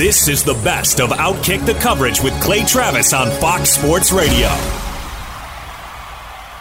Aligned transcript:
This 0.00 0.28
is 0.28 0.42
the 0.42 0.54
best 0.54 0.98
of 0.98 1.10
Outkick 1.10 1.66
the 1.66 1.74
coverage 1.74 2.22
with 2.22 2.32
Clay 2.40 2.64
Travis 2.64 3.12
on 3.12 3.30
Fox 3.32 3.68
Sports 3.68 4.12
Radio. 4.12 4.48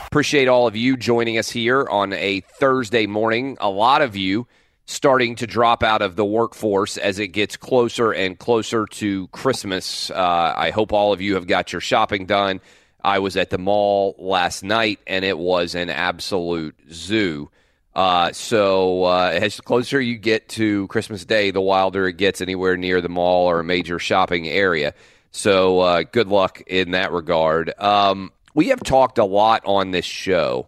Appreciate 0.08 0.50
all 0.50 0.68
of 0.68 0.76
you 0.76 0.98
joining 0.98 1.38
us 1.38 1.50
here 1.50 1.88
on 1.88 2.12
a 2.12 2.42
Thursday 2.42 3.08
morning. 3.08 3.56
A 3.62 3.70
lot 3.70 4.02
of 4.02 4.18
you 4.18 4.46
starting 4.88 5.36
to 5.36 5.48
drop 5.48 5.84
out 5.84 6.02
of 6.02 6.18
the 6.18 6.26
workforce 6.26 6.98
as 6.98 7.18
it 7.18 7.30
gets 7.30 7.56
closer 7.56 8.12
and 8.12 8.38
closer 8.38 8.86
to 8.88 9.28
Christmas. 9.28 10.12
Uh, 10.12 10.54
I 10.58 10.72
hope 10.72 10.92
all 10.92 11.14
of 11.14 11.22
you 11.22 11.36
have 11.36 11.48
got 11.48 11.72
your 11.72 11.80
shopping 11.80 12.26
done. 12.26 12.60
I 13.02 13.20
was 13.20 13.38
at 13.38 13.52
the 13.52 13.58
mall 13.58 14.16
last 14.18 14.66
night 14.66 15.00
and 15.08 15.24
it 15.24 15.40
was 15.40 15.76
an 15.76 15.90
absolute 15.90 16.76
zoo. 16.92 17.50
Uh, 17.96 18.32
so 18.32 19.04
uh, 19.04 19.32
as 19.34 19.60
closer 19.62 20.00
you 20.00 20.18
get 20.18 20.48
to 20.50 20.88
Christmas 20.88 21.26
Day, 21.26 21.52
the 21.52 21.62
wilder 21.62 22.08
it 22.08 22.18
gets 22.18 22.42
anywhere 22.42 22.78
near 22.78 23.02
the 23.02 23.10
mall 23.10 23.50
or 23.50 23.60
a 23.60 23.64
major 23.64 24.00
shopping 24.00 24.48
area. 24.48 24.94
So 25.32 25.80
uh, 25.80 26.04
good 26.04 26.28
luck 26.28 26.62
in 26.68 26.92
that 26.92 27.12
regard. 27.12 27.74
Um, 27.80 28.32
we 28.54 28.70
have 28.70 28.82
talked 28.82 29.18
a 29.18 29.26
lot 29.26 29.64
on 29.66 29.92
this 29.92 30.06
show 30.06 30.68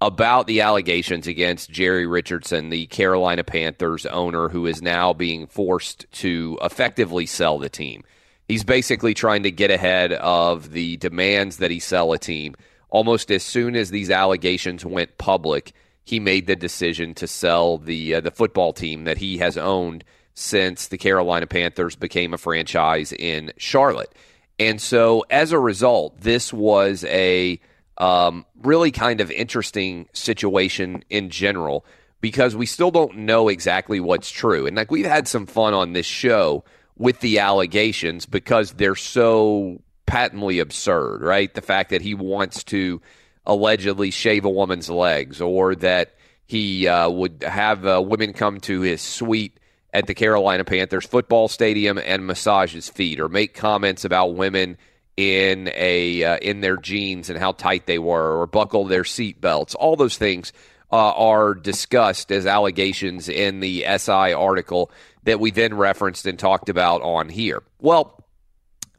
about 0.00 0.46
the 0.46 0.60
allegations 0.60 1.26
against 1.26 1.70
Jerry 1.70 2.06
Richardson, 2.06 2.70
the 2.70 2.86
Carolina 2.86 3.42
Panthers 3.42 4.06
owner, 4.06 4.48
who 4.48 4.66
is 4.66 4.80
now 4.80 5.12
being 5.12 5.46
forced 5.46 6.06
to 6.12 6.58
effectively 6.62 7.26
sell 7.26 7.58
the 7.58 7.68
team. 7.68 8.04
He's 8.46 8.64
basically 8.64 9.12
trying 9.12 9.42
to 9.42 9.50
get 9.50 9.70
ahead 9.70 10.12
of 10.12 10.70
the 10.70 10.96
demands 10.98 11.58
that 11.58 11.70
he 11.70 11.80
sell 11.80 12.12
a 12.12 12.18
team. 12.18 12.54
Almost 12.90 13.30
as 13.30 13.42
soon 13.42 13.76
as 13.76 13.90
these 13.90 14.10
allegations 14.10 14.84
went 14.84 15.18
public, 15.18 15.72
he 16.08 16.20
made 16.20 16.46
the 16.46 16.56
decision 16.56 17.12
to 17.12 17.26
sell 17.26 17.76
the 17.76 18.14
uh, 18.14 18.20
the 18.20 18.30
football 18.30 18.72
team 18.72 19.04
that 19.04 19.18
he 19.18 19.36
has 19.36 19.58
owned 19.58 20.04
since 20.32 20.88
the 20.88 20.96
Carolina 20.96 21.46
Panthers 21.46 21.96
became 21.96 22.32
a 22.32 22.38
franchise 22.38 23.12
in 23.12 23.52
Charlotte. 23.58 24.14
And 24.58 24.80
so, 24.80 25.26
as 25.28 25.52
a 25.52 25.58
result, 25.58 26.18
this 26.18 26.50
was 26.50 27.04
a 27.04 27.60
um, 27.98 28.46
really 28.62 28.90
kind 28.90 29.20
of 29.20 29.30
interesting 29.30 30.08
situation 30.14 31.04
in 31.10 31.28
general 31.28 31.84
because 32.22 32.56
we 32.56 32.64
still 32.64 32.90
don't 32.90 33.18
know 33.18 33.48
exactly 33.48 34.00
what's 34.00 34.30
true. 34.30 34.66
And 34.66 34.76
like 34.76 34.90
we've 34.90 35.04
had 35.04 35.28
some 35.28 35.44
fun 35.44 35.74
on 35.74 35.92
this 35.92 36.06
show 36.06 36.64
with 36.96 37.20
the 37.20 37.38
allegations 37.38 38.24
because 38.24 38.72
they're 38.72 38.96
so 38.96 39.82
patently 40.06 40.58
absurd, 40.58 41.20
right? 41.20 41.52
The 41.52 41.60
fact 41.60 41.90
that 41.90 42.00
he 42.00 42.14
wants 42.14 42.64
to 42.64 43.02
allegedly 43.48 44.10
shave 44.10 44.44
a 44.44 44.50
woman's 44.50 44.88
legs 44.88 45.40
or 45.40 45.74
that 45.74 46.14
he 46.46 46.86
uh, 46.86 47.08
would 47.08 47.42
have 47.42 47.84
uh, 47.86 48.00
women 48.00 48.32
come 48.32 48.60
to 48.60 48.82
his 48.82 49.02
suite 49.02 49.58
at 49.92 50.06
the 50.06 50.14
Carolina 50.14 50.64
Panthers 50.64 51.06
football 51.06 51.48
stadium 51.48 51.98
and 51.98 52.26
massage 52.26 52.72
his 52.72 52.88
feet 52.88 53.18
or 53.18 53.28
make 53.28 53.54
comments 53.54 54.04
about 54.04 54.34
women 54.34 54.76
in 55.16 55.70
a 55.74 56.22
uh, 56.22 56.36
in 56.36 56.60
their 56.60 56.76
jeans 56.76 57.30
and 57.30 57.38
how 57.38 57.52
tight 57.52 57.86
they 57.86 57.98
were 57.98 58.40
or 58.40 58.46
buckle 58.46 58.84
their 58.84 59.04
seat 59.04 59.40
belts. 59.40 59.74
All 59.74 59.96
those 59.96 60.16
things 60.16 60.52
uh, 60.92 61.10
are 61.12 61.54
discussed 61.54 62.30
as 62.30 62.46
allegations 62.46 63.28
in 63.28 63.60
the 63.60 63.84
SI 63.96 64.32
article 64.32 64.90
that 65.24 65.40
we 65.40 65.50
then 65.50 65.74
referenced 65.74 66.26
and 66.26 66.38
talked 66.38 66.68
about 66.68 67.02
on 67.02 67.28
here. 67.28 67.62
Well, 67.80 68.24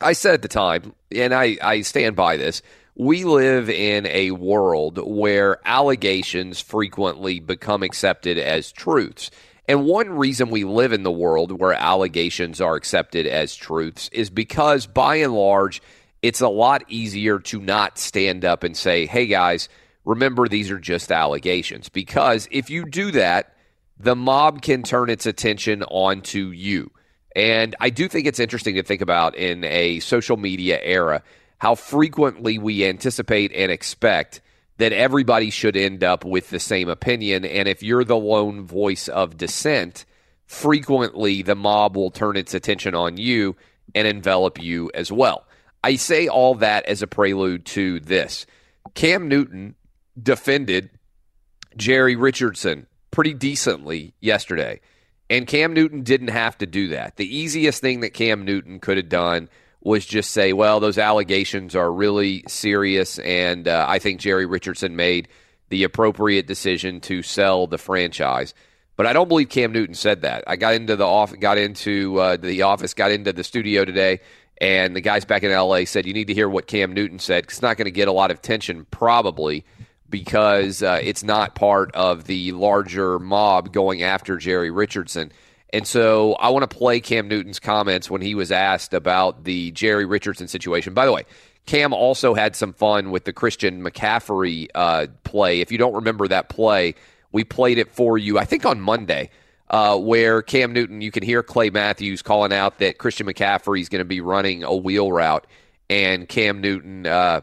I 0.02 0.14
said 0.14 0.34
at 0.34 0.42
the 0.42 0.48
time, 0.48 0.94
and 1.12 1.34
I, 1.34 1.58
I 1.62 1.82
stand 1.82 2.16
by 2.16 2.38
this 2.38 2.62
we 3.00 3.24
live 3.24 3.70
in 3.70 4.06
a 4.08 4.32
world 4.32 4.98
where 5.02 5.58
allegations 5.64 6.60
frequently 6.60 7.40
become 7.40 7.82
accepted 7.82 8.38
as 8.38 8.74
truths. 8.74 9.32
And 9.70 9.86
one 9.86 10.10
reason 10.10 10.50
we 10.50 10.66
live 10.66 10.92
in 10.92 11.04
the 11.04 11.12
world 11.12 11.58
where 11.58 11.72
allegations 11.72 12.60
are 12.60 12.76
accepted 12.76 13.26
as 13.26 13.56
truths 13.56 14.10
is 14.12 14.30
because, 14.30 14.86
by 14.86 15.16
and 15.16 15.34
large, 15.34 15.82
it's 16.22 16.42
a 16.42 16.50
lot 16.50 16.84
easier 16.90 17.40
to 17.40 17.62
not 17.62 17.98
stand 17.98 18.44
up 18.44 18.66
and 18.66 18.76
say, 18.76 19.06
hey 19.06 19.28
guys, 19.28 19.70
remember 20.04 20.50
these 20.50 20.70
are 20.70 20.78
just 20.78 21.10
allegations. 21.10 21.88
Because 21.88 22.50
if 22.52 22.70
you 22.70 22.84
do 22.84 23.12
that, 23.12 23.56
the 23.98 24.16
mob 24.16 24.62
can 24.62 24.84
turn 24.84 25.10
its 25.10 25.26
attention 25.26 25.84
onto 25.84 26.48
you. 26.48 26.92
And 27.34 27.78
I 27.80 27.92
do 27.92 28.10
think 28.10 28.28
it's 28.28 28.40
interesting 28.40 28.76
to 28.76 28.84
think 28.84 29.00
about 29.02 29.38
in 29.38 29.64
a 29.64 30.02
social 30.02 30.36
media 30.36 30.82
era 30.82 31.24
how 31.60 31.76
frequently 31.76 32.58
we 32.58 32.86
anticipate 32.86 33.52
and 33.54 33.72
expect 33.72 34.42
that 34.78 34.94
everybody 34.94 35.50
should 35.50 35.76
end 35.76 36.04
up 36.04 36.24
with 36.24 36.50
the 36.50 36.60
same 36.60 36.90
opinion. 36.90 37.46
And 37.46 37.68
if 37.68 37.84
you're 37.84 38.06
the 38.06 38.18
lone 38.18 38.66
voice 38.66 39.10
of 39.10 39.38
dissent, 39.38 40.06
frequently 40.46 41.42
the 41.42 41.56
mob 41.56 41.96
will 41.96 42.12
turn 42.12 42.38
its 42.38 42.54
attention 42.54 42.96
on 42.96 43.18
you 43.18 43.56
and 43.94 44.08
envelop 44.08 44.62
you 44.62 44.90
as 44.94 45.12
well. 45.12 45.46
I 45.84 45.96
say 45.98 46.28
all 46.28 46.56
that 46.56 46.86
as 46.86 47.02
a 47.02 47.08
prelude 47.08 47.66
to 47.68 48.00
this. 48.00 48.46
Cam 48.96 49.28
Newton 49.28 49.76
defended 50.22 50.90
Jerry 51.76 52.16
Richardson 52.16 52.88
pretty 53.12 53.34
decently 53.34 54.14
yesterday. 54.22 54.80
And 55.30 55.46
Cam 55.46 55.74
Newton 55.74 56.04
didn't 56.04 56.30
have 56.30 56.58
to 56.60 56.66
do 56.66 56.90
that. 56.90 57.18
The 57.18 57.38
easiest 57.38 57.82
thing 57.82 58.00
that 58.00 58.14
Cam 58.14 58.46
Newton 58.46 58.80
could 58.80 58.98
have 58.98 59.10
done 59.10 59.50
was 59.82 60.06
just 60.06 60.32
say, 60.32 60.54
well, 60.54 60.80
those 60.80 60.98
allegations 60.98 61.76
are 61.76 61.92
really 61.92 62.44
serious, 62.48 63.18
and 63.20 63.68
uh, 63.68 63.86
I 63.88 64.00
think 64.00 64.20
Jerry 64.20 64.46
Richardson 64.46 64.96
made 64.96 65.28
the 65.70 65.84
appropriate 65.84 66.48
decision 66.48 67.00
to 67.02 67.22
sell 67.22 67.68
the 67.68 67.78
franchise. 67.78 68.54
But 68.98 69.06
I 69.06 69.14
don't 69.14 69.30
believe 69.30 69.48
Cam 69.48 69.72
Newton 69.72 69.96
said 69.96 70.24
that. 70.24 70.44
I 70.46 70.58
got 70.58 70.74
into 70.74 70.98
the 70.98 71.06
off, 71.06 71.38
got 71.40 71.58
into 71.58 72.20
uh, 72.20 72.36
the 72.36 72.64
office, 72.64 72.94
got 72.94 73.12
into 73.12 73.32
the 73.32 73.46
studio 73.46 73.86
today, 73.86 74.20
and 74.60 74.94
the 74.94 75.02
guys 75.02 75.24
back 75.24 75.44
in 75.44 75.52
LA 75.52 75.86
said 75.86 76.06
you 76.06 76.14
need 76.14 76.28
to 76.28 76.34
hear 76.34 76.50
what 76.50 76.68
Cam 76.68 76.94
Newton 76.94 77.20
said. 77.20 77.46
It's 77.46 77.62
not 77.62 77.78
going 77.78 77.86
to 77.86 77.92
get 77.92 78.10
a 78.10 78.12
lot 78.12 78.30
of 78.30 78.40
attention, 78.40 78.86
probably 78.92 79.64
because 80.10 80.84
uh, 80.84 81.00
it's 81.02 81.24
not 81.24 81.56
part 81.56 81.96
of 81.96 82.26
the 82.26 82.52
larger 82.52 83.20
mob 83.20 83.72
going 83.72 84.04
after 84.04 84.38
Jerry 84.38 84.72
Richardson. 84.72 85.32
And 85.72 85.86
so 85.86 86.34
I 86.34 86.50
want 86.50 86.70
to 86.70 86.78
play 86.78 87.00
Cam 87.00 87.28
Newton's 87.28 87.60
comments 87.60 88.10
when 88.10 88.22
he 88.22 88.36
was 88.36 88.52
asked 88.52 88.94
about 88.94 89.44
the 89.44 89.72
Jerry 89.72 90.06
Richardson 90.06 90.48
situation. 90.48 90.94
By 90.94 91.06
the 91.06 91.12
way, 91.12 91.26
Cam 91.66 91.94
also 91.94 92.34
had 92.34 92.56
some 92.56 92.74
fun 92.74 93.12
with 93.12 93.26
the 93.26 93.34
Christian 93.34 93.84
McCaffrey 93.84 94.68
uh, 94.74 95.08
play. 95.24 95.62
If 95.62 95.72
you 95.72 95.78
don't 95.78 95.94
remember 95.94 96.28
that 96.28 96.50
play, 96.50 96.96
we 97.32 97.44
played 97.44 97.78
it 97.78 97.92
for 97.92 98.18
you, 98.18 98.40
I 98.40 98.46
think 98.46 98.66
on 98.66 98.82
Monday, 98.82 99.30
uh, 99.70 99.98
where 99.98 100.42
Cam 100.42 100.74
Newton, 100.74 101.02
you 101.02 101.12
can 101.12 101.22
hear 101.22 101.44
Clay 101.44 101.70
Matthews 101.70 102.24
calling 102.24 102.52
out 102.52 102.80
that 102.80 102.98
Christian 102.98 103.28
McCaffrey 103.28 103.82
is 103.82 103.90
going 103.90 104.00
to 104.00 104.06
be 104.06 104.22
running 104.22 104.64
a 104.64 104.76
wheel 104.76 105.12
route. 105.12 105.46
And 105.92 106.28
Cam 106.28 106.62
Newton 106.62 107.06
uh, 107.06 107.42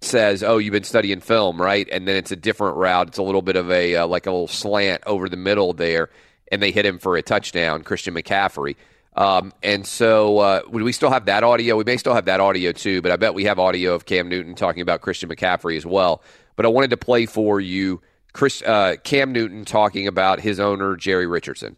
says, 0.00 0.42
"Oh, 0.42 0.58
you've 0.58 0.72
been 0.72 0.84
studying 0.84 1.20
film, 1.20 1.60
right?" 1.60 1.88
And 1.90 2.06
then 2.06 2.16
it's 2.16 2.30
a 2.30 2.36
different 2.36 2.76
route. 2.76 3.08
It's 3.08 3.18
a 3.18 3.22
little 3.22 3.42
bit 3.42 3.56
of 3.56 3.70
a 3.70 3.96
uh, 3.96 4.06
like 4.06 4.26
a 4.26 4.30
little 4.30 4.48
slant 4.48 5.02
over 5.06 5.28
the 5.28 5.36
middle 5.36 5.72
there, 5.72 6.10
and 6.50 6.62
they 6.62 6.70
hit 6.70 6.86
him 6.86 6.98
for 6.98 7.16
a 7.16 7.22
touchdown, 7.22 7.82
Christian 7.82 8.14
McCaffrey. 8.14 8.76
Um, 9.16 9.52
and 9.62 9.84
so, 9.86 10.38
uh, 10.38 10.60
we 10.70 10.92
still 10.92 11.10
have 11.10 11.24
that 11.26 11.42
audio? 11.42 11.76
We 11.76 11.84
may 11.84 11.96
still 11.96 12.14
have 12.14 12.26
that 12.26 12.40
audio 12.40 12.70
too, 12.72 13.02
but 13.02 13.10
I 13.10 13.16
bet 13.16 13.34
we 13.34 13.44
have 13.44 13.58
audio 13.58 13.94
of 13.94 14.06
Cam 14.06 14.28
Newton 14.28 14.54
talking 14.54 14.80
about 14.80 15.00
Christian 15.00 15.28
McCaffrey 15.28 15.76
as 15.76 15.84
well. 15.84 16.22
But 16.54 16.66
I 16.66 16.68
wanted 16.68 16.90
to 16.90 16.96
play 16.96 17.26
for 17.26 17.60
you 17.60 18.00
Chris 18.32 18.62
uh, 18.62 18.94
Cam 19.02 19.32
Newton 19.32 19.64
talking 19.64 20.06
about 20.06 20.40
his 20.40 20.60
owner 20.60 20.94
Jerry 20.96 21.26
Richardson. 21.26 21.76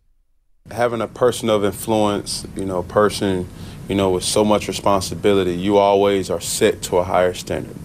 Having 0.71 1.01
a 1.01 1.09
person 1.09 1.49
of 1.49 1.65
influence, 1.65 2.47
you 2.55 2.67
know, 2.67 2.81
a 2.81 2.83
person, 2.83 3.49
you 3.89 3.95
know, 3.95 4.11
with 4.11 4.25
so 4.25 4.45
much 4.45 4.69
responsibility, 4.69 5.55
you 5.55 5.79
always 5.79 6.29
are 6.29 6.41
set 6.41 6.83
to 6.83 6.99
a 6.99 7.05
higher 7.05 7.33
standard, 7.33 7.77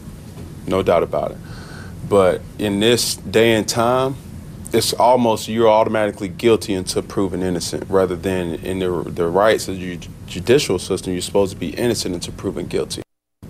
no 0.68 0.84
doubt 0.84 1.04
about 1.04 1.32
it. 1.32 1.38
But 2.10 2.42
in 2.60 2.82
this 2.82 3.16
day 3.16 3.54
and 3.54 3.68
time, 3.68 4.18
it's 4.76 4.94
almost 4.94 5.48
you're 5.48 5.70
automatically 5.70 6.28
guilty 6.28 6.74
until 6.74 7.02
proven 7.02 7.42
innocent, 7.42 7.86
rather 7.90 8.16
than 8.16 8.56
in 8.56 8.80
the 8.80 8.90
the 9.08 9.28
rights 9.28 9.68
of 9.68 9.78
the 9.78 9.98
judicial 10.28 10.78
system, 10.78 11.14
you're 11.14 11.22
supposed 11.22 11.54
to 11.54 11.60
be 11.60 11.70
innocent 11.70 12.14
until 12.14 12.34
proven 12.34 12.68
guilty. 12.68 13.02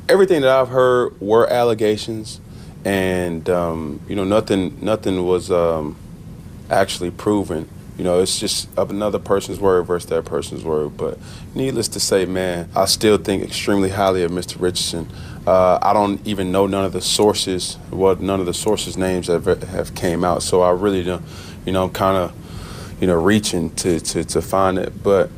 Everything 0.08 0.42
that 0.42 0.52
I've 0.52 0.70
heard 0.70 1.20
were 1.20 1.48
allegations 1.48 2.40
and 2.86 3.50
um, 3.50 4.00
you 4.08 4.16
know 4.16 4.24
nothing 4.24 4.78
nothing 4.82 5.26
was 5.26 5.52
um, 5.52 5.98
actually 6.70 7.12
proven. 7.12 7.68
You 7.98 8.04
know, 8.04 8.20
it's 8.20 8.40
just 8.40 8.68
of 8.78 8.92
another 8.92 9.20
person's 9.20 9.60
word 9.60 9.84
versus 9.84 10.10
that 10.10 10.26
person's 10.26 10.64
word. 10.64 10.98
But 10.98 11.18
needless 11.56 11.88
to 11.90 12.00
say, 12.00 12.26
man, 12.26 12.70
I 12.76 12.86
still 12.86 13.18
think 13.18 13.42
extremely 13.44 13.90
highly 13.90 14.24
of 14.24 14.32
Mr. 14.32 14.62
Richardson. 14.62 15.08
Uh, 15.46 15.78
I 15.82 15.94
don't 15.94 16.26
even 16.26 16.52
know 16.52 16.66
none 16.66 16.86
of 16.86 16.94
the 16.94 17.02
sources, 17.02 17.76
what 17.92 18.20
none 18.20 18.40
of 18.40 18.46
the 18.46 18.54
sources' 18.54 18.98
names 18.98 19.28
have 19.28 19.46
have 19.46 19.94
came 19.96 20.24
out. 20.24 20.42
So 20.44 20.62
I 20.62 20.72
really 20.72 21.04
don't, 21.04 21.24
you 21.66 21.72
know, 21.72 21.84
I'm 21.84 21.92
kind 21.92 22.18
of, 22.18 22.98
you 23.00 23.08
know, 23.08 23.16
reaching 23.16 23.70
to, 23.76 24.00
to 24.00 24.24
to 24.24 24.42
find 24.42 24.78
it. 24.78 25.04
But 25.04 25.30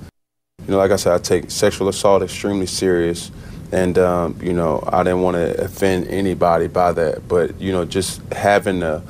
you 0.65 0.71
know, 0.71 0.77
like 0.77 0.91
I 0.91 0.95
said, 0.95 1.13
I 1.13 1.17
take 1.17 1.51
sexual 1.51 1.89
assault 1.89 2.23
extremely 2.23 2.67
serious 2.67 3.31
and 3.71 3.97
um, 3.97 4.39
you 4.41 4.53
know 4.53 4.83
I 4.87 5.03
didn't 5.03 5.21
want 5.21 5.35
to 5.35 5.63
offend 5.63 6.07
anybody 6.07 6.67
by 6.67 6.91
that, 6.93 7.27
but 7.27 7.59
you 7.59 7.71
know 7.71 7.85
just 7.85 8.21
having 8.33 8.83
a 8.83 9.03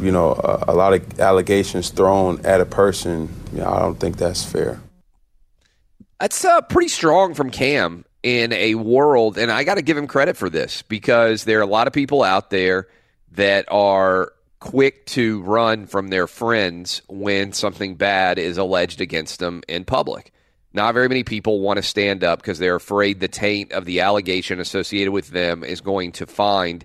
you 0.00 0.10
know 0.10 0.32
a, 0.32 0.72
a 0.72 0.74
lot 0.74 0.92
of 0.92 1.20
allegations 1.20 1.90
thrown 1.90 2.44
at 2.44 2.60
a 2.60 2.66
person, 2.66 3.28
you 3.52 3.60
know, 3.60 3.70
I 3.70 3.80
don't 3.80 3.98
think 3.98 4.16
that's 4.16 4.44
fair. 4.44 4.80
That's 6.20 6.44
uh, 6.44 6.60
pretty 6.62 6.88
strong 6.88 7.34
from 7.34 7.50
Cam 7.50 8.04
in 8.22 8.52
a 8.52 8.74
world, 8.74 9.38
and 9.38 9.50
I 9.50 9.64
got 9.64 9.74
to 9.76 9.82
give 9.82 9.96
him 9.96 10.06
credit 10.06 10.36
for 10.36 10.50
this 10.50 10.82
because 10.82 11.44
there 11.44 11.58
are 11.58 11.62
a 11.62 11.66
lot 11.66 11.86
of 11.86 11.92
people 11.92 12.22
out 12.22 12.50
there 12.50 12.88
that 13.32 13.66
are 13.70 14.32
quick 14.60 15.06
to 15.06 15.40
run 15.42 15.86
from 15.86 16.08
their 16.08 16.26
friends 16.26 17.02
when 17.08 17.52
something 17.52 17.94
bad 17.94 18.38
is 18.38 18.58
alleged 18.58 19.00
against 19.00 19.38
them 19.38 19.62
in 19.68 19.84
public. 19.84 20.32
Not 20.72 20.94
very 20.94 21.08
many 21.08 21.24
people 21.24 21.60
want 21.60 21.76
to 21.78 21.82
stand 21.82 22.24
up 22.24 22.40
because 22.40 22.58
they're 22.58 22.74
afraid 22.74 23.20
the 23.20 23.28
taint 23.28 23.72
of 23.72 23.84
the 23.84 24.00
allegation 24.00 24.60
associated 24.60 25.12
with 25.12 25.28
them 25.28 25.64
is 25.64 25.80
going 25.80 26.12
to 26.12 26.26
find 26.26 26.84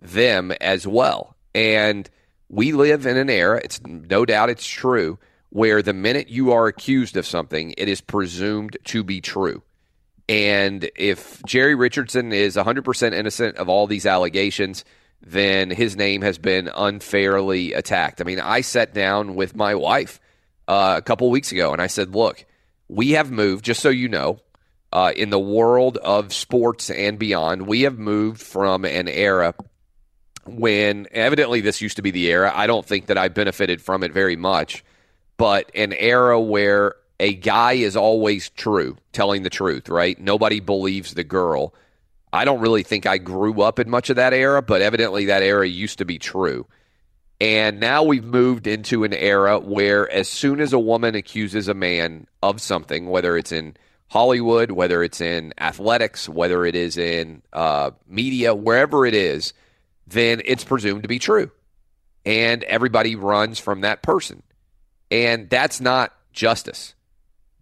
them 0.00 0.52
as 0.60 0.86
well. 0.86 1.36
And 1.54 2.08
we 2.48 2.72
live 2.72 3.06
in 3.06 3.16
an 3.16 3.30
era, 3.30 3.60
it's 3.62 3.80
no 3.86 4.26
doubt 4.26 4.50
it's 4.50 4.66
true, 4.66 5.18
where 5.50 5.80
the 5.80 5.92
minute 5.92 6.28
you 6.28 6.52
are 6.52 6.66
accused 6.66 7.16
of 7.16 7.26
something, 7.26 7.74
it 7.78 7.88
is 7.88 8.00
presumed 8.00 8.76
to 8.84 9.02
be 9.02 9.20
true. 9.20 9.62
And 10.28 10.88
if 10.96 11.42
Jerry 11.44 11.74
Richardson 11.74 12.32
is 12.32 12.56
100% 12.56 13.12
innocent 13.12 13.56
of 13.56 13.68
all 13.68 13.86
these 13.86 14.06
allegations, 14.06 14.84
then 15.20 15.70
his 15.70 15.96
name 15.96 16.22
has 16.22 16.38
been 16.38 16.70
unfairly 16.74 17.72
attacked. 17.72 18.20
I 18.20 18.24
mean, 18.24 18.40
I 18.40 18.60
sat 18.60 18.94
down 18.94 19.34
with 19.34 19.54
my 19.54 19.74
wife 19.74 20.20
uh, 20.68 20.94
a 20.98 21.02
couple 21.02 21.30
weeks 21.30 21.52
ago 21.52 21.72
and 21.72 21.82
I 21.82 21.86
said, 21.86 22.14
look, 22.14 22.44
we 22.88 23.12
have 23.12 23.30
moved, 23.30 23.64
just 23.64 23.80
so 23.80 23.88
you 23.88 24.08
know, 24.08 24.40
uh, 24.92 25.12
in 25.16 25.30
the 25.30 25.38
world 25.38 25.96
of 25.96 26.32
sports 26.32 26.90
and 26.90 27.18
beyond, 27.18 27.66
we 27.66 27.82
have 27.82 27.98
moved 27.98 28.40
from 28.40 28.84
an 28.84 29.08
era 29.08 29.54
when 30.44 31.06
evidently 31.12 31.60
this 31.60 31.80
used 31.80 31.96
to 31.96 32.02
be 32.02 32.10
the 32.10 32.26
era. 32.26 32.52
I 32.54 32.66
don't 32.66 32.84
think 32.84 33.06
that 33.06 33.16
I 33.16 33.28
benefited 33.28 33.80
from 33.80 34.02
it 34.02 34.12
very 34.12 34.36
much, 34.36 34.84
but 35.36 35.70
an 35.74 35.92
era 35.92 36.40
where 36.40 36.96
a 37.20 37.34
guy 37.34 37.74
is 37.74 37.96
always 37.96 38.50
true, 38.50 38.96
telling 39.12 39.42
the 39.42 39.50
truth, 39.50 39.88
right? 39.88 40.18
Nobody 40.18 40.60
believes 40.60 41.14
the 41.14 41.24
girl. 41.24 41.74
I 42.32 42.44
don't 42.44 42.60
really 42.60 42.82
think 42.82 43.06
I 43.06 43.18
grew 43.18 43.60
up 43.62 43.78
in 43.78 43.90
much 43.90 44.10
of 44.10 44.16
that 44.16 44.32
era, 44.32 44.62
but 44.62 44.82
evidently 44.82 45.26
that 45.26 45.42
era 45.42 45.68
used 45.68 45.98
to 45.98 46.04
be 46.04 46.18
true. 46.18 46.66
And 47.40 47.80
now 47.80 48.04
we've 48.04 48.24
moved 48.24 48.66
into 48.66 49.04
an 49.04 49.12
era 49.12 49.58
where 49.58 50.10
as 50.10 50.28
soon 50.28 50.60
as 50.60 50.72
a 50.72 50.78
woman 50.78 51.14
accuses 51.14 51.68
a 51.68 51.74
man 51.74 52.28
of 52.42 52.60
something, 52.60 53.06
whether 53.08 53.36
it's 53.36 53.50
in 53.52 53.76
Hollywood, 54.08 54.70
whether 54.70 55.02
it's 55.02 55.20
in 55.20 55.52
athletics, 55.58 56.28
whether 56.28 56.64
it 56.64 56.76
is 56.76 56.96
in 56.96 57.42
uh, 57.52 57.90
media, 58.06 58.54
wherever 58.54 59.04
it 59.04 59.14
is, 59.14 59.54
then 60.06 60.40
it's 60.44 60.64
presumed 60.64 61.02
to 61.02 61.08
be 61.08 61.18
true. 61.18 61.50
And 62.24 62.62
everybody 62.64 63.16
runs 63.16 63.58
from 63.58 63.80
that 63.80 64.02
person. 64.02 64.42
And 65.10 65.50
that's 65.50 65.80
not 65.80 66.14
justice. 66.32 66.94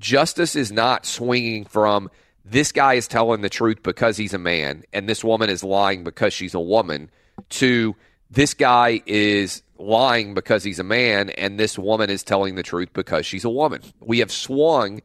Justice 0.01 0.57
is 0.57 0.73
not 0.73 1.07
swinging 1.07 1.67
from 1.67 2.11
this 2.45 2.73
guy 2.73 2.95
is 2.95 3.07
telling 3.07 3.43
the 3.43 3.51
truth 3.51 3.83
because 3.83 4.17
he's 4.17 4.35
a 4.35 4.39
man 4.39 4.83
and 4.93 5.09
this 5.09 5.23
woman 5.23 5.51
is 5.51 5.63
lying 5.63 6.03
because 6.03 6.33
she's 6.33 6.55
a 6.55 6.61
woman 6.61 7.11
to 7.51 7.95
this 8.31 8.55
guy 8.55 9.03
is 9.07 9.63
lying 9.79 10.35
because 10.35 10.65
he's 10.65 10.79
a 10.79 10.85
man 10.85 11.31
and 11.31 11.61
this 11.61 11.79
woman 11.79 12.11
is 12.11 12.23
telling 12.23 12.55
the 12.55 12.63
truth 12.63 12.93
because 12.93 13.27
she's 13.27 13.45
a 13.45 13.51
woman. 13.51 13.83
We 14.01 14.21
have 14.21 14.33
swung, 14.33 15.01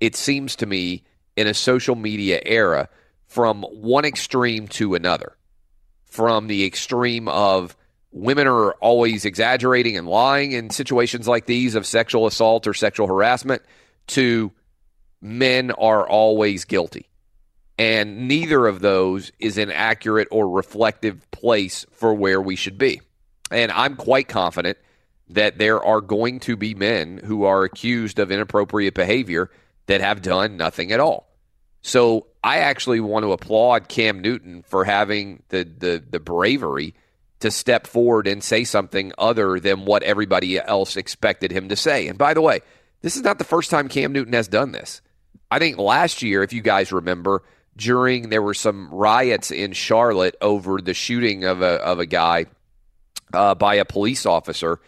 it 0.00 0.16
seems 0.16 0.56
to 0.56 0.66
me, 0.66 1.04
in 1.36 1.46
a 1.46 1.54
social 1.54 1.94
media 1.94 2.40
era 2.44 2.88
from 3.26 3.62
one 3.62 4.04
extreme 4.04 4.66
to 4.68 4.94
another. 4.94 5.36
From 6.06 6.46
the 6.46 6.64
extreme 6.64 7.28
of 7.28 7.76
women 8.10 8.46
are 8.46 8.72
always 8.74 9.24
exaggerating 9.24 9.96
and 9.96 10.08
lying 10.08 10.52
in 10.52 10.70
situations 10.70 11.28
like 11.28 11.46
these 11.46 11.74
of 11.74 11.86
sexual 11.86 12.26
assault 12.26 12.66
or 12.66 12.74
sexual 12.74 13.06
harassment 13.06 13.62
to 14.08 14.52
men 15.20 15.70
are 15.70 16.08
always 16.08 16.64
guilty. 16.64 17.08
And 17.78 18.26
neither 18.26 18.66
of 18.66 18.80
those 18.80 19.30
is 19.38 19.56
an 19.56 19.70
accurate 19.70 20.28
or 20.30 20.48
reflective 20.48 21.30
place 21.30 21.86
for 21.92 22.12
where 22.12 22.40
we 22.40 22.56
should 22.56 22.76
be. 22.76 23.00
And 23.50 23.70
I'm 23.70 23.96
quite 23.96 24.28
confident 24.28 24.78
that 25.30 25.58
there 25.58 25.82
are 25.82 26.00
going 26.00 26.40
to 26.40 26.56
be 26.56 26.74
men 26.74 27.20
who 27.22 27.44
are 27.44 27.62
accused 27.62 28.18
of 28.18 28.32
inappropriate 28.32 28.94
behavior 28.94 29.50
that 29.86 30.00
have 30.00 30.22
done 30.22 30.56
nothing 30.56 30.90
at 30.90 31.00
all. 31.00 31.28
So 31.82 32.26
I 32.42 32.58
actually 32.58 33.00
want 33.00 33.24
to 33.24 33.32
applaud 33.32 33.88
Cam 33.88 34.20
Newton 34.20 34.62
for 34.62 34.84
having 34.84 35.42
the, 35.48 35.64
the, 35.64 36.02
the 36.10 36.20
bravery 36.20 36.94
to 37.40 37.50
step 37.50 37.86
forward 37.86 38.26
and 38.26 38.42
say 38.42 38.64
something 38.64 39.12
other 39.16 39.60
than 39.60 39.84
what 39.84 40.02
everybody 40.02 40.58
else 40.58 40.96
expected 40.96 41.52
him 41.52 41.68
to 41.68 41.76
say. 41.76 42.08
And 42.08 42.18
by 42.18 42.34
the 42.34 42.40
way, 42.40 42.60
this 43.02 43.16
is 43.16 43.22
not 43.22 43.38
the 43.38 43.44
first 43.44 43.70
time 43.70 43.88
Cam 43.88 44.12
Newton 44.12 44.32
has 44.32 44.48
done 44.48 44.72
this. 44.72 45.00
I 45.50 45.58
think 45.58 45.78
last 45.78 46.22
year, 46.22 46.42
if 46.42 46.52
you 46.52 46.60
guys 46.60 46.92
remember, 46.92 47.42
during 47.76 48.28
there 48.28 48.42
were 48.42 48.54
some 48.54 48.92
riots 48.92 49.50
in 49.50 49.72
Charlotte 49.72 50.36
over 50.40 50.80
the 50.80 50.94
shooting 50.94 51.44
of 51.44 51.62
a 51.62 51.76
of 51.76 52.00
a 52.00 52.06
guy 52.06 52.46
uh, 53.32 53.54
by 53.54 53.76
a 53.76 53.84
police 53.84 54.26
officer. 54.26 54.80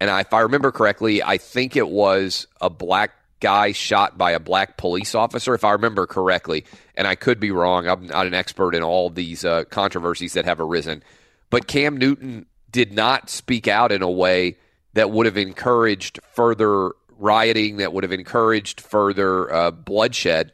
And 0.00 0.10
if 0.10 0.32
I 0.32 0.40
remember 0.40 0.70
correctly, 0.70 1.22
I 1.22 1.38
think 1.38 1.76
it 1.76 1.88
was 1.88 2.46
a 2.60 2.70
black 2.70 3.12
guy 3.40 3.72
shot 3.72 4.16
by 4.16 4.32
a 4.32 4.40
black 4.40 4.76
police 4.76 5.14
officer, 5.14 5.54
if 5.54 5.64
I 5.64 5.72
remember 5.72 6.06
correctly. 6.06 6.64
And 6.96 7.06
I 7.06 7.16
could 7.16 7.40
be 7.40 7.50
wrong. 7.50 7.88
I'm 7.88 8.06
not 8.06 8.26
an 8.26 8.34
expert 8.34 8.74
in 8.74 8.82
all 8.82 9.10
these 9.10 9.44
uh, 9.44 9.64
controversies 9.64 10.34
that 10.34 10.44
have 10.44 10.60
arisen. 10.60 11.02
But 11.50 11.66
Cam 11.66 11.96
Newton 11.96 12.46
did 12.70 12.92
not 12.92 13.30
speak 13.30 13.66
out 13.66 13.92
in 13.92 14.02
a 14.02 14.10
way 14.10 14.58
that 14.94 15.10
would 15.10 15.26
have 15.26 15.36
encouraged 15.36 16.20
further 16.32 16.92
rioting, 17.18 17.78
that 17.78 17.92
would 17.92 18.04
have 18.04 18.12
encouraged 18.12 18.80
further 18.80 19.52
uh, 19.52 19.70
bloodshed. 19.70 20.52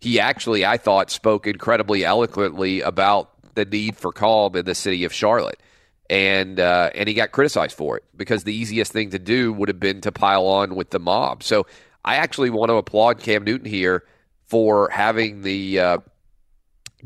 He 0.00 0.20
actually, 0.20 0.64
I 0.64 0.76
thought, 0.76 1.10
spoke 1.10 1.46
incredibly 1.46 2.04
eloquently 2.04 2.80
about 2.80 3.30
the 3.54 3.64
need 3.64 3.96
for 3.96 4.12
calm 4.12 4.56
in 4.56 4.64
the 4.64 4.74
city 4.74 5.04
of 5.04 5.12
Charlotte 5.12 5.60
and 6.10 6.60
uh, 6.60 6.90
and 6.94 7.08
he 7.08 7.14
got 7.14 7.32
criticized 7.32 7.76
for 7.76 7.96
it 7.96 8.04
because 8.16 8.44
the 8.44 8.54
easiest 8.54 8.92
thing 8.92 9.10
to 9.10 9.18
do 9.18 9.52
would 9.52 9.68
have 9.68 9.80
been 9.80 10.00
to 10.02 10.12
pile 10.12 10.46
on 10.46 10.74
with 10.74 10.90
the 10.90 10.98
mob. 10.98 11.42
So 11.42 11.66
I 12.04 12.16
actually 12.16 12.50
want 12.50 12.68
to 12.68 12.74
applaud 12.74 13.20
Cam 13.20 13.44
Newton 13.44 13.68
here 13.68 14.04
for 14.46 14.90
having 14.90 15.42
the 15.42 15.80
uh, 15.80 15.98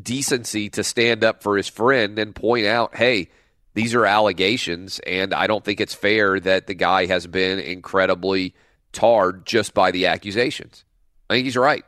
decency 0.01 0.69
to 0.71 0.83
stand 0.83 1.23
up 1.23 1.43
for 1.43 1.57
his 1.57 1.69
friend 1.69 2.19
and 2.19 2.35
point 2.35 2.67
out, 2.67 2.97
hey, 2.97 3.31
these 3.75 3.95
are 3.95 4.05
allegations, 4.05 4.99
and 5.01 5.33
I 5.33 5.47
don't 5.47 5.65
think 5.65 5.81
it's 5.81 5.95
fair 5.95 6.41
that 6.41 6.67
the 6.67 6.75
guy 6.75 7.07
has 7.07 7.27
been 7.29 7.61
incredibly 7.61 8.55
tarred 8.93 9.47
just 9.47 9.75
by 9.75 9.91
the 9.91 10.07
accusations. 10.07 10.85
I 11.29 11.35
think 11.35 11.45
he's 11.45 11.57
right. 11.57 11.85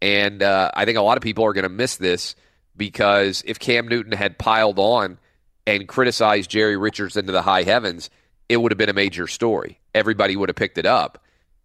And 0.00 0.42
uh, 0.42 0.70
I 0.74 0.84
think 0.84 0.98
a 0.98 1.02
lot 1.02 1.16
of 1.16 1.22
people 1.22 1.44
are 1.44 1.52
going 1.52 1.62
to 1.62 1.68
miss 1.68 1.96
this 1.96 2.34
because 2.76 3.42
if 3.46 3.58
Cam 3.58 3.86
Newton 3.86 4.12
had 4.12 4.38
piled 4.38 4.78
on 4.78 5.18
and 5.66 5.86
criticized 5.86 6.50
Jerry 6.50 6.76
Richardson 6.76 7.26
to 7.26 7.32
the 7.32 7.42
high 7.42 7.62
heavens, 7.62 8.10
it 8.48 8.56
would 8.56 8.72
have 8.72 8.78
been 8.78 8.88
a 8.88 8.94
major 8.94 9.26
story. 9.26 9.80
Everybody 9.94 10.36
would 10.36 10.48
have 10.48 10.56
picked 10.56 10.78
it 10.78 10.86
up. 10.86 11.22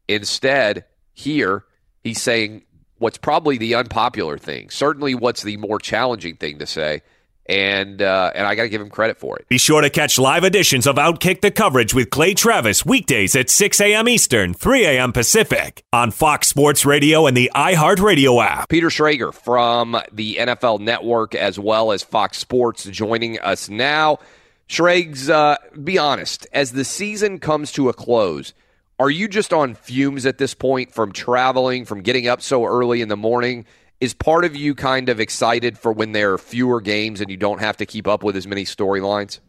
Instead, 0.08 0.86
here, 1.14 1.66
he's 2.04 2.22
saying 2.22 2.64
what's 3.00 3.18
probably 3.18 3.58
the 3.58 3.76
unpopular 3.76 4.38
thing, 4.38 4.70
certainly 4.70 5.16
what's 5.16 5.44
the 5.44 5.58
more 5.58 5.80
challenging 5.80 6.36
thing 6.36 6.60
to 6.60 6.68
say. 6.68 7.02
And 7.50 8.02
uh, 8.02 8.32
and 8.36 8.46
I 8.46 8.56
got 8.56 8.64
to 8.64 8.70
give 8.70 8.82
him 8.82 8.90
credit 8.90 9.18
for 9.18 9.38
it. 9.38 9.48
Be 9.48 9.58
sure 9.58 9.82
to 9.82 9.90
catch 9.90 10.20
live 10.20 10.44
editions 10.44 10.86
of 10.86 10.98
Outkick 10.98 11.40
the 11.40 11.52
coverage 11.52 11.94
with 11.94 12.10
Clay 12.10 12.34
Travis 12.34 12.86
weekdays 12.86 13.36
at 13.38 13.50
6 13.50 13.80
a.m. 13.80 14.10
Eastern, 14.10 14.54
3 14.54 14.86
a.m. 14.86 15.14
Pacific 15.14 15.84
on 15.94 16.12
Fox 16.12 16.48
Sports 16.50 16.86
Radio 16.86 17.26
and 17.26 17.38
the 17.38 17.50
iHeartRadio 17.56 18.44
app. 18.44 18.68
Peter 18.68 18.90
Schrager 18.90 19.34
from 19.34 19.98
the 20.12 20.36
NFL 20.36 20.82
Network 20.82 21.36
as 21.36 21.58
well 21.58 21.94
as 21.94 22.04
Fox 22.04 22.38
Sports 22.38 22.84
joining 22.84 23.40
us 23.40 23.70
now. 23.70 24.20
Schrags, 24.68 25.30
uh, 25.30 25.56
be 25.82 25.98
honest, 25.98 26.46
as 26.52 26.74
the 26.74 26.84
season 26.84 27.40
comes 27.40 27.72
to 27.72 27.88
a 27.88 27.94
close, 27.94 28.54
are 29.00 29.10
you 29.10 29.28
just 29.28 29.54
on 29.54 29.76
fumes 29.76 30.26
at 30.26 30.38
this 30.40 30.54
point 30.54 30.92
from 30.92 31.14
traveling, 31.14 31.86
from 31.86 32.02
getting 32.02 32.28
up 32.28 32.42
so 32.42 32.66
early 32.66 33.02
in 33.02 33.08
the 33.08 33.16
morning? 33.16 33.66
Is 34.00 34.14
part 34.14 34.46
of 34.46 34.56
you 34.56 34.76
kind 34.76 35.10
of 35.10 35.20
excited 35.20 35.78
for 35.78 35.92
when 35.92 36.12
there 36.12 36.34
are 36.34 36.38
fewer 36.38 36.82
games 36.82 37.20
and 37.20 37.32
you 37.32 37.38
don't 37.38 37.60
have 37.60 37.78
to 37.78 37.86
keep 37.86 38.08
up 38.08 38.24
with 38.24 38.36
as 38.36 38.46
many 38.46 38.64
storylines? 38.64 39.40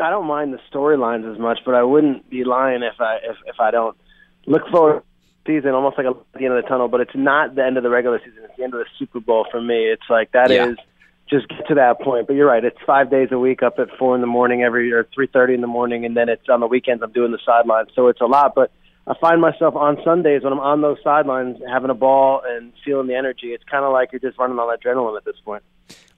I 0.00 0.10
don't 0.10 0.26
mind 0.26 0.54
the 0.54 0.60
storylines 0.72 1.30
as 1.32 1.38
much, 1.40 1.58
but 1.66 1.74
I 1.74 1.82
wouldn't 1.82 2.30
be 2.30 2.44
lying 2.44 2.82
if 2.84 3.00
I 3.00 3.16
if, 3.16 3.36
if 3.46 3.56
I 3.58 3.72
don't 3.72 3.96
look 4.46 4.62
forward 4.70 5.00
to 5.00 5.04
the 5.44 5.58
season 5.58 5.70
almost 5.72 5.98
like 5.98 6.06
a, 6.06 6.14
the 6.38 6.44
end 6.44 6.54
of 6.54 6.62
the 6.62 6.68
tunnel. 6.68 6.86
But 6.86 7.00
it's 7.00 7.16
not 7.16 7.56
the 7.56 7.64
end 7.64 7.76
of 7.76 7.82
the 7.82 7.90
regular 7.90 8.20
season; 8.20 8.44
it's 8.44 8.56
the 8.56 8.62
end 8.62 8.74
of 8.74 8.78
the 8.78 8.86
Super 9.00 9.18
Bowl 9.18 9.46
for 9.50 9.60
me. 9.60 9.86
It's 9.86 10.08
like 10.08 10.30
that 10.30 10.52
Yeah. 10.52 10.68
is 10.68 10.76
just 11.28 11.48
get 11.48 11.66
to 11.66 11.74
that 11.74 12.00
point. 12.00 12.28
But 12.28 12.34
you're 12.36 12.46
right; 12.46 12.64
it's 12.64 12.78
five 12.86 13.10
days 13.10 13.30
a 13.32 13.38
week, 13.40 13.64
up 13.64 13.80
at 13.80 13.88
four 13.98 14.14
in 14.14 14.20
the 14.20 14.28
morning 14.28 14.62
every 14.62 14.92
or 14.92 15.08
three 15.12 15.26
thirty 15.26 15.54
in 15.54 15.60
the 15.60 15.66
morning, 15.66 16.04
and 16.04 16.16
then 16.16 16.28
it's 16.28 16.48
on 16.48 16.60
the 16.60 16.68
weekends. 16.68 17.02
I'm 17.02 17.10
doing 17.10 17.32
the 17.32 17.40
sidelines, 17.44 17.88
so 17.96 18.06
it's 18.06 18.20
a 18.20 18.26
lot. 18.26 18.54
But 18.54 18.70
I 19.08 19.14
find 19.18 19.40
myself 19.40 19.74
on 19.74 19.96
Sundays 20.04 20.42
when 20.42 20.52
I'm 20.52 20.60
on 20.60 20.82
those 20.82 20.98
sidelines 21.02 21.56
having 21.66 21.88
a 21.88 21.94
ball 21.94 22.42
and 22.46 22.74
feeling 22.84 23.06
the 23.06 23.14
energy. 23.14 23.48
It's 23.48 23.64
kind 23.64 23.84
of 23.84 23.92
like 23.92 24.12
you're 24.12 24.20
just 24.20 24.38
running 24.38 24.58
on 24.58 24.76
adrenaline 24.76 25.16
at 25.16 25.24
this 25.24 25.36
point. 25.42 25.62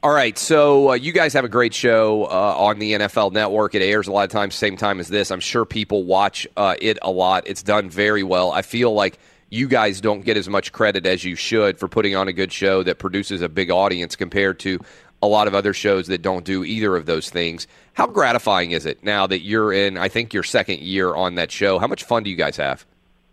All 0.02 0.12
right, 0.12 0.36
so 0.36 0.90
uh, 0.90 0.94
you 0.94 1.12
guys 1.12 1.32
have 1.34 1.44
a 1.44 1.48
great 1.48 1.72
show 1.72 2.24
uh, 2.24 2.54
on 2.56 2.78
the 2.78 2.94
NFL 2.94 3.32
Network. 3.32 3.74
It 3.74 3.82
airs 3.82 4.08
a 4.08 4.12
lot 4.12 4.24
of 4.24 4.30
times, 4.30 4.56
same 4.56 4.76
time 4.76 4.98
as 4.98 5.08
this. 5.08 5.30
I'm 5.30 5.40
sure 5.40 5.64
people 5.64 6.04
watch 6.04 6.48
uh, 6.56 6.74
it 6.80 6.98
a 7.02 7.10
lot. 7.10 7.44
It's 7.46 7.62
done 7.62 7.90
very 7.90 8.22
well. 8.24 8.50
I 8.50 8.62
feel 8.62 8.92
like 8.92 9.18
you 9.50 9.68
guys 9.68 10.00
don't 10.00 10.24
get 10.24 10.36
as 10.36 10.48
much 10.48 10.72
credit 10.72 11.06
as 11.06 11.22
you 11.22 11.36
should 11.36 11.78
for 11.78 11.86
putting 11.86 12.16
on 12.16 12.28
a 12.28 12.32
good 12.32 12.50
show 12.50 12.82
that 12.82 12.98
produces 12.98 13.42
a 13.42 13.48
big 13.48 13.70
audience 13.70 14.16
compared 14.16 14.58
to 14.60 14.80
a 15.22 15.26
lot 15.26 15.46
of 15.46 15.54
other 15.54 15.74
shows 15.74 16.06
that 16.06 16.22
don't 16.22 16.44
do 16.44 16.64
either 16.64 16.96
of 16.96 17.06
those 17.06 17.30
things. 17.30 17.66
How 17.94 18.06
gratifying 18.06 18.70
is 18.70 18.86
it 18.86 19.04
now 19.04 19.26
that 19.26 19.40
you're 19.40 19.72
in, 19.72 19.98
I 19.98 20.08
think, 20.08 20.32
your 20.32 20.42
second 20.42 20.80
year 20.80 21.14
on 21.14 21.34
that 21.34 21.50
show? 21.50 21.78
How 21.78 21.86
much 21.86 22.04
fun 22.04 22.22
do 22.22 22.30
you 22.30 22.36
guys 22.36 22.56
have? 22.56 22.86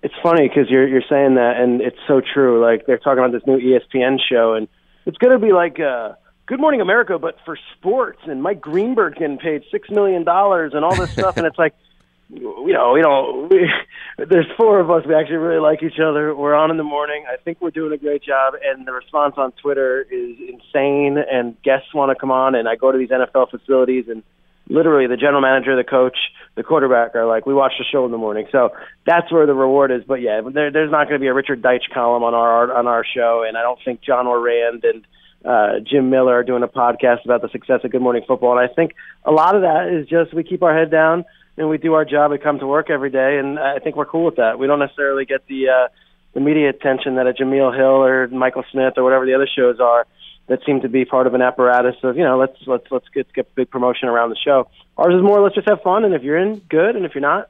it's 0.03 0.13
funny 0.21 0.47
because 0.47 0.69
you're 0.69 0.87
you're 0.87 1.03
saying 1.09 1.35
that, 1.35 1.57
and 1.57 1.81
it's 1.81 1.97
so 2.07 2.21
true. 2.21 2.61
Like 2.61 2.85
they're 2.85 2.97
talking 2.97 3.19
about 3.19 3.31
this 3.31 3.45
new 3.45 3.57
ESPN 3.57 4.17
show, 4.19 4.53
and 4.53 4.67
it's 5.05 5.17
going 5.17 5.39
to 5.39 5.45
be 5.45 5.51
like 5.51 5.79
uh, 5.79 6.13
Good 6.45 6.59
Morning 6.59 6.81
America, 6.81 7.17
but 7.19 7.37
for 7.45 7.57
sports. 7.75 8.19
And 8.25 8.41
Mike 8.43 8.61
Greenberg 8.61 9.15
getting 9.15 9.37
paid 9.37 9.63
six 9.71 9.89
million 9.89 10.23
dollars 10.23 10.73
and 10.73 10.85
all 10.85 10.95
this 10.95 11.11
stuff, 11.11 11.37
and 11.37 11.45
it's 11.45 11.57
like, 11.57 11.73
you 12.29 12.73
know, 12.73 12.95
you 12.95 13.03
know, 13.03 13.47
we, 13.49 13.69
there's 14.29 14.47
four 14.57 14.79
of 14.79 14.89
us. 14.91 15.05
We 15.07 15.15
actually 15.15 15.37
really 15.37 15.59
like 15.59 15.83
each 15.83 15.99
other. 15.99 16.35
We're 16.35 16.55
on 16.55 16.71
in 16.71 16.77
the 16.77 16.83
morning. 16.83 17.25
I 17.31 17.37
think 17.37 17.61
we're 17.61 17.71
doing 17.71 17.93
a 17.93 17.97
great 17.97 18.23
job, 18.23 18.53
and 18.63 18.87
the 18.87 18.91
response 18.91 19.35
on 19.37 19.51
Twitter 19.53 20.01
is 20.01 20.37
insane. 20.39 21.17
And 21.17 21.61
guests 21.61 21.93
want 21.93 22.11
to 22.11 22.19
come 22.19 22.31
on, 22.31 22.55
and 22.55 22.67
I 22.67 22.75
go 22.75 22.91
to 22.91 22.97
these 22.97 23.09
NFL 23.09 23.51
facilities 23.51 24.05
and 24.09 24.23
literally 24.69 25.07
the 25.07 25.17
general 25.17 25.41
manager, 25.41 25.75
the 25.75 25.83
coach, 25.83 26.17
the 26.55 26.63
quarterback 26.63 27.15
are 27.15 27.25
like, 27.25 27.45
we 27.45 27.53
watch 27.53 27.73
the 27.79 27.85
show 27.89 28.05
in 28.05 28.11
the 28.11 28.17
morning. 28.17 28.47
So 28.51 28.71
that's 29.05 29.31
where 29.31 29.45
the 29.45 29.53
reward 29.53 29.91
is. 29.91 30.01
But 30.05 30.21
yeah, 30.21 30.41
there, 30.41 30.71
there's 30.71 30.91
not 30.91 31.07
going 31.07 31.19
to 31.19 31.23
be 31.23 31.27
a 31.27 31.33
Richard 31.33 31.61
Deitsch 31.61 31.89
column 31.93 32.23
on 32.23 32.33
our 32.33 32.73
on 32.73 32.87
our 32.87 33.05
show, 33.05 33.45
and 33.47 33.57
I 33.57 33.61
don't 33.61 33.79
think 33.83 34.01
John 34.01 34.27
Ourand 34.27 34.83
and 34.83 35.05
uh, 35.45 35.79
Jim 35.79 36.09
Miller 36.09 36.33
are 36.33 36.43
doing 36.43 36.63
a 36.63 36.67
podcast 36.67 37.23
about 37.23 37.41
the 37.41 37.49
success 37.49 37.81
of 37.83 37.91
Good 37.91 38.01
Morning 38.01 38.23
Football. 38.27 38.57
And 38.57 38.69
I 38.69 38.73
think 38.73 38.93
a 39.23 39.31
lot 39.31 39.55
of 39.55 39.61
that 39.61 39.87
is 39.87 40.07
just 40.07 40.33
we 40.33 40.43
keep 40.43 40.63
our 40.63 40.77
head 40.77 40.91
down 40.91 41.25
and 41.57 41.69
we 41.69 41.77
do 41.77 41.93
our 41.93 42.05
job. 42.05 42.31
We 42.31 42.37
come 42.37 42.59
to 42.59 42.67
work 42.67 42.89
every 42.89 43.09
day, 43.09 43.37
and 43.37 43.59
I 43.59 43.79
think 43.79 43.95
we're 43.95 44.05
cool 44.05 44.25
with 44.25 44.35
that. 44.35 44.59
We 44.59 44.67
don't 44.67 44.79
necessarily 44.79 45.25
get 45.25 45.47
the 45.47 45.69
uh, 45.69 45.87
the 46.33 46.39
media 46.39 46.69
attention 46.69 47.15
that 47.15 47.27
a 47.27 47.33
Jemele 47.33 47.75
Hill 47.75 48.03
or 48.03 48.27
Michael 48.27 48.63
Smith 48.71 48.93
or 48.97 49.03
whatever 49.03 49.25
the 49.25 49.33
other 49.33 49.47
shows 49.47 49.79
are 49.79 50.05
that 50.47 50.59
seem 50.65 50.81
to 50.81 50.89
be 50.89 51.03
part 51.03 51.27
of 51.27 51.33
an 51.33 51.41
apparatus 51.41 51.95
of 52.03 52.15
you 52.15 52.23
know 52.23 52.37
let's 52.37 52.57
let's 52.67 52.85
let's 52.91 53.07
get 53.13 53.31
get 53.33 53.53
big 53.55 53.69
promotion 53.69 54.07
around 54.07 54.29
the 54.29 54.37
show. 54.37 54.69
Ours 54.97 55.15
is 55.15 55.21
more 55.21 55.41
let's 55.41 55.55
just 55.55 55.67
have 55.67 55.81
fun, 55.81 56.05
and 56.05 56.13
if 56.13 56.23
you're 56.23 56.37
in, 56.37 56.59
good, 56.69 56.95
and 56.95 57.05
if 57.05 57.15
you're 57.15 57.21
not, 57.21 57.49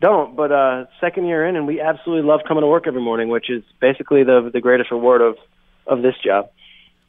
don't. 0.00 0.36
But 0.36 0.52
uh, 0.52 0.86
second 1.00 1.26
year 1.26 1.46
in, 1.46 1.56
and 1.56 1.66
we 1.66 1.80
absolutely 1.80 2.28
love 2.28 2.40
coming 2.46 2.62
to 2.62 2.68
work 2.68 2.86
every 2.86 3.00
morning, 3.00 3.28
which 3.28 3.48
is 3.48 3.62
basically 3.80 4.24
the 4.24 4.50
the 4.52 4.60
greatest 4.60 4.90
reward 4.90 5.22
of 5.22 5.36
of 5.86 6.02
this 6.02 6.14
job. 6.24 6.50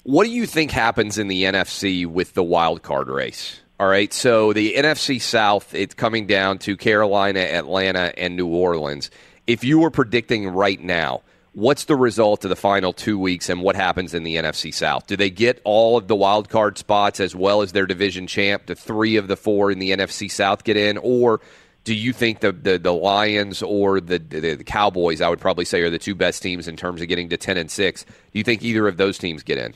What 0.03 0.25
do 0.25 0.31
you 0.31 0.45
think 0.45 0.69
happens 0.69 1.17
in 1.17 1.27
the 1.27 1.45
NFC 1.45 2.05
with 2.05 2.35
the 2.35 2.43
wild 2.43 2.83
card 2.83 3.07
race? 3.07 3.61
All 3.77 3.87
right, 3.87 4.13
so 4.13 4.53
the 4.53 4.75
NFC 4.75 5.21
South, 5.21 5.75
it's 5.75 5.93
coming 5.93 6.27
down 6.27 6.59
to 6.59 6.77
Carolina, 6.77 7.41
Atlanta, 7.41 8.17
and 8.17 8.37
New 8.37 8.47
Orleans. 8.47 9.11
If 9.47 9.65
you 9.65 9.79
were 9.79 9.91
predicting 9.91 10.47
right 10.47 10.79
now, 10.79 11.23
what's 11.51 11.83
the 11.83 11.97
result 11.97 12.45
of 12.45 12.49
the 12.49 12.55
final 12.55 12.93
two 12.93 13.19
weeks 13.19 13.49
and 13.49 13.61
what 13.61 13.75
happens 13.75 14.13
in 14.13 14.23
the 14.23 14.37
NFC 14.37 14.73
South? 14.73 15.07
Do 15.07 15.17
they 15.17 15.29
get 15.29 15.59
all 15.65 15.97
of 15.97 16.07
the 16.07 16.15
wild 16.15 16.47
card 16.47 16.77
spots 16.77 17.19
as 17.19 17.35
well 17.35 17.61
as 17.61 17.73
their 17.73 17.85
division 17.85 18.27
champ? 18.27 18.65
Do 18.67 18.75
three 18.75 19.17
of 19.17 19.27
the 19.27 19.35
four 19.35 19.71
in 19.71 19.79
the 19.79 19.91
NFC 19.91 20.31
South 20.31 20.63
get 20.63 20.77
in, 20.77 20.97
or 20.99 21.41
do 21.83 21.93
you 21.93 22.13
think 22.13 22.39
the 22.39 22.53
the, 22.53 22.77
the 22.77 22.93
Lions 22.93 23.61
or 23.61 23.99
the, 23.99 24.19
the 24.19 24.55
the 24.55 24.63
Cowboys, 24.63 25.19
I 25.19 25.27
would 25.27 25.41
probably 25.41 25.65
say, 25.65 25.81
are 25.81 25.89
the 25.89 25.99
two 25.99 26.15
best 26.15 26.41
teams 26.41 26.69
in 26.69 26.77
terms 26.77 27.01
of 27.01 27.09
getting 27.09 27.27
to 27.27 27.35
ten 27.35 27.57
and 27.57 27.69
six? 27.69 28.05
Do 28.05 28.11
you 28.39 28.45
think 28.45 28.63
either 28.63 28.87
of 28.87 28.95
those 28.95 29.17
teams 29.17 29.43
get 29.43 29.57
in? 29.57 29.73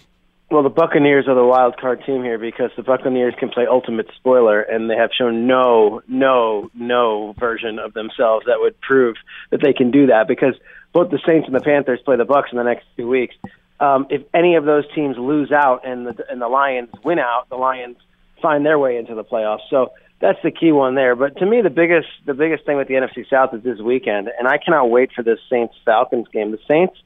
Well, 0.51 0.63
the 0.63 0.69
Buccaneers 0.69 1.27
are 1.27 1.35
the 1.35 1.45
wild 1.45 1.77
card 1.77 2.03
team 2.05 2.23
here 2.23 2.39
because 2.39 2.71
the 2.75 2.81
Buccaneers 2.81 3.35
can 3.37 3.49
play 3.49 3.67
ultimate 3.69 4.07
spoiler, 4.15 4.61
and 4.61 4.89
they 4.89 4.95
have 4.95 5.11
shown 5.15 5.45
no, 5.45 6.01
no, 6.07 6.71
no 6.73 7.35
version 7.37 7.77
of 7.77 7.93
themselves 7.93 8.47
that 8.47 8.59
would 8.59 8.79
prove 8.81 9.15
that 9.51 9.61
they 9.61 9.73
can 9.73 9.91
do 9.91 10.07
that. 10.07 10.27
Because 10.27 10.55
both 10.91 11.11
the 11.11 11.19
Saints 11.23 11.45
and 11.47 11.55
the 11.55 11.61
Panthers 11.61 11.99
play 12.03 12.17
the 12.17 12.25
Bucks 12.25 12.49
in 12.51 12.57
the 12.57 12.63
next 12.63 12.85
two 12.97 13.07
weeks. 13.07 13.35
Um, 13.79 14.07
if 14.09 14.23
any 14.33 14.55
of 14.55 14.65
those 14.65 14.85
teams 14.95 15.17
lose 15.19 15.51
out 15.51 15.87
and 15.87 16.07
the 16.07 16.25
and 16.29 16.41
the 16.41 16.47
Lions 16.47 16.89
win 17.03 17.19
out, 17.19 17.47
the 17.49 17.55
Lions 17.55 17.97
find 18.41 18.65
their 18.65 18.79
way 18.79 18.97
into 18.97 19.13
the 19.13 19.23
playoffs. 19.23 19.69
So 19.69 19.91
that's 20.19 20.39
the 20.43 20.51
key 20.51 20.71
one 20.71 20.95
there. 20.95 21.15
But 21.15 21.37
to 21.37 21.45
me, 21.45 21.61
the 21.61 21.69
biggest 21.69 22.07
the 22.25 22.33
biggest 22.33 22.65
thing 22.65 22.75
with 22.75 22.87
the 22.87 22.95
NFC 22.95 23.29
South 23.29 23.53
is 23.53 23.63
this 23.63 23.79
weekend, 23.79 24.29
and 24.37 24.47
I 24.47 24.57
cannot 24.57 24.89
wait 24.89 25.11
for 25.15 25.23
this 25.23 25.39
Saints 25.47 25.75
Falcons 25.85 26.27
game. 26.33 26.51
The 26.51 26.59
Saints 26.67 26.97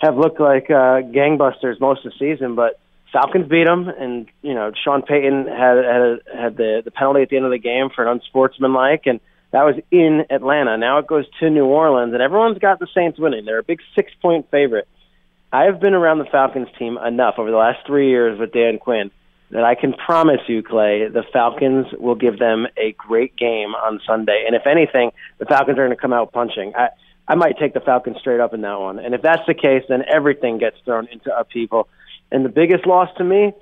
have 0.00 0.16
looked 0.16 0.40
like 0.40 0.70
uh, 0.70 1.02
gangbusters 1.02 1.80
most 1.80 2.04
of 2.04 2.12
the 2.12 2.18
season, 2.18 2.54
but 2.54 2.80
Falcons 3.12 3.48
beat 3.48 3.66
them, 3.66 3.88
and 3.88 4.28
you 4.42 4.54
know 4.54 4.72
Sean 4.82 5.02
Payton 5.02 5.46
had 5.46 5.76
had, 5.84 6.20
had 6.34 6.56
the 6.56 6.82
the 6.84 6.90
penalty 6.90 7.22
at 7.22 7.28
the 7.28 7.36
end 7.36 7.44
of 7.44 7.50
the 7.50 7.58
game 7.58 7.90
for 7.94 8.02
an 8.02 8.08
unsportsmanlike, 8.08 9.02
and 9.06 9.20
that 9.52 9.64
was 9.64 9.76
in 9.90 10.24
Atlanta. 10.30 10.76
Now 10.78 10.98
it 10.98 11.06
goes 11.06 11.26
to 11.40 11.50
New 11.50 11.66
Orleans, 11.66 12.12
and 12.12 12.22
everyone's 12.22 12.58
got 12.58 12.78
the 12.78 12.86
Saints 12.94 13.18
winning. 13.18 13.44
They're 13.44 13.58
a 13.58 13.64
big 13.64 13.80
six 13.94 14.12
point 14.22 14.50
favorite. 14.50 14.88
I 15.52 15.64
have 15.64 15.80
been 15.80 15.94
around 15.94 16.18
the 16.18 16.26
Falcons 16.26 16.68
team 16.78 16.96
enough 16.96 17.34
over 17.38 17.50
the 17.50 17.56
last 17.56 17.84
three 17.86 18.08
years 18.08 18.38
with 18.38 18.52
Dan 18.52 18.78
Quinn 18.78 19.10
that 19.50 19.64
I 19.64 19.74
can 19.74 19.92
promise 19.92 20.40
you, 20.46 20.62
Clay, 20.62 21.08
the 21.08 21.24
Falcons 21.32 21.86
will 21.98 22.14
give 22.14 22.38
them 22.38 22.68
a 22.76 22.92
great 22.92 23.36
game 23.36 23.74
on 23.74 24.00
Sunday. 24.06 24.44
And 24.46 24.54
if 24.54 24.64
anything, 24.64 25.10
the 25.38 25.46
Falcons 25.46 25.76
are 25.76 25.86
going 25.86 25.96
to 25.96 26.00
come 26.00 26.12
out 26.12 26.32
punching. 26.32 26.72
I, 26.76 26.90
I 27.30 27.36
might 27.36 27.58
take 27.58 27.74
the 27.74 27.80
Falcons 27.80 28.16
straight 28.18 28.40
up 28.40 28.54
in 28.54 28.62
that 28.62 28.80
one. 28.80 28.98
And 28.98 29.14
if 29.14 29.22
that's 29.22 29.46
the 29.46 29.54
case, 29.54 29.84
then 29.88 30.02
everything 30.12 30.58
gets 30.58 30.76
thrown 30.84 31.06
into 31.12 31.32
upheaval. 31.32 31.88
And 32.32 32.44
the 32.44 32.48
biggest 32.48 32.86
loss 32.86 33.08
to 33.18 33.24
me, 33.24 33.52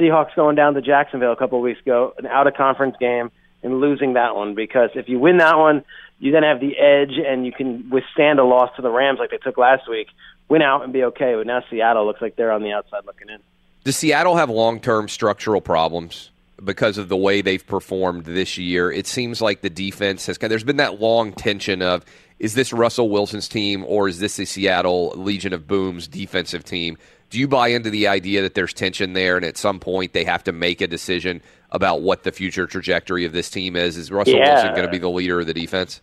Seahawks 0.00 0.34
going 0.34 0.56
down 0.56 0.72
to 0.72 0.80
Jacksonville 0.80 1.32
a 1.32 1.36
couple 1.36 1.58
of 1.58 1.62
weeks 1.62 1.78
ago, 1.82 2.14
an 2.16 2.24
out 2.24 2.46
of 2.46 2.54
conference 2.54 2.96
game, 2.98 3.30
and 3.62 3.80
losing 3.80 4.14
that 4.14 4.34
one. 4.34 4.54
Because 4.54 4.88
if 4.94 5.10
you 5.10 5.18
win 5.18 5.36
that 5.36 5.58
one, 5.58 5.84
you 6.18 6.32
then 6.32 6.42
have 6.42 6.58
the 6.58 6.78
edge 6.78 7.18
and 7.22 7.44
you 7.44 7.52
can 7.52 7.90
withstand 7.90 8.38
a 8.38 8.44
loss 8.44 8.74
to 8.76 8.82
the 8.82 8.90
Rams 8.90 9.18
like 9.18 9.30
they 9.30 9.36
took 9.36 9.58
last 9.58 9.90
week, 9.90 10.08
win 10.48 10.62
out 10.62 10.82
and 10.82 10.90
be 10.94 11.04
okay. 11.04 11.34
But 11.34 11.46
now 11.46 11.62
Seattle 11.68 12.06
looks 12.06 12.22
like 12.22 12.34
they're 12.36 12.50
on 12.50 12.62
the 12.62 12.72
outside 12.72 13.04
looking 13.04 13.28
in. 13.28 13.40
Does 13.84 13.98
Seattle 13.98 14.36
have 14.36 14.48
long 14.48 14.80
term 14.80 15.06
structural 15.06 15.60
problems 15.60 16.30
because 16.62 16.98
of 16.98 17.08
the 17.08 17.16
way 17.16 17.40
they've 17.42 17.66
performed 17.66 18.24
this 18.24 18.58
year? 18.58 18.90
It 18.90 19.06
seems 19.06 19.40
like 19.40 19.60
the 19.60 19.70
defense 19.70 20.26
has 20.26 20.38
kind. 20.38 20.50
there's 20.50 20.64
been 20.64 20.76
that 20.78 21.00
long 21.00 21.32
tension 21.32 21.82
of 21.82 22.04
is 22.38 22.54
this 22.54 22.72
Russell 22.72 23.08
Wilson's 23.10 23.48
team 23.48 23.84
or 23.86 24.08
is 24.08 24.20
this 24.20 24.36
the 24.36 24.44
Seattle 24.44 25.10
Legion 25.16 25.52
of 25.52 25.66
Boom's 25.66 26.06
defensive 26.06 26.64
team? 26.64 26.96
Do 27.30 27.38
you 27.38 27.48
buy 27.48 27.68
into 27.68 27.90
the 27.90 28.06
idea 28.08 28.42
that 28.42 28.54
there's 28.54 28.72
tension 28.72 29.12
there 29.12 29.36
and 29.36 29.44
at 29.44 29.56
some 29.56 29.80
point 29.80 30.12
they 30.12 30.24
have 30.24 30.44
to 30.44 30.52
make 30.52 30.80
a 30.80 30.86
decision 30.86 31.42
about 31.70 32.00
what 32.00 32.22
the 32.22 32.32
future 32.32 32.66
trajectory 32.66 33.24
of 33.24 33.32
this 33.32 33.50
team 33.50 33.76
is? 33.76 33.96
Is 33.96 34.10
Russell 34.10 34.36
Yeah. 34.36 34.54
Wilson 34.54 34.70
going 34.74 34.86
to 34.86 34.90
be 34.90 34.98
the 34.98 35.10
leader 35.10 35.40
of 35.40 35.46
the 35.46 35.54
defense? 35.54 36.00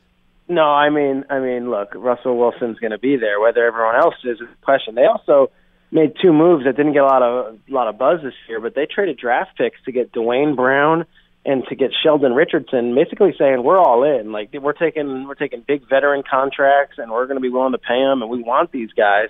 No, 0.47 0.63
I 0.63 0.89
mean, 0.91 1.25
I 1.29 1.39
mean, 1.39 1.71
look, 1.71 1.89
Russell 1.95 2.37
Wilson's 2.37 2.77
going 2.77 2.91
to 2.91 2.99
be 2.99 3.17
there. 3.17 3.39
Whether 3.39 3.65
everyone 3.65 3.95
else 3.95 4.13
is 4.23 4.39
is 4.39 4.47
a 4.47 4.65
question. 4.65 4.93
They 4.93 5.05
also 5.05 5.49
made 5.91 6.13
two 6.21 6.33
moves 6.33 6.65
that 6.65 6.75
didn't 6.75 6.93
get 6.93 7.03
a 7.03 7.05
lot 7.05 7.21
of 7.21 7.59
a 7.69 7.73
lot 7.73 7.87
of 7.87 7.97
buzz 7.97 8.21
this 8.23 8.33
year, 8.47 8.59
but 8.59 8.75
they 8.75 8.85
traded 8.85 9.17
draft 9.17 9.57
picks 9.57 9.81
to 9.85 9.91
get 9.91 10.11
Duane 10.11 10.55
Brown 10.55 11.05
and 11.45 11.63
to 11.69 11.75
get 11.75 11.91
Sheldon 12.03 12.33
Richardson, 12.33 12.95
basically 12.95 13.35
saying 13.37 13.63
we're 13.63 13.77
all 13.77 14.03
in. 14.03 14.31
Like 14.31 14.49
we're 14.53 14.73
taking 14.73 15.27
we're 15.27 15.35
taking 15.35 15.63
big 15.65 15.87
veteran 15.87 16.23
contracts, 16.29 16.97
and 16.97 17.11
we're 17.11 17.27
going 17.27 17.37
to 17.37 17.41
be 17.41 17.49
willing 17.49 17.73
to 17.73 17.77
pay 17.77 18.01
them, 18.01 18.21
and 18.21 18.31
we 18.31 18.41
want 18.41 18.71
these 18.71 18.91
guys. 18.93 19.29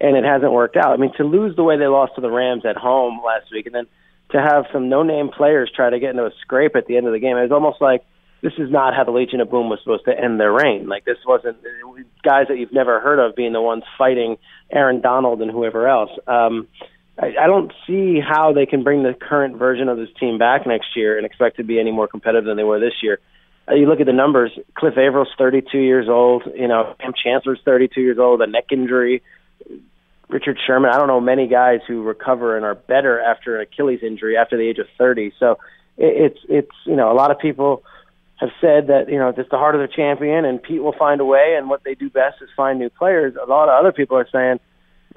And 0.00 0.16
it 0.16 0.24
hasn't 0.24 0.52
worked 0.52 0.76
out. 0.76 0.92
I 0.92 0.96
mean, 0.96 1.12
to 1.16 1.24
lose 1.24 1.54
the 1.54 1.62
way 1.62 1.78
they 1.78 1.86
lost 1.86 2.16
to 2.16 2.20
the 2.20 2.30
Rams 2.30 2.66
at 2.66 2.76
home 2.76 3.20
last 3.24 3.46
week, 3.52 3.66
and 3.66 3.74
then 3.74 3.86
to 4.32 4.40
have 4.40 4.66
some 4.72 4.88
no-name 4.88 5.28
players 5.28 5.70
try 5.74 5.88
to 5.88 6.00
get 6.00 6.10
into 6.10 6.26
a 6.26 6.32
scrape 6.40 6.74
at 6.74 6.86
the 6.86 6.96
end 6.96 7.06
of 7.06 7.12
the 7.12 7.20
game, 7.20 7.36
it 7.36 7.42
was 7.42 7.52
almost 7.52 7.80
like 7.80 8.04
this 8.44 8.52
is 8.58 8.70
not 8.70 8.92
how 8.94 9.04
the 9.04 9.10
Legion 9.10 9.40
of 9.40 9.50
Boom 9.50 9.70
was 9.70 9.78
supposed 9.82 10.04
to 10.04 10.12
end 10.12 10.38
their 10.38 10.52
reign. 10.52 10.86
Like 10.86 11.06
this 11.06 11.16
wasn't 11.26 11.56
guys 12.22 12.44
that 12.48 12.58
you've 12.58 12.74
never 12.74 13.00
heard 13.00 13.18
of 13.18 13.34
being 13.34 13.54
the 13.54 13.62
ones 13.62 13.84
fighting 13.96 14.36
Aaron 14.70 15.00
Donald 15.00 15.40
and 15.40 15.50
whoever 15.50 15.88
else. 15.88 16.10
Um, 16.26 16.68
I, 17.18 17.32
I 17.40 17.46
don't 17.46 17.72
see 17.86 18.20
how 18.20 18.52
they 18.52 18.66
can 18.66 18.84
bring 18.84 19.02
the 19.02 19.14
current 19.14 19.56
version 19.56 19.88
of 19.88 19.96
this 19.96 20.10
team 20.20 20.36
back 20.36 20.66
next 20.66 20.88
year 20.94 21.16
and 21.16 21.24
expect 21.24 21.56
to 21.56 21.64
be 21.64 21.80
any 21.80 21.90
more 21.90 22.06
competitive 22.06 22.44
than 22.44 22.58
they 22.58 22.64
were 22.64 22.78
this 22.78 23.02
year. 23.02 23.18
Uh, 23.66 23.76
you 23.76 23.86
look 23.86 24.00
at 24.00 24.06
the 24.06 24.12
numbers. 24.12 24.50
Cliff 24.76 24.98
Avril's 24.98 25.32
32 25.38 25.78
years 25.78 26.06
old. 26.10 26.42
You 26.54 26.68
know, 26.68 26.94
Kam 27.00 27.14
Chancellor's 27.24 27.60
32 27.64 27.98
years 27.98 28.18
old. 28.18 28.42
A 28.42 28.46
neck 28.46 28.66
injury. 28.70 29.22
Richard 30.28 30.58
Sherman. 30.66 30.90
I 30.92 30.98
don't 30.98 31.08
know 31.08 31.20
many 31.20 31.48
guys 31.48 31.80
who 31.88 32.02
recover 32.02 32.56
and 32.56 32.66
are 32.66 32.74
better 32.74 33.22
after 33.22 33.56
an 33.56 33.62
Achilles 33.62 34.00
injury 34.02 34.36
after 34.36 34.58
the 34.58 34.68
age 34.68 34.78
of 34.78 34.86
30. 34.98 35.32
So 35.40 35.52
it, 35.96 36.32
it's 36.32 36.38
it's 36.50 36.76
you 36.84 36.96
know 36.96 37.10
a 37.10 37.16
lot 37.16 37.30
of 37.30 37.38
people 37.38 37.82
have 38.44 38.52
said 38.60 38.86
that 38.88 39.08
you 39.08 39.18
know 39.18 39.28
it's 39.36 39.50
the 39.50 39.58
heart 39.58 39.74
of 39.74 39.80
the 39.80 39.88
champion 39.88 40.44
and 40.44 40.62
Pete 40.62 40.82
will 40.82 40.92
find 40.98 41.20
a 41.20 41.24
way 41.24 41.54
and 41.58 41.68
what 41.68 41.82
they 41.84 41.94
do 41.94 42.08
best 42.10 42.36
is 42.42 42.48
find 42.56 42.78
new 42.78 42.90
players. 42.90 43.34
A 43.40 43.48
lot 43.48 43.68
of 43.68 43.78
other 43.78 43.92
people 43.92 44.16
are 44.16 44.28
saying, 44.30 44.60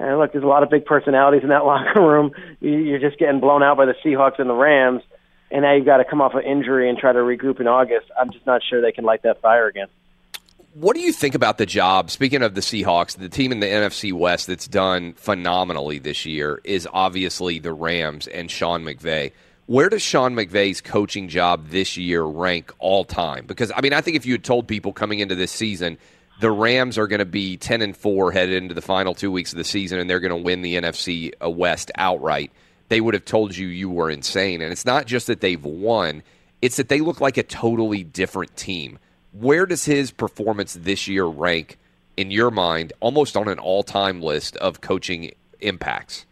and 0.00 0.18
look, 0.18 0.32
there's 0.32 0.44
a 0.44 0.48
lot 0.48 0.62
of 0.62 0.70
big 0.70 0.84
personalities 0.84 1.42
in 1.42 1.48
that 1.50 1.64
locker 1.72 2.00
room. 2.00 2.32
You- 2.60 2.70
You're 2.78 2.98
just 3.00 3.18
getting 3.18 3.40
blown 3.40 3.62
out 3.62 3.76
by 3.76 3.86
the 3.86 3.94
Seahawks 4.04 4.38
and 4.38 4.48
the 4.50 4.54
Rams, 4.54 5.02
and 5.50 5.62
now 5.62 5.74
you've 5.74 5.86
got 5.86 5.98
to 5.98 6.04
come 6.04 6.20
off 6.20 6.34
an 6.34 6.42
injury 6.44 6.88
and 6.88 6.98
try 6.98 7.12
to 7.12 7.18
regroup 7.20 7.60
in 7.60 7.66
August. 7.66 8.06
I'm 8.20 8.30
just 8.32 8.46
not 8.46 8.62
sure 8.68 8.80
they 8.82 8.92
can 8.92 9.04
light 9.04 9.22
that 9.22 9.40
fire 9.40 9.66
again. 9.66 9.88
What 10.74 10.94
do 10.94 11.00
you 11.00 11.12
think 11.12 11.34
about 11.34 11.58
the 11.58 11.66
job? 11.66 12.10
Speaking 12.10 12.42
of 12.42 12.54
the 12.54 12.60
Seahawks, 12.60 13.16
the 13.18 13.28
team 13.28 13.50
in 13.50 13.58
the 13.60 13.66
NFC 13.66 14.12
West 14.12 14.46
that's 14.46 14.68
done 14.68 15.14
phenomenally 15.14 15.98
this 15.98 16.24
year 16.24 16.60
is 16.62 16.86
obviously 16.92 17.58
the 17.58 17.72
Rams 17.72 18.26
and 18.28 18.48
Sean 18.50 18.84
McVay. 18.84 19.32
Where 19.68 19.90
does 19.90 20.00
Sean 20.00 20.34
McVay's 20.34 20.80
coaching 20.80 21.28
job 21.28 21.68
this 21.68 21.98
year 21.98 22.22
rank 22.22 22.72
all 22.78 23.04
time? 23.04 23.44
Because 23.44 23.70
I 23.76 23.82
mean, 23.82 23.92
I 23.92 24.00
think 24.00 24.16
if 24.16 24.24
you 24.24 24.32
had 24.32 24.42
told 24.42 24.66
people 24.66 24.94
coming 24.94 25.18
into 25.18 25.34
this 25.34 25.52
season 25.52 25.98
the 26.40 26.50
Rams 26.50 26.96
are 26.96 27.06
going 27.06 27.18
to 27.18 27.26
be 27.26 27.58
10 27.58 27.82
and 27.82 27.94
4 27.94 28.32
headed 28.32 28.62
into 28.62 28.72
the 28.72 28.80
final 28.80 29.14
2 29.14 29.30
weeks 29.30 29.52
of 29.52 29.58
the 29.58 29.64
season 29.64 29.98
and 29.98 30.08
they're 30.08 30.20
going 30.20 30.30
to 30.30 30.42
win 30.42 30.62
the 30.62 30.76
NFC 30.76 31.32
uh, 31.44 31.50
West 31.50 31.90
outright, 31.96 32.50
they 32.88 33.02
would 33.02 33.12
have 33.12 33.26
told 33.26 33.54
you 33.54 33.66
you 33.66 33.90
were 33.90 34.10
insane. 34.10 34.62
And 34.62 34.72
it's 34.72 34.86
not 34.86 35.04
just 35.04 35.26
that 35.26 35.42
they've 35.42 35.62
won, 35.62 36.22
it's 36.62 36.76
that 36.76 36.88
they 36.88 37.02
look 37.02 37.20
like 37.20 37.36
a 37.36 37.42
totally 37.42 38.04
different 38.04 38.56
team. 38.56 38.98
Where 39.32 39.66
does 39.66 39.84
his 39.84 40.12
performance 40.12 40.78
this 40.80 41.08
year 41.08 41.26
rank 41.26 41.76
in 42.16 42.30
your 42.30 42.50
mind, 42.50 42.94
almost 43.00 43.36
on 43.36 43.48
an 43.48 43.58
all 43.58 43.82
time 43.82 44.22
list 44.22 44.56
of 44.56 44.80
coaching 44.80 45.32
impacts? 45.60 46.24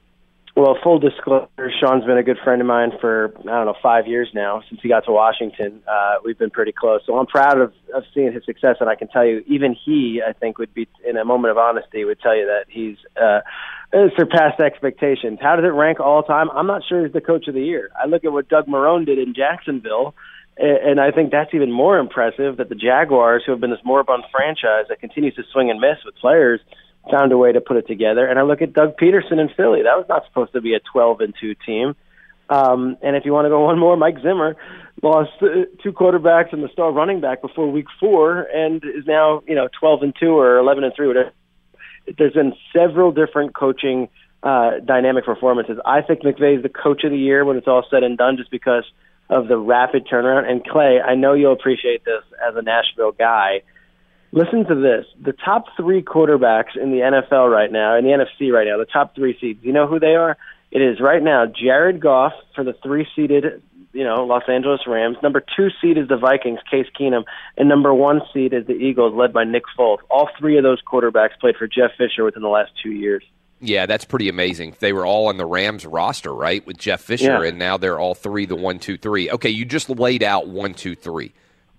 Well, 0.56 0.78
full 0.82 0.98
disclosure, 0.98 1.70
Sean's 1.78 2.06
been 2.06 2.16
a 2.16 2.22
good 2.22 2.38
friend 2.42 2.62
of 2.62 2.66
mine 2.66 2.92
for 2.98 3.30
I 3.40 3.42
don't 3.42 3.66
know 3.66 3.74
five 3.82 4.06
years 4.06 4.30
now 4.32 4.62
since 4.70 4.80
he 4.82 4.88
got 4.88 5.04
to 5.04 5.12
Washington. 5.12 5.82
Uh, 5.86 6.14
we've 6.24 6.38
been 6.38 6.48
pretty 6.48 6.72
close, 6.72 7.02
so 7.04 7.18
I'm 7.18 7.26
proud 7.26 7.60
of, 7.60 7.74
of 7.94 8.04
seeing 8.14 8.32
his 8.32 8.42
success. 8.46 8.76
And 8.80 8.88
I 8.88 8.94
can 8.94 9.08
tell 9.08 9.26
you, 9.26 9.44
even 9.46 9.76
he, 9.84 10.22
I 10.26 10.32
think, 10.32 10.56
would 10.56 10.72
be 10.72 10.88
in 11.06 11.18
a 11.18 11.26
moment 11.26 11.50
of 11.50 11.58
honesty 11.58 12.06
would 12.06 12.20
tell 12.20 12.34
you 12.34 12.46
that 12.46 12.64
he's 12.70 12.96
uh, 13.20 13.40
surpassed 14.16 14.58
expectations. 14.58 15.40
How 15.42 15.56
does 15.56 15.64
it 15.66 15.74
rank 15.74 16.00
all 16.00 16.22
time? 16.22 16.48
I'm 16.50 16.66
not 16.66 16.80
sure 16.88 17.04
he's 17.04 17.12
the 17.12 17.20
coach 17.20 17.48
of 17.48 17.54
the 17.54 17.62
year. 17.62 17.90
I 18.02 18.06
look 18.06 18.24
at 18.24 18.32
what 18.32 18.48
Doug 18.48 18.66
Marrone 18.66 19.04
did 19.04 19.18
in 19.18 19.34
Jacksonville, 19.34 20.14
and 20.56 20.98
I 20.98 21.10
think 21.10 21.32
that's 21.32 21.52
even 21.52 21.70
more 21.70 21.98
impressive. 21.98 22.56
That 22.56 22.70
the 22.70 22.76
Jaguars, 22.76 23.42
who 23.44 23.52
have 23.52 23.60
been 23.60 23.72
this 23.72 23.84
moribund 23.84 24.24
franchise 24.32 24.86
that 24.88 25.00
continues 25.00 25.34
to 25.34 25.42
swing 25.52 25.68
and 25.68 25.80
miss 25.80 25.98
with 26.02 26.14
players 26.16 26.60
found 27.10 27.32
a 27.32 27.38
way 27.38 27.52
to 27.52 27.60
put 27.60 27.76
it 27.76 27.86
together. 27.86 28.26
And 28.26 28.38
I 28.38 28.42
look 28.42 28.62
at 28.62 28.72
Doug 28.72 28.96
Pederson 28.96 29.40
in 29.40 29.48
Philly. 29.56 29.82
That 29.82 29.96
was 29.96 30.06
not 30.08 30.24
supposed 30.26 30.52
to 30.52 30.60
be 30.60 30.74
a 30.74 30.80
12 30.92 31.20
and 31.20 31.34
2 31.40 31.54
team. 31.66 31.94
Um, 32.48 32.96
and 33.02 33.16
if 33.16 33.24
you 33.24 33.32
want 33.32 33.46
to 33.46 33.50
go 33.50 33.60
one 33.64 33.78
more, 33.78 33.96
Mike 33.96 34.16
Zimmer 34.22 34.56
lost 35.02 35.30
uh, 35.42 35.66
two 35.82 35.92
quarterbacks 35.92 36.52
and 36.52 36.62
the 36.62 36.68
star 36.72 36.90
running 36.90 37.20
back 37.20 37.42
before 37.42 37.70
week 37.70 37.86
four 38.00 38.42
and 38.42 38.82
is 38.84 39.06
now, 39.06 39.42
you 39.46 39.54
know, 39.54 39.68
12 39.78 40.02
and 40.02 40.14
2 40.18 40.26
or 40.26 40.58
11 40.58 40.84
and 40.84 40.92
3, 40.94 41.06
whatever. 41.06 41.32
There's 42.18 42.34
been 42.34 42.54
several 42.72 43.12
different 43.12 43.54
coaching 43.54 44.08
uh, 44.42 44.78
dynamic 44.84 45.24
performances. 45.24 45.78
I 45.84 46.02
think 46.02 46.22
McVay 46.22 46.58
is 46.58 46.62
the 46.62 46.68
coach 46.68 47.02
of 47.04 47.10
the 47.10 47.18
year 47.18 47.44
when 47.44 47.56
it's 47.56 47.66
all 47.66 47.84
said 47.90 48.04
and 48.04 48.16
done 48.16 48.36
just 48.36 48.50
because 48.50 48.84
of 49.28 49.48
the 49.48 49.58
rapid 49.58 50.06
turnaround. 50.06 50.48
And 50.48 50.64
Clay, 50.64 51.00
I 51.00 51.14
know 51.14 51.34
you'll 51.34 51.52
appreciate 51.52 52.04
this 52.04 52.22
as 52.46 52.54
a 52.54 52.62
Nashville 52.62 53.12
guy. 53.12 53.62
Listen 54.32 54.64
to 54.66 54.74
this. 54.74 55.06
The 55.22 55.32
top 55.32 55.64
three 55.76 56.02
quarterbacks 56.02 56.76
in 56.80 56.90
the 56.90 56.98
NFL 56.98 57.50
right 57.50 57.70
now, 57.70 57.96
in 57.96 58.04
the 58.04 58.10
NFC 58.10 58.52
right 58.52 58.66
now, 58.66 58.76
the 58.78 58.84
top 58.84 59.14
three 59.14 59.36
seeds, 59.40 59.60
you 59.62 59.72
know 59.72 59.86
who 59.86 59.98
they 59.98 60.14
are? 60.14 60.36
It 60.70 60.82
is 60.82 61.00
right 61.00 61.22
now 61.22 61.46
Jared 61.46 62.00
Goff 62.00 62.32
for 62.54 62.64
the 62.64 62.74
three 62.82 63.06
seeded, 63.16 63.62
you 63.92 64.04
know, 64.04 64.24
Los 64.26 64.42
Angeles 64.48 64.80
Rams. 64.86 65.16
Number 65.22 65.40
two 65.56 65.68
seed 65.80 65.96
is 65.96 66.08
the 66.08 66.16
Vikings, 66.18 66.58
Case 66.70 66.86
Keenum. 67.00 67.22
And 67.56 67.68
number 67.68 67.94
one 67.94 68.20
seed 68.34 68.52
is 68.52 68.66
the 68.66 68.74
Eagles, 68.74 69.14
led 69.14 69.32
by 69.32 69.44
Nick 69.44 69.62
Foles. 69.78 69.98
All 70.10 70.28
three 70.38 70.58
of 70.58 70.64
those 70.64 70.82
quarterbacks 70.82 71.38
played 71.40 71.56
for 71.56 71.66
Jeff 71.66 71.92
Fisher 71.96 72.24
within 72.24 72.42
the 72.42 72.48
last 72.48 72.72
two 72.82 72.90
years. 72.90 73.24
Yeah, 73.60 73.86
that's 73.86 74.04
pretty 74.04 74.28
amazing. 74.28 74.76
They 74.80 74.92
were 74.92 75.06
all 75.06 75.28
on 75.28 75.38
the 75.38 75.46
Rams 75.46 75.86
roster, 75.86 76.34
right, 76.34 76.66
with 76.66 76.76
Jeff 76.76 77.00
Fisher, 77.00 77.42
Yeah. 77.42 77.48
and 77.48 77.58
now 77.58 77.78
they're 77.78 77.98
all 77.98 78.14
three 78.14 78.44
the 78.44 78.56
one, 78.56 78.78
two, 78.80 78.98
three. 78.98 79.30
Okay, 79.30 79.48
you 79.48 79.64
just 79.64 79.88
laid 79.88 80.22
out 80.22 80.46
one, 80.46 80.74
two, 80.74 80.94
three. 80.94 81.32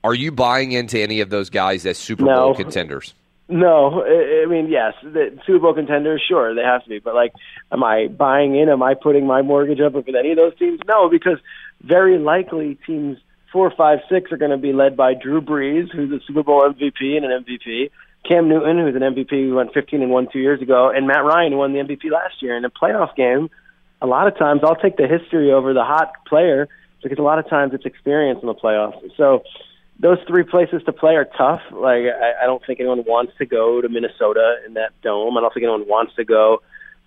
Are 0.08 0.16
you 0.16 0.32
buying 0.32 0.72
into 0.72 1.00
any 1.00 1.20
of 1.20 1.30
those 1.30 1.50
guys 1.50 1.86
as 1.86 1.98
Super 1.98 2.24
No. 2.24 2.36
Bowl 2.36 2.56
contenders? 2.56 3.14
No, 3.50 4.04
I 4.04 4.44
I 4.44 4.46
mean, 4.46 4.70
yes, 4.70 4.94
the 5.04 5.38
Super 5.46 5.60
Bowl 5.60 5.74
contenders, 5.74 6.22
sure, 6.28 6.56
they 6.56 6.62
have 6.62 6.84
to 6.84 6.90
be. 6.90 7.00
But 7.00 7.16
like, 7.16 7.34
am 7.72 7.84
I 7.84 8.08
buying 8.08 8.56
in? 8.56 8.70
Am 8.70 8.82
I 8.84 8.94
putting 8.94 9.26
my 9.26 9.42
mortgage 9.42 9.80
up 9.80 9.94
with 9.94 10.08
any 10.16 10.32
of 10.32 10.38
those 10.38 10.58
teams? 10.58 10.80
No, 10.88 11.10
because 11.10 11.38
very 11.82 12.18
likely 12.18 12.78
teams 12.88 13.18
four, 13.52 13.72
five, 13.76 14.00
six 14.10 14.32
are 14.32 14.38
going 14.38 14.52
to 14.52 14.58
be 14.58 14.74
led 14.74 14.96
by 14.96 15.14
Drew 15.14 15.42
Brees, 15.42 15.92
who's 15.94 16.12
a 16.12 16.24
Super 16.26 16.44
Bowl 16.44 16.62
MVP 16.62 17.18
and 17.18 17.26
an 17.26 17.44
MVP. 17.44 17.92
Cam 18.28 18.50
Newton, 18.50 18.78
who's 18.78 18.96
an 18.96 19.02
MVP 19.02 19.30
who 19.30 19.56
went 19.56 19.74
15 19.74 20.02
and 20.02 20.12
one 20.12 20.28
two 20.32 20.40
years 20.40 20.62
ago, 20.62 20.90
and 20.90 21.08
Matt 21.08 21.24
Ryan, 21.24 21.54
who 21.54 21.60
won 21.60 21.74
the 21.74 21.80
MVP 21.80 22.12
last 22.12 22.42
year. 22.42 22.58
In 22.58 22.66
a 22.66 22.70
playoff 22.70 23.16
game, 23.16 23.50
a 24.02 24.08
lot 24.08 24.28
of 24.28 24.38
times 24.38 24.62
I'll 24.64 24.76
take 24.76 24.98
the 24.98 25.08
history 25.08 25.52
over 25.52 25.74
the 25.74 25.84
hot 25.84 26.12
player 26.28 26.68
because 27.02 27.20
a 27.20 27.22
lot 27.22 27.40
of 27.40 27.50
times 27.50 27.74
it's 27.74 27.86
experience 27.86 28.40
in 28.42 28.48
the 28.48 28.56
playoffs. 28.56 29.00
So 29.16 29.44
those 30.00 30.20
three 30.28 30.44
places 30.44 30.82
to 30.86 30.94
play 30.94 31.16
are 31.16 31.26
tough. 31.26 31.62
Like 31.72 32.04
I, 32.06 32.44
I 32.44 32.46
don't 32.46 32.64
think 32.66 32.80
anyone 32.80 33.04
wants 33.06 33.34
to 33.40 33.46
go 33.46 33.82
to 33.82 33.90
Minnesota 33.90 34.58
in 34.66 34.74
that 34.76 34.92
dome. 35.02 35.38
I 35.38 35.42
don't 35.42 35.54
think 35.54 35.64
anyone 35.64 35.88
wants 35.88 36.16
to 36.16 36.24
go 36.24 36.62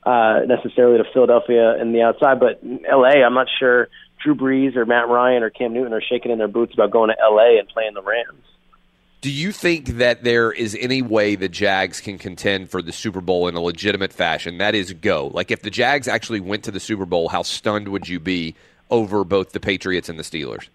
uh, 0.05 0.41
necessarily 0.47 0.99
to 0.99 1.05
Philadelphia 1.13 1.81
in 1.81 1.93
the 1.93 2.03
outside. 2.03 2.41
But 2.41 2.61
L.A., 2.89 3.23
I'm 3.23 3.35
not 3.35 3.49
sure 3.59 3.89
Drew 4.23 4.35
Brees 4.35 4.77
or 4.77 4.85
Matt 4.87 5.09
Ryan 5.09 5.43
or 5.43 5.51
Cam 5.51 5.73
Newton 5.73 5.93
are 5.93 6.03
shaking 6.03 6.33
in 6.33 6.39
their 6.39 6.49
boots 6.49 6.75
about 6.75 6.91
going 6.91 7.11
to 7.11 7.17
L.A. 7.21 7.59
and 7.59 7.69
playing 7.69 7.95
the 7.95 8.03
Rams. 8.03 8.45
Do 9.21 9.31
you 9.31 9.53
think 9.53 9.87
that 9.99 10.25
there 10.25 10.51
is 10.51 10.75
any 10.81 11.03
way 11.03 11.35
the 11.35 11.49
Jags 11.49 12.01
can 12.01 12.17
contend 12.17 12.71
for 12.71 12.81
the 12.81 12.93
Super 12.93 13.21
Bowl 13.21 13.49
in 13.49 13.55
a 13.55 13.61
legitimate 13.61 14.15
fashion? 14.15 14.57
That 14.59 14.75
is, 14.75 14.95
go. 14.95 15.27
Like, 15.27 15.51
if 15.51 15.61
the 15.61 15.69
Jags 15.69 16.09
actually 16.09 16.41
went 16.41 16.65
to 16.65 16.71
the 16.71 16.81
Super 16.81 17.05
Bowl, 17.05 17.29
how 17.29 17.43
stunned 17.43 17.89
would 17.89 18.09
you 18.09 18.19
be 18.19 18.55
over 18.91 19.23
both 19.25 19.53
the 19.53 19.61
Patriots 19.61 20.09
and 20.09 20.19
the 20.19 20.23
Steelers? 20.23 20.69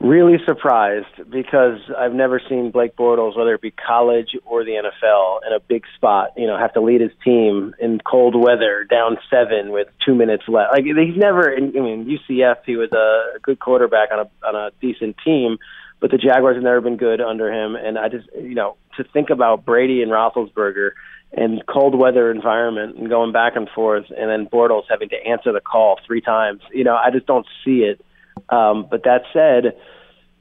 Really 0.00 0.38
surprised 0.46 1.30
because 1.30 1.78
I've 1.96 2.14
never 2.14 2.40
seen 2.48 2.70
Blake 2.70 2.96
Bortles, 2.96 3.36
whether 3.36 3.54
it 3.54 3.60
be 3.60 3.70
college 3.70 4.30
or 4.46 4.64
the 4.64 4.72
NFL, 4.72 5.40
in 5.46 5.52
a 5.52 5.60
big 5.60 5.84
spot. 5.96 6.30
You 6.36 6.46
know, 6.46 6.58
have 6.58 6.72
to 6.74 6.80
lead 6.80 7.00
his 7.00 7.12
team 7.22 7.74
in 7.78 8.00
cold 8.00 8.34
weather, 8.34 8.84
down 8.84 9.18
seven 9.30 9.70
with 9.70 9.88
two 10.04 10.14
minutes 10.14 10.44
left. 10.48 10.72
Like 10.72 10.84
he's 10.84 11.16
never. 11.16 11.54
I 11.54 11.60
mean, 11.60 12.06
UCF, 12.06 12.56
he 12.66 12.76
was 12.76 12.90
a 12.92 13.38
good 13.40 13.60
quarterback 13.60 14.10
on 14.10 14.20
a 14.20 14.46
on 14.46 14.56
a 14.56 14.70
decent 14.80 15.16
team, 15.24 15.58
but 16.00 16.10
the 16.10 16.18
Jaguars 16.18 16.56
have 16.56 16.64
never 16.64 16.80
been 16.80 16.96
good 16.96 17.20
under 17.20 17.52
him. 17.52 17.76
And 17.76 17.98
I 17.98 18.08
just, 18.08 18.28
you 18.34 18.54
know, 18.54 18.76
to 18.96 19.04
think 19.04 19.30
about 19.30 19.64
Brady 19.64 20.02
and 20.02 20.10
Roethlisberger 20.10 20.92
and 21.32 21.62
cold 21.66 21.94
weather 21.96 22.30
environment 22.30 22.96
and 22.96 23.08
going 23.08 23.32
back 23.32 23.54
and 23.54 23.68
forth, 23.68 24.06
and 24.16 24.28
then 24.30 24.46
Bortles 24.46 24.84
having 24.88 25.10
to 25.10 25.16
answer 25.26 25.52
the 25.52 25.60
call 25.60 26.00
three 26.06 26.20
times. 26.20 26.60
You 26.72 26.84
know, 26.84 26.96
I 26.96 27.10
just 27.10 27.26
don't 27.26 27.46
see 27.64 27.80
it. 27.80 28.04
Um, 28.50 28.86
but 28.90 29.04
that 29.04 29.22
said, 29.32 29.76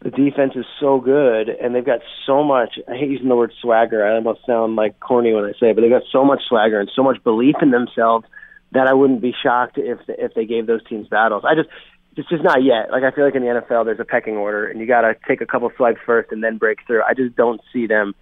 the 0.01 0.11
defense 0.11 0.53
is 0.55 0.65
so 0.79 0.99
good, 0.99 1.49
and 1.49 1.75
they've 1.75 1.85
got 1.85 1.99
so 2.25 2.43
much. 2.43 2.79
I 2.87 2.95
hate 2.95 3.09
using 3.09 3.27
the 3.27 3.35
word 3.35 3.53
swagger. 3.61 4.05
I 4.05 4.15
almost 4.15 4.45
sound 4.45 4.75
like 4.75 4.99
corny 4.99 5.33
when 5.33 5.43
I 5.43 5.51
say, 5.59 5.69
it, 5.69 5.75
but 5.75 5.81
they've 5.81 5.91
got 5.91 6.03
so 6.11 6.23
much 6.23 6.41
swagger 6.47 6.79
and 6.79 6.89
so 6.95 7.03
much 7.03 7.21
belief 7.23 7.55
in 7.61 7.71
themselves 7.71 8.25
that 8.71 8.87
I 8.87 8.93
wouldn't 8.93 9.21
be 9.21 9.33
shocked 9.43 9.77
if 9.77 9.99
if 10.07 10.33
they 10.35 10.45
gave 10.45 10.67
those 10.67 10.85
teams 10.87 11.07
battles. 11.07 11.43
I 11.45 11.55
just 11.55 11.69
it's 12.15 12.29
just 12.29 12.43
not 12.43 12.63
yet. 12.63 12.91
Like 12.91 13.03
I 13.03 13.11
feel 13.11 13.25
like 13.25 13.35
in 13.35 13.41
the 13.41 13.47
NFL, 13.47 13.85
there's 13.85 13.99
a 13.99 14.05
pecking 14.05 14.37
order, 14.37 14.67
and 14.67 14.79
you 14.79 14.87
got 14.87 15.01
to 15.01 15.15
take 15.27 15.41
a 15.41 15.45
couple 15.45 15.69
swipes 15.75 15.99
first 16.05 16.31
and 16.31 16.43
then 16.43 16.57
break 16.57 16.79
through. 16.87 17.03
I 17.03 17.13
just 17.13 17.35
don't 17.35 17.61
see 17.73 17.87
them 17.87 18.15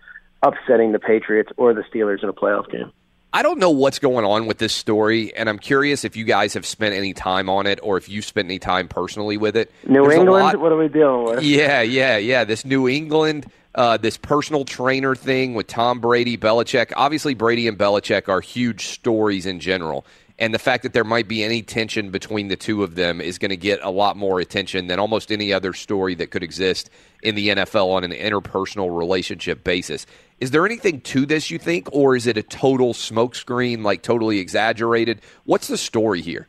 upsetting 0.43 0.91
the 0.91 0.99
Patriots 0.99 1.51
or 1.57 1.73
the 1.73 1.83
Steelers 1.93 2.23
in 2.23 2.29
a 2.29 2.33
playoff 2.33 2.71
game. 2.71 2.91
I 3.33 3.43
don't 3.43 3.59
know 3.59 3.71
what's 3.71 3.99
going 3.99 4.25
on 4.25 4.47
with 4.47 4.57
this 4.57 4.73
story, 4.73 5.35
and 5.35 5.49
I'm 5.49 5.59
curious 5.59 6.05
if 6.05 6.15
you 6.15 6.23
guys 6.23 6.53
have 6.53 6.65
spent 6.65 6.95
any 6.95 7.13
time 7.13 7.49
on 7.49 7.67
it 7.67 7.79
or 7.83 7.97
if 7.97 8.07
you 8.07 8.21
spent 8.21 8.45
any 8.47 8.57
time 8.57 8.87
personally 8.87 9.37
with 9.37 9.57
it. 9.57 9.71
New 9.85 10.03
There's 10.03 10.15
England, 10.15 10.61
what 10.61 10.71
are 10.71 10.77
we 10.77 10.87
dealing 10.87 11.25
with? 11.25 11.43
Yeah, 11.43 11.81
yeah, 11.81 12.17
yeah. 12.17 12.45
This 12.45 12.63
New 12.63 12.87
England, 12.87 13.45
uh, 13.75 13.97
this 13.97 14.17
personal 14.17 14.63
trainer 14.63 15.13
thing 15.13 15.53
with 15.55 15.67
Tom 15.67 15.99
Brady, 15.99 16.37
Belichick. 16.37 16.93
Obviously, 16.95 17.33
Brady 17.33 17.67
and 17.67 17.77
Belichick 17.77 18.29
are 18.29 18.39
huge 18.39 18.87
stories 18.87 19.45
in 19.45 19.59
general. 19.59 20.05
And 20.39 20.53
the 20.53 20.59
fact 20.59 20.83
that 20.83 20.93
there 20.93 21.03
might 21.03 21.27
be 21.27 21.43
any 21.43 21.63
tension 21.63 22.11
between 22.11 22.47
the 22.47 22.55
two 22.55 22.83
of 22.83 22.93
them 22.93 23.21
is 23.21 23.39
going 23.39 23.49
to 23.49 23.57
get 23.57 23.79
a 23.81 23.89
lot 23.89 24.15
more 24.15 24.39
attention 24.39 24.85
than 24.87 24.99
almost 24.99 25.31
any 25.31 25.51
other 25.51 25.73
story 25.73 26.13
that 26.15 26.29
could 26.29 26.43
exist 26.43 26.91
in 27.23 27.33
the 27.33 27.49
NFL 27.49 27.87
on 27.87 28.03
an 28.03 28.11
interpersonal 28.11 28.95
relationship 28.95 29.63
basis. 29.63 30.05
Is 30.39 30.51
there 30.51 30.65
anything 30.65 31.01
to 31.01 31.25
this, 31.25 31.49
you 31.49 31.57
think, 31.57 31.89
or 31.91 32.15
is 32.15 32.27
it 32.27 32.37
a 32.37 32.43
total 32.43 32.93
smokescreen, 32.93 33.83
like 33.83 34.03
totally 34.03 34.39
exaggerated? 34.39 35.21
What's 35.45 35.67
the 35.67 35.77
story 35.77 36.21
here? 36.21 36.47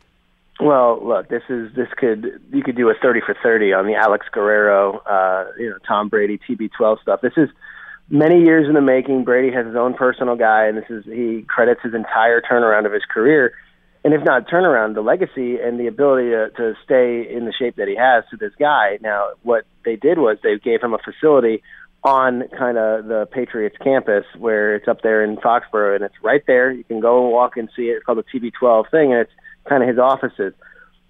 Well, 0.61 1.01
look, 1.03 1.29
this 1.29 1.44
is 1.48 1.72
this 1.74 1.88
could 1.96 2.40
you 2.53 2.62
could 2.62 2.77
do 2.77 2.90
a 2.90 2.94
thirty 3.01 3.20
for 3.20 3.35
thirty 3.42 3.72
on 3.72 3.87
the 3.87 3.94
Alex 3.94 4.27
Guerrero, 4.31 4.98
uh, 4.98 5.53
you 5.59 5.70
know, 5.70 5.79
Tom 5.87 6.09
Brady 6.09 6.38
TB12 6.38 7.01
stuff. 7.01 7.20
This 7.20 7.35
is 7.37 7.48
many 8.11 8.42
years 8.42 8.66
in 8.66 8.74
the 8.74 8.81
making. 8.81 9.24
Brady 9.24 9.55
has 9.55 9.66
his 9.66 9.77
own 9.77 9.94
personal 9.94 10.35
guy, 10.35 10.66
and 10.66 10.77
this 10.77 10.90
is 10.90 11.05
he 11.05 11.44
credits 11.48 11.81
his 11.83 11.94
entire 11.94 12.40
turnaround 12.42 12.87
of 12.87 12.92
his 12.92 13.05
career, 13.05 13.55
and 14.05 14.12
if 14.12 14.24
not 14.24 14.48
turnaround, 14.48 14.94
the 14.94 15.01
legacy 15.01 15.59
and 15.61 15.79
the 15.79 15.87
ability 15.87 16.31
to, 16.31 16.51
to 16.57 16.74
stay 16.85 17.27
in 17.33 17.44
the 17.44 17.53
shape 17.53 17.77
that 17.77 17.87
he 17.87 17.94
has 17.94 18.24
to 18.31 18.37
this 18.37 18.53
guy. 18.59 18.98
Now, 19.01 19.29
what 19.44 19.64
they 19.85 19.94
did 19.94 20.18
was 20.18 20.38
they 20.42 20.59
gave 20.59 20.83
him 20.83 20.92
a 20.92 20.98
facility 20.98 21.62
on 22.04 22.44
kind 22.56 22.78
of 22.78 23.06
the 23.06 23.26
Patriots 23.30 23.76
campus 23.82 24.24
where 24.37 24.74
it's 24.76 24.88
up 24.88 25.02
there 25.02 25.24
in 25.24 25.37
Foxborough, 25.37 25.96
and 25.96 26.04
it's 26.04 26.14
right 26.22 26.42
there. 26.46 26.70
You 26.70 26.84
can 26.84 27.00
go 27.00 27.28
walk 27.28 27.56
and 27.56 27.68
see 27.74 27.90
it. 27.90 27.96
It's 27.96 28.04
called 28.04 28.18
the 28.18 28.40
TB12 28.40 28.90
thing, 28.90 29.12
and 29.12 29.20
it's 29.20 29.32
kind 29.68 29.82
of 29.82 29.88
his 29.88 29.98
offices. 29.98 30.54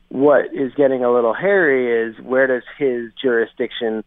What 0.09 0.47
is 0.55 0.73
getting 0.75 1.05
a 1.05 1.13
little 1.13 1.35
hairy 1.35 2.09
is 2.09 2.19
where 2.21 2.47
does 2.47 2.63
his 2.79 3.13
jurisdiction 3.21 4.03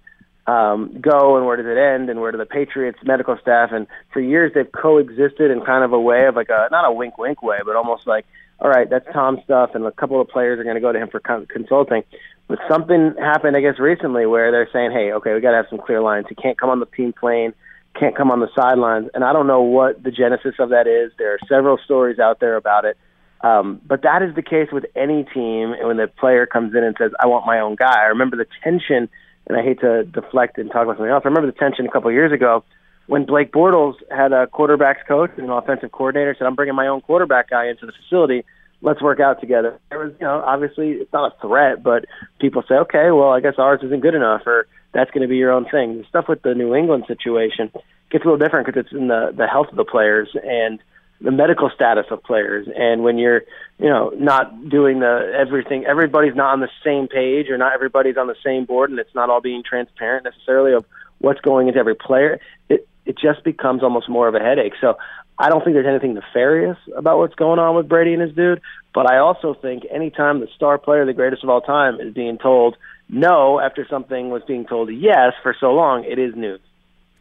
um, 0.48 1.00
go 1.00 1.38
and 1.38 1.46
where 1.46 1.56
does 1.56 1.68
it 1.68 1.78
end 1.78 2.10
and 2.10 2.20
where 2.20 2.32
do 2.32 2.38
the 2.38 2.46
Patriots 2.46 2.98
medical 3.04 3.38
staff 3.40 3.70
and 3.72 3.86
for 4.12 4.20
years 4.20 4.52
they've 4.56 4.72
coexisted 4.72 5.52
in 5.52 5.62
kind 5.62 5.84
of 5.84 5.94
a 5.94 6.00
way 6.00 6.26
of 6.26 6.36
like 6.36 6.50
a 6.50 6.68
not 6.72 6.84
a 6.84 6.92
wink 6.92 7.18
wink 7.20 7.44
way 7.44 7.60
but 7.64 7.76
almost 7.76 8.08
like 8.08 8.26
all 8.62 8.70
right 8.70 8.90
that's 8.90 9.06
Tom's 9.12 9.44
stuff 9.44 9.72
and 9.74 9.86
a 9.86 9.92
couple 9.92 10.22
of 10.22 10.28
players 10.30 10.60
are 10.60 10.64
going 10.64 10.76
to 10.76 10.82
go 10.82 10.92
to 10.92 11.00
him 11.00 11.10
for 11.10 11.20
con- 11.20 11.48
consulting. 11.48 12.04
But 12.48 12.60
something 12.70 13.16
happened 13.20 13.58
I 13.58 13.62
guess 13.62 13.80
recently 13.80 14.26
where 14.26 14.52
they're 14.52 14.70
saying 14.72 14.92
hey 14.92 15.12
okay 15.14 15.34
we 15.34 15.42
got 15.42 15.52
to 15.52 15.58
have 15.58 15.68
some 15.70 15.80
clear 15.80 16.02
lines. 16.02 16.28
He 16.30 16.36
can't 16.36 16.60
come 16.60 16.70
on 16.70 16.80
the 16.80 16.86
team 16.86 17.14
plane 17.14 17.54
can't 18.00 18.16
come 18.16 18.32
on 18.32 18.40
the 18.40 18.50
sidelines. 18.56 19.10
And 19.14 19.24
I 19.24 19.34
don't 19.34 19.48
know 19.48 19.62
what 19.62 20.02
the 20.04 20.12
genesis 20.12 20.56
of 20.60 20.70
that 20.70 20.88
is. 20.88 21.12
There 21.18 21.34
are 21.34 21.40
several 21.48 21.78
stories 21.84 22.20
out 22.20 22.40
there 22.40 22.56
about 22.56 22.86
it. 22.86 22.98
Um, 23.42 23.82
but 23.86 24.04
that 24.04 24.22
is 24.22 24.36
the 24.36 24.42
case 24.42 24.70
with 24.72 24.86
any 24.96 25.24
team 25.24 25.74
when 25.82 25.98
the 25.98 26.08
player 26.08 26.46
comes 26.46 26.76
in 26.76 26.84
and 26.84 26.96
says, 26.98 27.12
I 27.20 27.26
want 27.28 27.46
my 27.46 27.60
own 27.60 27.76
guy. 27.76 28.04
I 28.04 28.08
remember 28.08 28.38
the 28.38 28.46
tension, 28.64 29.10
and 29.48 29.58
I 29.58 29.64
hate 29.64 29.82
to 29.82 30.04
deflect 30.04 30.58
and 30.58 30.70
talk 30.72 30.84
about 30.84 30.98
something 30.98 31.12
else. 31.12 31.24
I 31.26 31.30
remember 31.30 31.52
the 31.52 31.58
tension 31.58 31.88
a 31.88 31.92
couple 31.92 32.10
of 32.10 32.14
years 32.14 32.32
ago 32.32 32.64
when 33.12 33.26
Blake 33.26 33.52
Bortles 33.52 33.96
had 34.10 34.32
a 34.32 34.48
quarterbacks 34.48 35.06
coach 35.06 35.32
and 35.36 35.44
an 35.44 35.52
offensive 35.52 35.92
coordinator 35.92 36.34
said, 36.40 36.48
I'm 36.48 36.56
bringing 36.56 36.76
my 36.76 36.88
own 36.88 37.02
quarterback 37.02 37.50
guy 37.50 37.68
into 37.68 37.86
the 37.86 37.92
facility. 37.92 38.46
Let's 38.82 39.02
work 39.02 39.20
out 39.20 39.42
together. 39.42 39.78
There 39.90 40.00
was, 40.00 40.14
you 40.18 40.26
know, 40.26 40.42
obviously 40.42 40.92
it's 40.92 41.12
not 41.12 41.34
a 41.34 41.42
threat, 41.46 41.84
but 41.84 42.06
people 42.40 42.64
say, 42.70 42.76
okay, 42.76 43.12
well, 43.12 43.32
I 43.32 43.42
guess 43.42 43.56
ours 43.58 43.82
isn't 43.84 44.00
good 44.00 44.16
enough, 44.16 44.44
or 44.46 44.66
that's 44.94 45.12
going 45.12 45.24
to 45.24 45.28
be 45.28 45.36
your 45.36 45.52
own 45.52 45.66
thing. 45.66 45.98
The 45.98 46.06
stuff 46.08 46.30
with 46.30 46.42
the 46.42 46.56
New 46.56 46.74
England 46.74 47.04
situation 47.06 47.70
gets 48.12 48.24
a 48.24 48.30
little 48.30 48.38
different 48.38 48.66
because 48.66 48.86
it's 48.86 48.94
in 48.94 49.10
the 49.10 49.34
the 49.36 49.46
health 49.46 49.68
of 49.72 49.76
the 49.76 49.84
players 49.84 50.30
and 50.42 50.80
the 51.20 51.32
medical 51.32 51.70
status 51.70 52.06
of 52.12 52.24
players 52.24 52.68
and 52.76 53.04
when 53.04 53.18
you're 53.18 53.42
you 53.78 53.90
know 53.90 54.12
not 54.16 54.70
doing 54.70 55.02
the 55.02 55.34
everything 55.38 55.86
everybody's 55.86 56.36
not 56.36 56.54
on 56.54 56.62
the 56.62 56.70
same 56.84 57.08
page 57.08 57.50
or 57.50 57.58
not 57.58 57.74
everybody's 57.74 58.18
on 58.18 58.28
the 58.28 58.36
same 58.44 58.66
board 58.66 58.90
and 58.90 59.00
it's 59.00 59.14
not 59.14 59.30
all 59.30 59.40
being 59.40 59.64
transparent 59.64 60.24
necessarily 60.24 60.74
of 60.74 60.84
what's 61.20 61.40
going 61.42 61.68
into 61.68 61.80
every 61.80 61.94
player 61.94 62.40
it 62.70 62.88
it 63.06 63.18
just 63.18 63.44
becomes 63.44 63.84
almost 63.84 64.10
more 64.10 64.28
of 64.28 64.36
a 64.36 64.40
headache 64.40 64.74
so 64.82 64.98
I 65.40 65.50
don't 65.50 65.64
think 65.64 65.74
there's 65.74 65.88
anything 65.88 66.14
nefarious 66.14 66.78
about 66.96 67.18
what's 67.18 67.36
going 67.36 67.58
on 67.60 67.76
with 67.76 67.90
Brady 67.90 68.14
and 68.14 68.22
his 68.22 68.34
dude 68.34 68.62
but 68.94 69.10
I 69.10 69.18
also 69.18 69.54
think 69.54 69.84
anytime 69.92 70.40
the 70.40 70.48
star 70.56 70.78
player 70.78 71.06
the 71.06 71.14
greatest 71.14 71.44
of 71.44 71.50
all 71.50 71.62
time 71.62 72.00
is 72.00 72.14
being 72.14 72.38
told 72.38 72.78
no 73.10 73.60
after 73.60 73.86
something 73.90 74.30
was 74.30 74.44
being 74.48 74.66
told 74.66 74.92
yes 74.94 75.34
for 75.44 75.56
so 75.60 75.74
long 75.74 76.04
it 76.04 76.20
is 76.20 76.36
news 76.36 76.62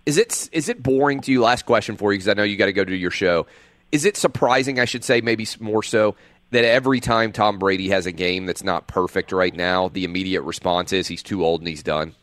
Is 0.06 0.18
it 0.18 0.48
is 0.52 0.68
it 0.68 0.82
boring 0.82 1.20
to 1.22 1.32
you? 1.32 1.42
Last 1.42 1.66
question 1.66 1.96
for 1.96 2.12
you 2.12 2.18
because 2.18 2.28
I 2.28 2.34
know 2.34 2.42
you 2.42 2.56
got 2.56 2.66
to 2.66 2.72
go 2.72 2.84
do 2.84 2.94
your 2.94 3.10
show. 3.10 3.46
Is 3.92 4.04
it 4.04 4.16
surprising? 4.16 4.78
I 4.78 4.84
should 4.84 5.04
say 5.04 5.20
maybe 5.20 5.46
more 5.58 5.82
so 5.82 6.14
that 6.50 6.64
every 6.64 7.00
time 7.00 7.32
Tom 7.32 7.58
Brady 7.58 7.88
has 7.90 8.06
a 8.06 8.12
game 8.12 8.46
that's 8.46 8.62
not 8.62 8.86
perfect 8.86 9.32
right 9.32 9.54
now, 9.54 9.88
the 9.88 10.04
immediate 10.04 10.42
response 10.42 10.92
is 10.92 11.06
he's 11.06 11.22
too 11.22 11.44
old 11.44 11.60
and 11.60 11.68
he's 11.68 11.82
done. 11.82 12.14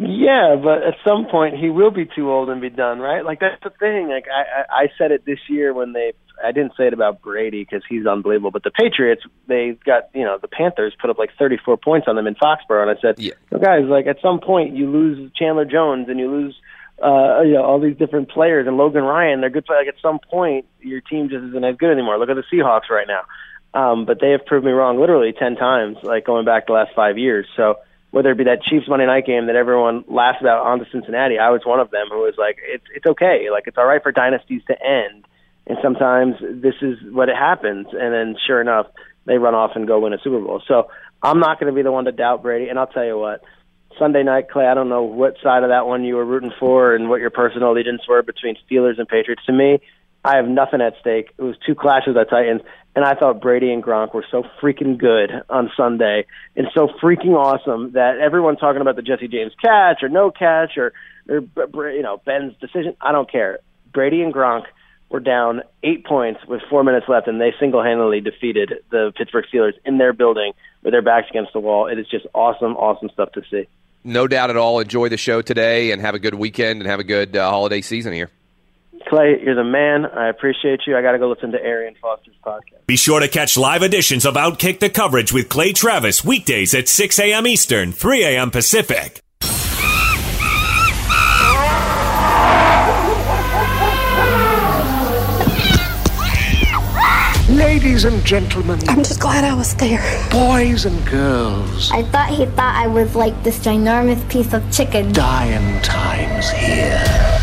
Yeah, 0.00 0.54
but 0.62 0.84
at 0.84 0.94
some 1.04 1.26
point 1.26 1.56
he 1.58 1.70
will 1.70 1.90
be 1.90 2.06
too 2.06 2.30
old 2.30 2.50
and 2.50 2.60
be 2.60 2.70
done, 2.70 3.00
right? 3.00 3.24
Like 3.24 3.40
that's 3.40 3.60
the 3.64 3.70
thing. 3.70 4.08
Like 4.08 4.26
I, 4.28 4.60
I, 4.60 4.82
I 4.84 4.86
said 4.96 5.10
it 5.10 5.24
this 5.24 5.40
year 5.48 5.74
when 5.74 5.92
they. 5.92 6.12
I 6.42 6.52
didn't 6.52 6.74
say 6.76 6.86
it 6.86 6.92
about 6.92 7.20
Brady 7.20 7.64
because 7.64 7.82
he's 7.88 8.06
unbelievable, 8.06 8.52
but 8.52 8.62
the 8.62 8.70
Patriots 8.70 9.22
they 9.48 9.76
got 9.84 10.10
you 10.14 10.22
know 10.22 10.38
the 10.40 10.46
Panthers 10.46 10.94
put 11.00 11.10
up 11.10 11.18
like 11.18 11.30
34 11.36 11.78
points 11.78 12.06
on 12.06 12.14
them 12.14 12.28
in 12.28 12.36
Foxborough, 12.36 12.82
and 12.82 12.96
I 12.96 13.00
said, 13.02 13.18
yeah. 13.18 13.32
"You 13.50 13.58
guys, 13.58 13.86
like 13.88 14.06
at 14.06 14.20
some 14.22 14.38
point 14.38 14.76
you 14.76 14.88
lose 14.88 15.32
Chandler 15.34 15.64
Jones 15.64 16.08
and 16.08 16.20
you 16.20 16.30
lose 16.30 16.54
uh, 17.02 17.40
you 17.42 17.54
know 17.54 17.64
all 17.64 17.80
these 17.80 17.96
different 17.96 18.30
players 18.30 18.68
and 18.68 18.76
Logan 18.76 19.02
Ryan. 19.02 19.40
They're 19.40 19.50
good 19.50 19.66
players. 19.66 19.86
Like 19.86 19.96
at 19.96 20.00
some 20.00 20.20
point 20.20 20.66
your 20.80 21.00
team 21.00 21.28
just 21.28 21.42
isn't 21.42 21.64
as 21.64 21.74
good 21.74 21.90
anymore. 21.90 22.20
Look 22.20 22.30
at 22.30 22.36
the 22.36 22.44
Seahawks 22.52 22.88
right 22.88 23.08
now, 23.08 23.24
um, 23.74 24.06
but 24.06 24.20
they 24.20 24.30
have 24.30 24.46
proved 24.46 24.64
me 24.64 24.70
wrong 24.70 25.00
literally 25.00 25.32
10 25.36 25.56
times, 25.56 25.96
like 26.04 26.24
going 26.24 26.44
back 26.44 26.68
the 26.68 26.72
last 26.72 26.92
five 26.94 27.18
years. 27.18 27.48
So 27.56 27.80
whether 28.10 28.30
it 28.30 28.38
be 28.38 28.44
that 28.44 28.62
Chiefs 28.62 28.88
Monday 28.88 29.06
night 29.06 29.26
game 29.26 29.46
that 29.46 29.56
everyone 29.56 30.04
laughs 30.08 30.38
about 30.40 30.66
on 30.66 30.78
to 30.78 30.86
Cincinnati, 30.90 31.38
I 31.38 31.50
was 31.50 31.62
one 31.64 31.80
of 31.80 31.90
them 31.90 32.06
who 32.10 32.20
was 32.20 32.34
like, 32.38 32.58
it's 32.62 32.84
it's 32.94 33.06
okay, 33.06 33.48
like 33.50 33.64
it's 33.66 33.76
all 33.76 33.86
right 33.86 34.02
for 34.02 34.12
dynasties 34.12 34.62
to 34.68 34.74
end, 34.82 35.26
and 35.66 35.78
sometimes 35.82 36.36
this 36.40 36.74
is 36.80 36.98
what 37.12 37.28
it 37.28 37.36
happens, 37.36 37.88
and 37.92 38.12
then 38.12 38.36
sure 38.46 38.60
enough, 38.60 38.86
they 39.26 39.38
run 39.38 39.54
off 39.54 39.72
and 39.74 39.86
go 39.86 40.00
win 40.00 40.12
a 40.12 40.18
Super 40.18 40.40
Bowl. 40.40 40.62
So 40.66 40.90
I'm 41.22 41.40
not 41.40 41.60
going 41.60 41.72
to 41.72 41.76
be 41.76 41.82
the 41.82 41.92
one 41.92 42.06
to 42.06 42.12
doubt 42.12 42.42
Brady, 42.42 42.68
and 42.68 42.78
I'll 42.78 42.86
tell 42.86 43.04
you 43.04 43.18
what. 43.18 43.42
Sunday 43.98 44.22
night, 44.22 44.48
Clay. 44.48 44.66
I 44.66 44.74
don't 44.74 44.88
know 44.88 45.02
what 45.02 45.34
side 45.42 45.64
of 45.64 45.70
that 45.70 45.86
one 45.86 46.04
you 46.04 46.14
were 46.14 46.24
rooting 46.24 46.52
for 46.58 46.94
and 46.94 47.08
what 47.08 47.20
your 47.20 47.30
personal 47.30 47.72
allegiance 47.72 48.02
were 48.08 48.22
between 48.22 48.56
Steelers 48.64 48.98
and 48.98 49.08
Patriots. 49.08 49.44
To 49.46 49.52
me, 49.52 49.80
I 50.28 50.36
have 50.36 50.46
nothing 50.46 50.82
at 50.82 50.92
stake. 51.00 51.30
It 51.38 51.42
was 51.42 51.56
two 51.66 51.74
clashes 51.74 52.14
at 52.14 52.28
Titans, 52.28 52.60
and 52.94 53.02
I 53.02 53.14
thought 53.14 53.40
Brady 53.40 53.72
and 53.72 53.82
Gronk 53.82 54.12
were 54.12 54.26
so 54.30 54.42
freaking 54.60 54.98
good 54.98 55.30
on 55.48 55.70
Sunday 55.74 56.26
and 56.54 56.66
so 56.74 56.88
freaking 57.02 57.32
awesome 57.32 57.92
that 57.92 58.18
everyone's 58.18 58.58
talking 58.58 58.82
about 58.82 58.96
the 58.96 59.00
Jesse 59.00 59.26
James 59.26 59.52
catch 59.58 60.02
or 60.02 60.10
no 60.10 60.30
catch 60.30 60.76
or, 60.76 60.92
or 61.30 61.90
you 61.90 62.02
know 62.02 62.20
Ben's 62.26 62.52
decision. 62.60 62.94
I 63.00 63.12
don't 63.12 63.30
care. 63.30 63.60
Brady 63.90 64.20
and 64.20 64.34
Gronk 64.34 64.64
were 65.08 65.20
down 65.20 65.62
eight 65.82 66.04
points 66.04 66.40
with 66.46 66.60
four 66.68 66.84
minutes 66.84 67.06
left, 67.08 67.26
and 67.26 67.40
they 67.40 67.54
single-handedly 67.58 68.20
defeated 68.20 68.74
the 68.90 69.14
Pittsburgh 69.16 69.46
Steelers 69.50 69.72
in 69.86 69.96
their 69.96 70.12
building 70.12 70.52
with 70.82 70.92
their 70.92 71.00
backs 71.00 71.28
against 71.30 71.54
the 71.54 71.60
wall. 71.60 71.86
It 71.86 71.98
is 71.98 72.06
just 72.06 72.26
awesome, 72.34 72.76
awesome 72.76 73.08
stuff 73.14 73.32
to 73.32 73.42
see. 73.50 73.66
No 74.04 74.28
doubt 74.28 74.50
at 74.50 74.58
all. 74.58 74.78
Enjoy 74.80 75.08
the 75.08 75.16
show 75.16 75.40
today 75.40 75.90
and 75.92 76.02
have 76.02 76.14
a 76.14 76.18
good 76.18 76.34
weekend 76.34 76.82
and 76.82 76.90
have 76.90 77.00
a 77.00 77.04
good 77.04 77.34
uh, 77.34 77.48
holiday 77.48 77.80
season 77.80 78.12
here. 78.12 78.30
Clay, 79.06 79.40
you're 79.42 79.54
the 79.54 79.64
man. 79.64 80.06
I 80.06 80.28
appreciate 80.28 80.80
you. 80.86 80.96
I 80.96 81.02
got 81.02 81.12
to 81.12 81.18
go 81.18 81.28
listen 81.28 81.52
to 81.52 81.62
Arian 81.62 81.94
Foster's 82.00 82.34
podcast. 82.44 82.86
Be 82.86 82.96
sure 82.96 83.20
to 83.20 83.28
catch 83.28 83.56
live 83.56 83.82
editions 83.82 84.26
of 84.26 84.34
Outkick 84.34 84.80
the 84.80 84.90
Coverage 84.90 85.32
with 85.32 85.48
Clay 85.48 85.72
Travis 85.72 86.24
weekdays 86.24 86.74
at 86.74 86.88
6 86.88 87.18
a.m. 87.18 87.46
Eastern, 87.46 87.92
3 87.92 88.24
a.m. 88.24 88.50
Pacific. 88.50 89.22
Ladies 97.48 98.04
and 98.04 98.22
gentlemen, 98.26 98.78
I'm 98.88 98.98
just 98.98 99.20
glad 99.20 99.42
I 99.42 99.54
was 99.54 99.74
there. 99.76 100.00
boys 100.30 100.84
and 100.84 101.04
girls, 101.06 101.90
I 101.90 102.02
thought 102.02 102.28
he 102.28 102.44
thought 102.44 102.76
I 102.76 102.86
was 102.86 103.14
like 103.16 103.42
this 103.42 103.58
ginormous 103.60 104.20
piece 104.28 104.52
of 104.52 104.70
chicken. 104.70 105.12
dying 105.12 105.80
times 105.82 106.50
here. 106.50 107.37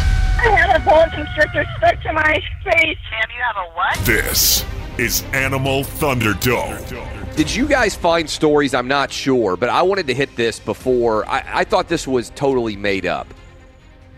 I 0.86 0.92
a 0.92 1.10
boa 1.10 1.10
constrictor 1.10 1.66
stuck 1.78 2.02
to 2.04 2.14
my 2.14 2.42
face. 2.64 2.98
Sam, 3.10 3.30
you 3.36 3.42
have 3.42 3.58
a 3.58 3.70
what? 3.76 4.06
This 4.06 4.66
is 4.98 5.24
Animal 5.34 5.84
Thunderdome. 5.84 7.36
Did 7.36 7.54
you 7.54 7.68
guys 7.68 7.96
find 7.96 8.30
stories? 8.30 8.74
I'm 8.74 8.88
not 8.88 9.12
sure, 9.12 9.58
but 9.58 9.70
I 9.70 9.82
wanted 9.82 10.08
to 10.08 10.14
hit 10.14 10.36
this 10.36 10.60
before. 10.60 11.28
I, 11.28 11.44
I 11.62 11.64
thought 11.64 11.88
this 11.88 12.08
was 12.08 12.30
totally 12.32 12.76
made 12.76 13.06
up. 13.06 13.28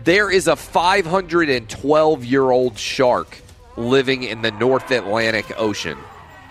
There 0.04 0.30
is 0.30 0.46
a 0.46 0.56
512 0.56 2.24
year 2.24 2.50
old 2.50 2.78
shark 2.78 3.38
living 3.76 4.22
in 4.24 4.42
the 4.42 4.50
North 4.52 4.90
Atlantic 4.90 5.46
Ocean. 5.58 5.98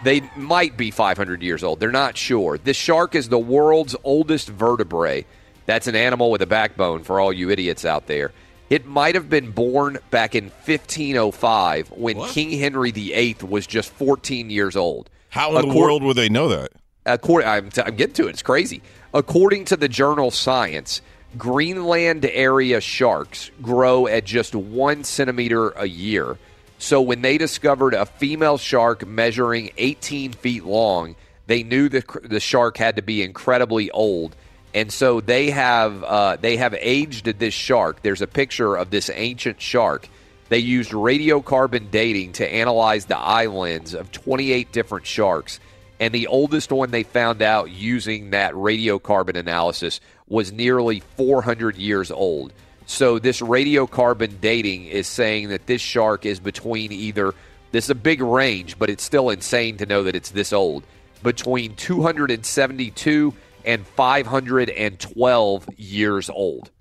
They 0.03 0.21
might 0.35 0.77
be 0.77 0.91
500 0.91 1.41
years 1.41 1.63
old. 1.63 1.79
They're 1.79 1.91
not 1.91 2.17
sure. 2.17 2.57
This 2.57 2.77
shark 2.77 3.15
is 3.15 3.29
the 3.29 3.39
world's 3.39 3.95
oldest 4.03 4.49
vertebrae. 4.49 5.25
That's 5.65 5.87
an 5.87 5.95
animal 5.95 6.31
with 6.31 6.41
a 6.41 6.45
backbone 6.45 7.03
for 7.03 7.19
all 7.19 7.33
you 7.33 7.49
idiots 7.49 7.83
out 7.83 8.07
there. 8.07 8.31
It 8.69 8.85
might 8.85 9.15
have 9.15 9.29
been 9.29 9.51
born 9.51 9.97
back 10.11 10.35
in 10.35 10.45
1505 10.45 11.91
when 11.91 12.21
King 12.27 12.51
Henry 12.51 12.91
VIII 12.91 13.37
was 13.47 13.65
just 13.65 13.89
14 13.91 14.49
years 14.49 14.75
old. 14.75 15.09
How 15.29 15.55
in 15.57 15.69
the 15.69 15.75
world 15.75 16.03
would 16.03 16.17
they 16.17 16.29
know 16.29 16.49
that? 16.49 16.71
According, 17.05 17.47
I'm, 17.47 17.69
I'm 17.85 17.95
getting 17.95 18.13
to 18.15 18.27
it. 18.27 18.31
It's 18.31 18.41
crazy. 18.41 18.81
According 19.13 19.65
to 19.65 19.77
the 19.77 19.87
journal 19.87 20.31
Science, 20.31 21.01
Greenland 21.37 22.25
area 22.25 22.81
sharks 22.81 23.51
grow 23.61 24.07
at 24.07 24.25
just 24.25 24.53
one 24.55 25.03
centimeter 25.05 25.69
a 25.69 25.85
year. 25.85 26.37
So 26.77 27.01
when 27.01 27.21
they 27.21 27.37
discovered 27.37 27.93
a 27.93 28.05
female 28.05 28.57
shark 28.57 29.05
measuring 29.07 29.71
18 29.77 30.33
feet 30.33 30.65
long, 30.65 31.15
they 31.47 31.63
knew 31.63 31.89
the 31.89 32.03
the 32.23 32.39
shark 32.39 32.77
had 32.77 32.97
to 32.97 33.01
be 33.01 33.23
incredibly 33.23 33.89
old, 33.91 34.35
and 34.77 34.93
so 34.93 35.21
they 35.21 35.49
have 35.49 36.03
uh, 36.03 36.37
they 36.39 36.57
have 36.57 36.75
aged 36.75 37.25
this 37.25 37.55
shark. 37.55 38.03
There's 38.03 38.21
a 38.21 38.27
picture 38.27 38.75
of 38.75 38.91
this 38.91 39.09
ancient 39.11 39.59
shark. 39.59 40.07
They 40.49 40.59
used 40.59 40.91
radiocarbon 40.91 41.89
dating 41.89 42.33
to 42.33 42.47
analyze 42.47 43.05
the 43.05 43.17
lens 43.17 43.95
of 43.95 44.11
28 44.11 44.71
different 44.71 45.07
sharks, 45.07 45.59
and 45.99 46.13
the 46.13 46.27
oldest 46.27 46.71
one 46.71 46.91
they 46.91 47.01
found 47.01 47.41
out 47.41 47.71
using 47.71 48.29
that 48.29 48.53
radiocarbon 48.53 49.35
analysis 49.35 49.99
was 50.27 50.51
nearly 50.51 50.99
400 51.17 51.75
years 51.77 52.11
old. 52.11 52.53
So 52.85 53.17
this 53.17 53.41
radiocarbon 53.41 54.39
dating 54.41 54.85
is 54.85 55.07
saying 55.07 55.49
that 55.49 55.65
this 55.65 55.81
shark 55.81 56.23
is 56.23 56.39
between 56.39 56.91
either 56.91 57.33
this 57.71 57.85
is 57.85 57.89
a 57.89 57.95
big 57.95 58.21
range, 58.21 58.77
but 58.77 58.91
it's 58.91 59.03
still 59.03 59.31
insane 59.31 59.77
to 59.77 59.87
know 59.87 60.03
that 60.03 60.15
it's 60.15 60.29
this 60.29 60.53
old. 60.53 60.83
Between 61.23 61.75
272 61.75 63.33
and 63.67 63.85
512 63.85 65.69
years 65.77 66.29
old. 66.29 66.71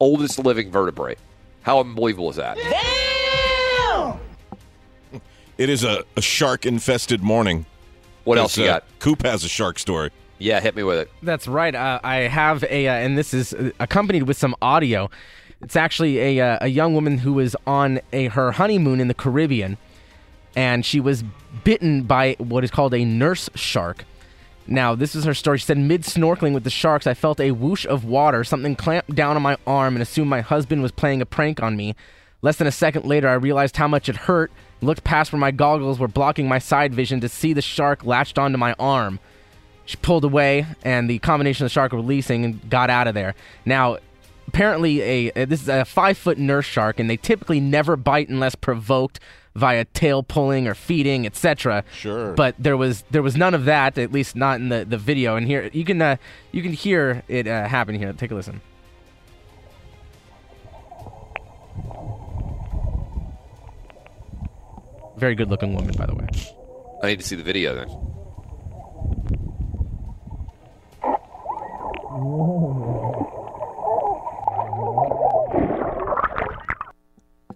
Oldest 0.00 0.38
living 0.38 0.70
vertebrae. 0.70 1.16
How 1.62 1.80
unbelievable 1.80 2.30
is 2.30 2.36
that? 2.36 2.56
It 5.58 5.68
is 5.68 5.82
a, 5.82 6.04
a 6.16 6.22
shark 6.22 6.64
infested 6.64 7.20
morning. 7.20 7.66
What 8.22 8.38
else 8.38 8.56
you 8.56 8.66
got? 8.66 8.84
Coop 9.00 9.24
has 9.24 9.42
a 9.42 9.48
shark 9.48 9.80
story. 9.80 10.10
Yeah, 10.38 10.60
hit 10.60 10.76
me 10.76 10.84
with 10.84 10.98
it. 10.98 11.10
That's 11.20 11.48
right. 11.48 11.74
Uh, 11.74 11.98
I 12.04 12.16
have 12.18 12.62
a, 12.62 12.86
uh, 12.86 12.92
and 12.92 13.18
this 13.18 13.34
is 13.34 13.52
uh, 13.52 13.72
accompanied 13.80 14.22
with 14.22 14.36
some 14.36 14.54
audio. 14.62 15.10
It's 15.60 15.74
actually 15.74 16.20
a 16.20 16.40
uh, 16.40 16.58
a 16.60 16.68
young 16.68 16.94
woman 16.94 17.18
who 17.18 17.32
was 17.32 17.56
on 17.66 18.00
a 18.12 18.28
her 18.28 18.52
honeymoon 18.52 19.00
in 19.00 19.08
the 19.08 19.14
Caribbean, 19.14 19.76
and 20.54 20.86
she 20.86 21.00
was 21.00 21.24
bitten 21.64 22.02
by 22.04 22.36
what 22.38 22.62
is 22.62 22.70
called 22.70 22.94
a 22.94 23.04
nurse 23.04 23.50
shark. 23.56 24.04
Now, 24.70 24.94
this 24.94 25.14
is 25.14 25.24
her 25.24 25.32
story. 25.32 25.56
She 25.58 25.64
said, 25.64 25.78
mid 25.78 26.02
snorkeling 26.02 26.52
with 26.52 26.62
the 26.62 26.70
sharks, 26.70 27.06
I 27.06 27.14
felt 27.14 27.40
a 27.40 27.52
whoosh 27.52 27.86
of 27.86 28.04
water. 28.04 28.44
Something 28.44 28.76
clamped 28.76 29.14
down 29.14 29.34
on 29.34 29.42
my 29.42 29.56
arm 29.66 29.96
and 29.96 30.02
assumed 30.02 30.28
my 30.28 30.42
husband 30.42 30.82
was 30.82 30.92
playing 30.92 31.22
a 31.22 31.26
prank 31.26 31.62
on 31.62 31.74
me. 31.74 31.96
Less 32.42 32.56
than 32.56 32.66
a 32.66 32.72
second 32.72 33.06
later, 33.06 33.28
I 33.28 33.34
realized 33.34 33.78
how 33.78 33.88
much 33.88 34.10
it 34.10 34.16
hurt. 34.16 34.52
Looked 34.82 35.04
past 35.04 35.32
where 35.32 35.40
my 35.40 35.50
goggles 35.50 35.98
were 35.98 36.06
blocking 36.06 36.48
my 36.48 36.58
side 36.58 36.94
vision 36.94 37.20
to 37.20 37.28
see 37.28 37.54
the 37.54 37.62
shark 37.62 38.04
latched 38.04 38.38
onto 38.38 38.58
my 38.58 38.74
arm. 38.78 39.18
She 39.86 39.96
pulled 39.96 40.22
away, 40.22 40.66
and 40.82 41.08
the 41.08 41.18
combination 41.18 41.64
of 41.64 41.70
the 41.70 41.72
shark 41.72 41.92
releasing 41.92 42.44
and 42.44 42.70
got 42.70 42.90
out 42.90 43.08
of 43.08 43.14
there. 43.14 43.34
Now, 43.64 43.96
apparently, 44.46 45.00
a 45.00 45.46
this 45.46 45.62
is 45.62 45.68
a 45.68 45.86
five 45.86 46.18
foot 46.18 46.36
nurse 46.36 46.66
shark, 46.66 47.00
and 47.00 47.08
they 47.08 47.16
typically 47.16 47.58
never 47.58 47.96
bite 47.96 48.28
unless 48.28 48.54
provoked 48.54 49.18
via 49.58 49.84
tail 49.84 50.22
pulling 50.22 50.66
or 50.68 50.74
feeding, 50.74 51.26
etc. 51.26 51.84
Sure. 51.92 52.32
But 52.32 52.54
there 52.58 52.76
was 52.76 53.04
there 53.10 53.22
was 53.22 53.36
none 53.36 53.54
of 53.54 53.64
that, 53.66 53.98
at 53.98 54.12
least 54.12 54.36
not 54.36 54.60
in 54.60 54.68
the, 54.68 54.84
the 54.84 54.98
video. 54.98 55.36
And 55.36 55.46
here 55.46 55.68
you 55.72 55.84
can 55.84 56.00
uh, 56.00 56.16
you 56.52 56.62
can 56.62 56.72
hear 56.72 57.22
it 57.28 57.46
uh, 57.46 57.66
happen 57.66 57.94
here. 57.94 58.12
Take 58.12 58.30
a 58.30 58.34
listen. 58.34 58.60
Very 65.16 65.34
good 65.34 65.50
looking 65.50 65.74
woman, 65.74 65.94
by 65.96 66.06
the 66.06 66.14
way. 66.14 66.26
I 67.02 67.08
need 67.08 67.18
to 67.18 67.26
see 67.26 67.34
the 67.34 67.42
video 67.42 67.74
then. 67.74 67.88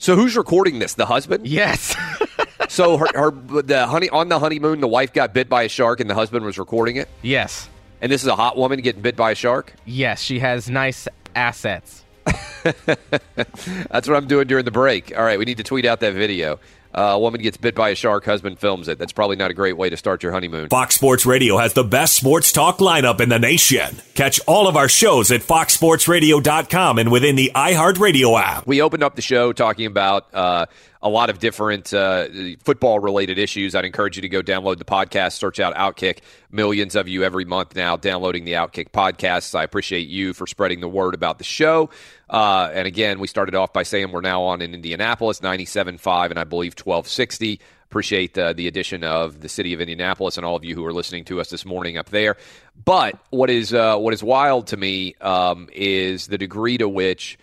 So 0.02 0.16
who's 0.16 0.36
recording 0.36 0.80
this? 0.80 0.94
The 0.94 1.06
husband? 1.06 1.46
Yes. 1.46 1.94
so 2.68 2.96
her, 2.96 3.06
her 3.14 3.30
the 3.62 3.86
honey 3.86 4.10
on 4.10 4.28
the 4.28 4.40
honeymoon, 4.40 4.80
the 4.80 4.88
wife 4.88 5.12
got 5.12 5.32
bit 5.32 5.48
by 5.48 5.62
a 5.62 5.68
shark, 5.68 6.00
and 6.00 6.10
the 6.10 6.14
husband 6.16 6.44
was 6.44 6.58
recording 6.58 6.96
it. 6.96 7.08
Yes. 7.22 7.68
And 8.00 8.10
this 8.10 8.20
is 8.20 8.26
a 8.26 8.34
hot 8.34 8.56
woman 8.56 8.80
getting 8.80 9.00
bit 9.00 9.14
by 9.14 9.30
a 9.30 9.34
shark. 9.36 9.72
Yes, 9.84 10.20
she 10.20 10.40
has 10.40 10.68
nice 10.68 11.06
assets. 11.36 12.04
That's 12.64 14.08
what 14.08 14.16
I'm 14.16 14.26
doing 14.26 14.48
during 14.48 14.64
the 14.64 14.72
break. 14.72 15.16
All 15.16 15.22
right, 15.22 15.38
we 15.38 15.44
need 15.44 15.58
to 15.58 15.62
tweet 15.62 15.84
out 15.84 16.00
that 16.00 16.14
video. 16.14 16.58
Uh, 16.94 17.12
a 17.14 17.18
woman 17.18 17.40
gets 17.40 17.56
bit 17.56 17.74
by 17.74 17.90
a 17.90 17.94
shark, 17.94 18.24
husband 18.24 18.58
films 18.58 18.88
it. 18.88 18.98
That's 18.98 19.12
probably 19.12 19.36
not 19.36 19.50
a 19.50 19.54
great 19.54 19.76
way 19.76 19.90
to 19.90 19.96
start 19.96 20.22
your 20.22 20.32
honeymoon. 20.32 20.68
Fox 20.68 20.94
Sports 20.94 21.24
Radio 21.24 21.56
has 21.56 21.72
the 21.72 21.84
best 21.84 22.14
sports 22.14 22.52
talk 22.52 22.78
lineup 22.78 23.20
in 23.20 23.28
the 23.28 23.38
nation. 23.38 23.96
Catch 24.14 24.40
all 24.46 24.68
of 24.68 24.76
our 24.76 24.88
shows 24.88 25.30
at 25.30 25.40
foxsportsradio.com 25.40 26.98
and 26.98 27.10
within 27.10 27.36
the 27.36 27.52
iHeartRadio 27.54 28.40
app. 28.40 28.66
We 28.66 28.82
opened 28.82 29.02
up 29.02 29.14
the 29.16 29.22
show 29.22 29.52
talking 29.52 29.86
about 29.86 30.26
uh, 30.34 30.66
a 31.02 31.08
lot 31.08 31.30
of 31.30 31.38
different 31.40 31.92
uh, 31.92 32.28
football 32.62 33.00
related 33.00 33.38
issues. 33.38 33.74
I'd 33.74 33.84
encourage 33.84 34.16
you 34.16 34.22
to 34.22 34.28
go 34.28 34.40
download 34.40 34.78
the 34.78 34.84
podcast, 34.84 35.32
search 35.32 35.58
out 35.58 35.74
Outkick. 35.74 36.18
Millions 36.50 36.94
of 36.94 37.08
you 37.08 37.24
every 37.24 37.44
month 37.44 37.74
now 37.74 37.96
downloading 37.96 38.44
the 38.44 38.52
Outkick 38.52 38.90
podcasts. 38.90 39.54
I 39.54 39.64
appreciate 39.64 40.08
you 40.08 40.32
for 40.32 40.46
spreading 40.46 40.80
the 40.80 40.88
word 40.88 41.14
about 41.14 41.38
the 41.38 41.44
show. 41.44 41.90
Uh, 42.30 42.70
and 42.72 42.86
again, 42.86 43.18
we 43.18 43.26
started 43.26 43.54
off 43.54 43.72
by 43.72 43.82
saying 43.82 44.12
we're 44.12 44.20
now 44.20 44.42
on 44.42 44.62
in 44.62 44.74
Indianapolis, 44.74 45.40
97.5 45.40 46.30
and 46.30 46.38
I 46.38 46.44
believe 46.44 46.72
1260. 46.72 47.60
Appreciate 47.90 48.38
uh, 48.38 48.54
the 48.54 48.68
addition 48.68 49.04
of 49.04 49.40
the 49.40 49.50
city 49.50 49.74
of 49.74 49.80
Indianapolis 49.80 50.38
and 50.38 50.46
all 50.46 50.56
of 50.56 50.64
you 50.64 50.74
who 50.74 50.84
are 50.86 50.94
listening 50.94 51.24
to 51.24 51.40
us 51.40 51.50
this 51.50 51.66
morning 51.66 51.98
up 51.98 52.08
there. 52.08 52.36
But 52.84 53.18
what 53.28 53.50
is 53.50 53.74
uh, 53.74 53.98
what 53.98 54.14
is 54.14 54.22
wild 54.22 54.68
to 54.68 54.78
me 54.78 55.14
um, 55.20 55.68
is 55.74 56.26
the 56.28 56.38
degree 56.38 56.78
to 56.78 56.88
which 56.88 57.38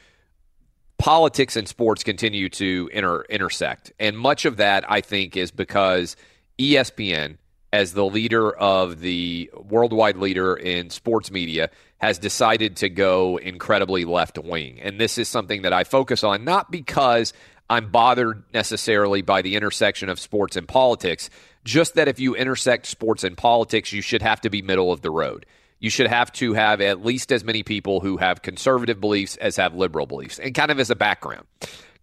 politics 0.99 1.55
and 1.55 1.67
sports 1.67 2.03
continue 2.03 2.49
to 2.49 2.89
inter- 2.93 3.23
intersect. 3.29 3.91
And 3.99 4.17
much 4.17 4.45
of 4.45 4.57
that, 4.57 4.89
I 4.91 5.01
think, 5.01 5.35
is 5.35 5.49
because 5.49 6.15
ESPN, 6.59 7.37
as 7.71 7.93
the 7.93 8.05
leader 8.05 8.51
of 8.51 8.99
the 8.99 9.49
worldwide 9.55 10.17
leader 10.17 10.55
in 10.55 10.89
sports 10.89 11.31
media, 11.31 11.69
has 11.99 12.19
decided 12.19 12.75
to 12.77 12.89
go 12.89 13.37
incredibly 13.37 14.05
left 14.05 14.37
wing. 14.37 14.79
And 14.81 14.99
this 14.99 15.17
is 15.17 15.27
something 15.27 15.63
that 15.63 15.73
I 15.73 15.85
focus 15.85 16.23
on, 16.23 16.43
not 16.43 16.69
because 16.69 17.33
I'm 17.69 17.91
bothered 17.91 18.43
necessarily 18.53 19.21
by 19.21 19.41
the 19.41 19.55
intersection 19.55 20.09
of 20.09 20.19
sports 20.19 20.57
and 20.57 20.67
politics, 20.67 21.29
just 21.63 21.95
that 21.95 22.07
if 22.07 22.19
you 22.19 22.35
intersect 22.35 22.87
sports 22.87 23.23
and 23.23 23.37
politics, 23.37 23.93
you 23.93 24.01
should 24.01 24.21
have 24.21 24.41
to 24.41 24.49
be 24.49 24.61
middle 24.61 24.91
of 24.91 25.01
the 25.01 25.11
road 25.11 25.45
you 25.79 25.89
should 25.89 26.07
have 26.07 26.31
to 26.33 26.53
have 26.53 26.81
at 26.81 27.03
least 27.03 27.31
as 27.31 27.43
many 27.43 27.63
people 27.63 27.99
who 27.99 28.17
have 28.17 28.41
conservative 28.41 28.99
beliefs 28.99 29.37
as 29.37 29.55
have 29.55 29.75
liberal 29.75 30.05
beliefs, 30.05 30.39
and 30.39 30.53
kind 30.53 30.71
of 30.71 30.79
as 30.79 30.89
a 30.89 30.95
background. 30.95 31.47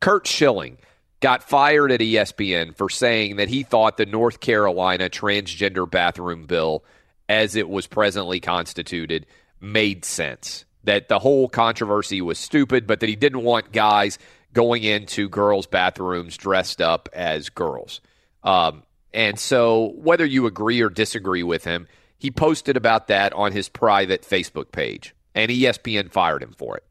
Curt 0.01 0.27
Schilling 0.27 0.79
got 1.21 1.43
fired 1.43 1.93
at 1.93 2.01
ESPN 2.01 2.77
for 2.77 2.89
saying 2.89 3.37
that 3.37 3.49
he 3.49 3.63
thought 3.63 3.97
the 3.97 4.07
North 4.07 4.41
Carolina 4.41 5.09
transgender 5.09 5.91
bathroom 5.91 6.47
bill, 6.47 6.85
as 7.29 7.57
it 7.57 7.69
was 7.69 7.87
presently 7.87 8.41
constituted, 8.41 9.27
made 9.61 10.05
sense. 10.05 10.65
That 10.85 11.09
the 11.09 11.19
whole 11.19 11.49
controversy 11.49 12.23
was 12.23 12.39
stupid, 12.39 12.87
but 12.87 13.01
that 13.01 13.09
he 13.09 13.17
didn't 13.17 13.43
want 13.43 13.73
guys 13.73 14.19
going 14.53 14.85
into 14.85 15.29
girls' 15.29 15.67
bathrooms 15.67 16.37
dressed 16.37 16.81
up 16.81 17.09
as 17.13 17.49
girls. 17.51 18.01
Um, 18.45 18.85
and 19.13 19.39
so, 19.39 19.95
whether 19.97 20.25
you 20.25 20.47
agree 20.47 20.81
or 20.81 20.89
disagree 20.89 21.43
with 21.43 21.65
him, 21.65 21.89
he 22.19 22.31
posted 22.31 22.77
about 22.77 23.09
that 23.09 23.33
on 23.33 23.53
his 23.53 23.69
private 23.69 24.23
Facebook 24.23 24.73
page, 24.73 25.15
and 25.35 25.51
ESPN 25.51 26.11
fired 26.11 26.43
him 26.43 26.55
for 26.57 26.77
it. 26.77 26.85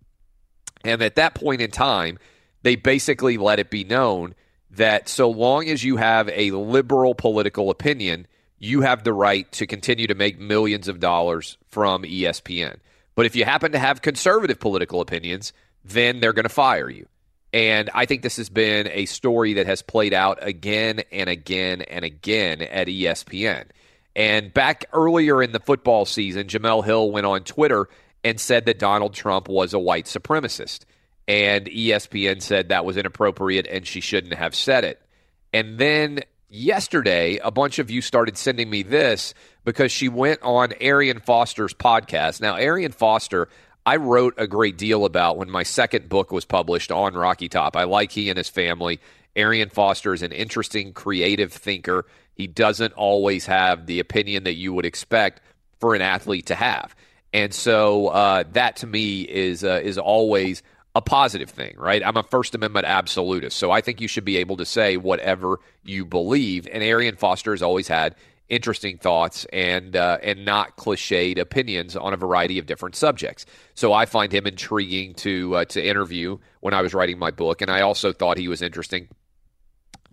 And 0.83 1.01
at 1.01 1.15
that 1.15 1.35
point 1.35 1.61
in 1.61 1.71
time, 1.71 2.19
they 2.61 2.75
basically 2.75 3.38
let 3.38 3.59
it 3.59 3.69
be 3.69 3.83
known 3.83 4.35
that 4.71 5.09
so 5.09 5.29
long 5.29 5.67
as 5.69 5.83
you 5.83 5.97
have 5.97 6.29
a 6.29 6.51
liberal 6.51 7.15
political 7.15 7.69
opinion, 7.69 8.27
you 8.59 8.81
have 8.81 9.03
the 9.03 9.13
right 9.13 9.51
to 9.53 9.67
continue 9.67 10.07
to 10.07 10.15
make 10.15 10.39
millions 10.39 10.88
of 10.88 10.99
dollars 10.99 11.57
from 11.69 12.03
ESPN. 12.03 12.77
But 13.15 13.25
if 13.25 13.35
you 13.35 13.45
happen 13.45 13.71
to 13.71 13.79
have 13.79 14.01
conservative 14.01 14.59
political 14.59 15.01
opinions, 15.01 15.53
then 15.83 16.19
they're 16.19 16.33
going 16.33 16.43
to 16.43 16.49
fire 16.49 16.89
you. 16.89 17.07
And 17.53 17.89
I 17.93 18.05
think 18.05 18.21
this 18.21 18.35
has 18.35 18.49
been 18.49 18.88
a 18.91 19.05
story 19.05 19.53
that 19.53 19.65
has 19.65 19.81
played 19.81 20.13
out 20.13 20.39
again 20.41 21.03
and 21.11 21.29
again 21.29 21.81
and 21.83 22.03
again 22.03 22.61
at 22.61 22.88
ESPN. 22.88 23.67
And 24.15 24.54
back 24.54 24.86
earlier 24.93 25.43
in 25.43 25.51
the 25.51 25.60
football 25.60 26.06
season, 26.06 26.47
Jemele 26.47 26.86
Hill 26.86 27.12
went 27.12 27.25
on 27.25 27.43
Twitter 27.43 27.89
and 28.23 28.39
said 28.39 28.65
that 28.65 28.80
Donald 28.80 29.13
Trump 29.13 29.49
was 29.49 29.73
a 29.73 29.80
white 29.80 30.06
supremacist. 30.06 30.82
And 31.28 31.65
ESPN 31.65 32.41
said 32.41 32.69
that 32.69 32.86
was 32.86 32.97
inappropriate 32.97 33.67
and 33.67 33.86
she 33.86 33.99
shouldn't 33.99 34.36
have 34.36 34.56
said 34.56 34.84
it. 34.84 35.01
And 35.54 35.78
then 35.78 36.21
yesterday, 36.49 37.38
a 37.38 37.51
bunch 37.51 37.80
of 37.80 37.89
you 37.91 38.01
started 38.01 38.38
sending 38.38 38.69
me 38.69 38.84
this 38.84 39.34
because 39.63 39.91
she 39.91 40.10
went 40.10 40.41
on 40.43 40.73
Arian 40.80 41.19
Foster's 41.19 41.73
podcast. 41.73 42.41
Now, 42.41 42.56
Arian 42.56 42.91
Foster, 42.91 43.49
I 43.86 43.97
wrote 43.97 44.36
a 44.38 44.47
great 44.47 44.78
deal 44.78 45.06
about 45.06 45.38
when 45.38 45.49
my 45.49 45.63
second 45.63 46.10
book 46.10 46.32
was 46.32 46.45
published 46.45 46.91
on 46.91 47.13
Rocky 47.13 47.49
Top. 47.49 47.75
I 47.75 47.84
like 47.84 48.12
he 48.12 48.30
and 48.30 48.38
his 48.38 48.49
family. 48.49 48.99
Arian 49.36 49.69
Foster 49.69 50.13
is 50.13 50.21
an 50.21 50.32
interesting, 50.32 50.93
creative 50.93 51.51
thinker. 51.51 52.06
He 52.36 52.48
doesn't 52.48 52.93
always 52.93 53.45
have 53.45 53.86
the 53.86 54.00
opinion 54.00 54.43
that 54.43 54.56
you 54.56 54.74
would 54.74 54.86
expect 54.86 55.41
for 55.80 55.95
an 55.95 56.02
athlete 56.02 56.48
to 56.48 56.56
have. 56.56 56.95
And 57.34 57.54
so 57.54 58.08
uh, 58.08 58.43
that 58.54 58.78
to 58.78 58.88
me 58.88 59.21
is 59.21 59.63
uh, 59.63 59.82
is 59.84 59.98
always 59.98 60.63
a 60.95 61.02
positive 61.02 61.50
thing, 61.50 61.76
right? 61.78 62.02
I'm 62.06 62.15
a 62.15 62.24
First 62.24 62.56
Amendment 62.56 62.86
absolutist, 62.86 63.58
so 63.58 63.71
I 63.71 63.82
think 63.82 64.00
you 64.00 64.08
should 64.08 64.24
be 64.24 64.38
able 64.38 64.58
to 64.58 64.65
say 64.65 64.95
whatever 64.95 65.60
you 65.84 66.06
believe. 66.06 66.67
And 66.71 66.82
Arian 66.82 67.17
Foster 67.17 67.52
has 67.52 67.62
always 67.62 67.89
had 67.89 68.15
interesting 68.48 68.98
thoughts 68.98 69.45
and 69.52 69.95
uh, 69.95 70.19
and 70.24 70.45
not 70.45 70.78
cliched 70.78 71.38
opinions 71.38 71.95
on 71.95 72.13
a 72.13 72.17
variety 72.17 72.60
of 72.60 72.65
different 72.65 72.95
subjects. 72.95 73.45
So 73.74 73.91
I 73.91 74.06
find 74.06 74.32
him 74.32 74.48
intriguing 74.48 75.15
to 75.15 75.56
uh, 75.56 75.65
to 75.65 75.86
interview 75.86 76.38
when 76.62 76.74
I 76.74 76.82
was 76.82 76.93
writing 76.93 77.19
my 77.19 77.32
book, 77.32 77.62
and 77.62 77.69
I 77.69 77.82
also 77.82 78.13
thought 78.13 78.38
he 78.38 78.48
was 78.48 78.62
interesting 78.62 79.10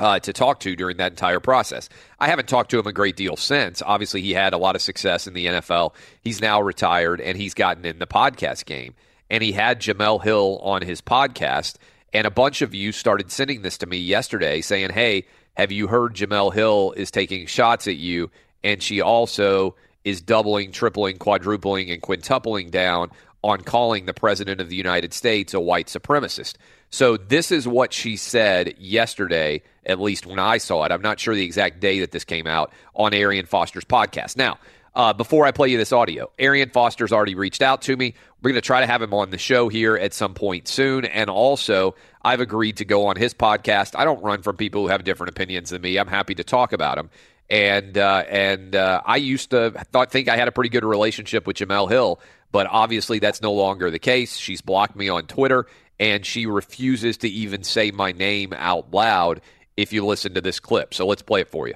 uh, 0.02 0.18
to 0.18 0.32
talk 0.32 0.58
to 0.58 0.74
during 0.74 0.96
that 0.96 1.12
entire 1.12 1.38
process. 1.38 1.88
I 2.18 2.26
haven't 2.26 2.48
talked 2.48 2.72
to 2.72 2.78
him 2.80 2.88
a 2.88 2.92
great 2.92 3.14
deal 3.14 3.36
since. 3.36 3.80
Obviously, 3.86 4.20
he 4.20 4.32
had 4.32 4.52
a 4.52 4.58
lot 4.58 4.74
of 4.74 4.82
success 4.82 5.28
in 5.28 5.32
the 5.32 5.46
NFL. 5.46 5.94
He's 6.20 6.40
now 6.40 6.60
retired 6.60 7.20
and 7.20 7.38
he's 7.38 7.54
gotten 7.54 7.84
in 7.84 8.00
the 8.00 8.06
podcast 8.08 8.64
game. 8.66 8.94
And 9.30 9.44
he 9.44 9.52
had 9.52 9.80
Jemele 9.80 10.20
Hill 10.20 10.58
on 10.60 10.82
his 10.82 11.00
podcast. 11.00 11.76
And 12.12 12.26
a 12.26 12.32
bunch 12.32 12.62
of 12.62 12.74
you 12.74 12.90
started 12.90 13.30
sending 13.30 13.62
this 13.62 13.78
to 13.78 13.86
me 13.86 13.96
yesterday 13.96 14.60
saying, 14.60 14.90
Hey, 14.90 15.24
have 15.56 15.70
you 15.70 15.86
heard 15.86 16.16
Jemele 16.16 16.52
Hill 16.52 16.94
is 16.96 17.12
taking 17.12 17.46
shots 17.46 17.86
at 17.86 17.96
you? 17.96 18.28
And 18.64 18.82
she 18.82 19.00
also 19.00 19.76
is 20.04 20.20
doubling, 20.20 20.72
tripling, 20.72 21.18
quadrupling, 21.18 21.92
and 21.92 22.02
quintupling 22.02 22.72
down 22.72 23.12
on 23.42 23.60
calling 23.60 24.06
the 24.06 24.14
President 24.14 24.60
of 24.60 24.68
the 24.68 24.76
United 24.76 25.12
States 25.12 25.54
a 25.54 25.60
white 25.60 25.86
supremacist. 25.88 26.54
So 26.90 27.16
this 27.16 27.50
is 27.50 27.66
what 27.66 27.92
she 27.92 28.16
said 28.16 28.74
yesterday, 28.78 29.62
at 29.86 30.00
least 30.00 30.26
when 30.26 30.38
I 30.38 30.58
saw 30.58 30.84
it. 30.84 30.92
I'm 30.92 31.02
not 31.02 31.18
sure 31.18 31.34
the 31.34 31.44
exact 31.44 31.80
day 31.80 32.00
that 32.00 32.12
this 32.12 32.24
came 32.24 32.46
out 32.46 32.72
on 32.94 33.14
Arian 33.14 33.46
Foster's 33.46 33.84
podcast. 33.84 34.36
Now, 34.36 34.58
uh, 34.94 35.12
before 35.14 35.46
I 35.46 35.52
play 35.52 35.68
you 35.68 35.78
this 35.78 35.92
audio, 35.92 36.30
Arian 36.38 36.68
Foster's 36.68 37.12
already 37.12 37.34
reached 37.34 37.62
out 37.62 37.80
to 37.82 37.96
me. 37.96 38.14
We're 38.42 38.50
going 38.50 38.60
to 38.60 38.66
try 38.66 38.80
to 38.80 38.86
have 38.86 39.00
him 39.00 39.14
on 39.14 39.30
the 39.30 39.38
show 39.38 39.68
here 39.68 39.96
at 39.96 40.12
some 40.12 40.34
point 40.34 40.68
soon. 40.68 41.06
And 41.06 41.30
also, 41.30 41.94
I've 42.22 42.40
agreed 42.40 42.76
to 42.76 42.84
go 42.84 43.06
on 43.06 43.16
his 43.16 43.32
podcast. 43.32 43.98
I 43.98 44.04
don't 44.04 44.22
run 44.22 44.42
from 44.42 44.56
people 44.56 44.82
who 44.82 44.88
have 44.88 45.02
different 45.02 45.30
opinions 45.30 45.70
than 45.70 45.80
me. 45.80 45.96
I'm 45.96 46.08
happy 46.08 46.34
to 46.34 46.44
talk 46.44 46.74
about 46.74 46.96
them. 46.96 47.08
And 47.52 47.98
uh, 47.98 48.24
and 48.28 48.74
uh, 48.74 49.02
I 49.04 49.16
used 49.16 49.50
to 49.50 49.72
thought 49.92 50.10
think 50.10 50.28
I 50.28 50.36
had 50.36 50.48
a 50.48 50.52
pretty 50.52 50.70
good 50.70 50.84
relationship 50.84 51.46
with 51.46 51.58
Jemele 51.58 51.90
Hill, 51.90 52.18
but 52.50 52.66
obviously 52.66 53.18
that's 53.18 53.42
no 53.42 53.52
longer 53.52 53.90
the 53.90 53.98
case. 53.98 54.38
She's 54.38 54.62
blocked 54.62 54.96
me 54.96 55.10
on 55.10 55.26
Twitter, 55.26 55.66
and 56.00 56.24
she 56.24 56.46
refuses 56.46 57.18
to 57.18 57.28
even 57.28 57.62
say 57.62 57.90
my 57.90 58.12
name 58.12 58.54
out 58.56 58.90
loud. 58.90 59.42
If 59.76 59.92
you 59.92 60.04
listen 60.06 60.32
to 60.32 60.40
this 60.40 60.60
clip, 60.60 60.94
so 60.94 61.06
let's 61.06 61.20
play 61.20 61.42
it 61.42 61.48
for 61.48 61.68
you. 61.68 61.74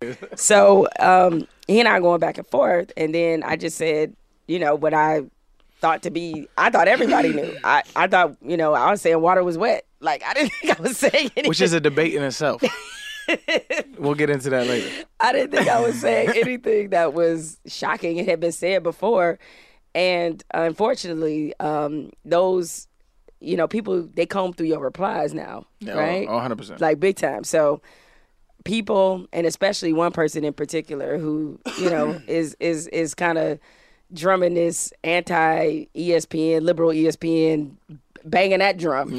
So 0.36 0.88
um, 0.98 1.46
he 1.66 1.78
and 1.80 1.88
I 1.88 2.00
going 2.00 2.20
back 2.20 2.38
and 2.38 2.46
forth, 2.46 2.92
and 2.96 3.14
then 3.14 3.42
I 3.42 3.56
just 3.56 3.76
said, 3.76 4.14
you 4.46 4.58
know, 4.58 4.74
what 4.74 4.94
I 4.94 5.22
thought 5.80 6.02
to 6.04 6.10
be. 6.10 6.48
I 6.56 6.70
thought 6.70 6.88
everybody 6.88 7.32
knew. 7.32 7.56
I, 7.64 7.82
I 7.94 8.06
thought, 8.06 8.36
you 8.40 8.56
know, 8.56 8.72
I 8.72 8.90
was 8.90 9.02
saying 9.02 9.20
water 9.20 9.44
was 9.44 9.58
wet. 9.58 9.84
Like 10.00 10.22
I 10.24 10.32
didn't 10.34 10.52
think 10.52 10.78
I 10.78 10.82
was 10.82 10.96
saying 10.96 11.12
anything. 11.36 11.48
Which 11.48 11.60
is 11.60 11.72
a 11.72 11.80
debate 11.80 12.14
in 12.14 12.22
itself. 12.22 12.62
we'll 13.98 14.14
get 14.14 14.30
into 14.30 14.50
that 14.50 14.66
later. 14.66 14.88
I 15.20 15.32
didn't 15.32 15.52
think 15.52 15.68
I 15.68 15.80
was 15.80 15.98
saying 16.00 16.30
anything 16.36 16.90
that 16.90 17.14
was 17.14 17.58
shocking 17.66 18.16
It 18.18 18.26
had 18.28 18.40
been 18.40 18.52
said 18.52 18.82
before. 18.82 19.38
And 19.94 20.42
unfortunately, 20.54 21.52
um, 21.60 22.10
those, 22.24 22.88
you 23.40 23.56
know, 23.56 23.68
people 23.68 24.08
they 24.14 24.24
comb 24.26 24.52
through 24.52 24.68
your 24.68 24.80
replies 24.80 25.34
now, 25.34 25.66
Yeah, 25.80 25.94
right? 25.94 26.26
oh, 26.28 26.38
100%. 26.38 26.80
Like 26.80 26.98
big 27.00 27.16
time. 27.16 27.44
So 27.44 27.82
people, 28.64 29.26
and 29.32 29.46
especially 29.46 29.92
one 29.92 30.12
person 30.12 30.44
in 30.44 30.52
particular, 30.52 31.18
who 31.18 31.58
you 31.78 31.90
know 31.90 32.20
is 32.26 32.56
is 32.60 32.86
is 32.88 33.14
kind 33.14 33.36
of 33.38 33.58
drumming 34.14 34.54
this 34.54 34.92
anti 35.04 35.86
ESPN, 35.94 36.62
liberal 36.62 36.90
ESPN, 36.90 37.72
banging 38.24 38.60
that 38.60 38.78
drum. 38.78 39.10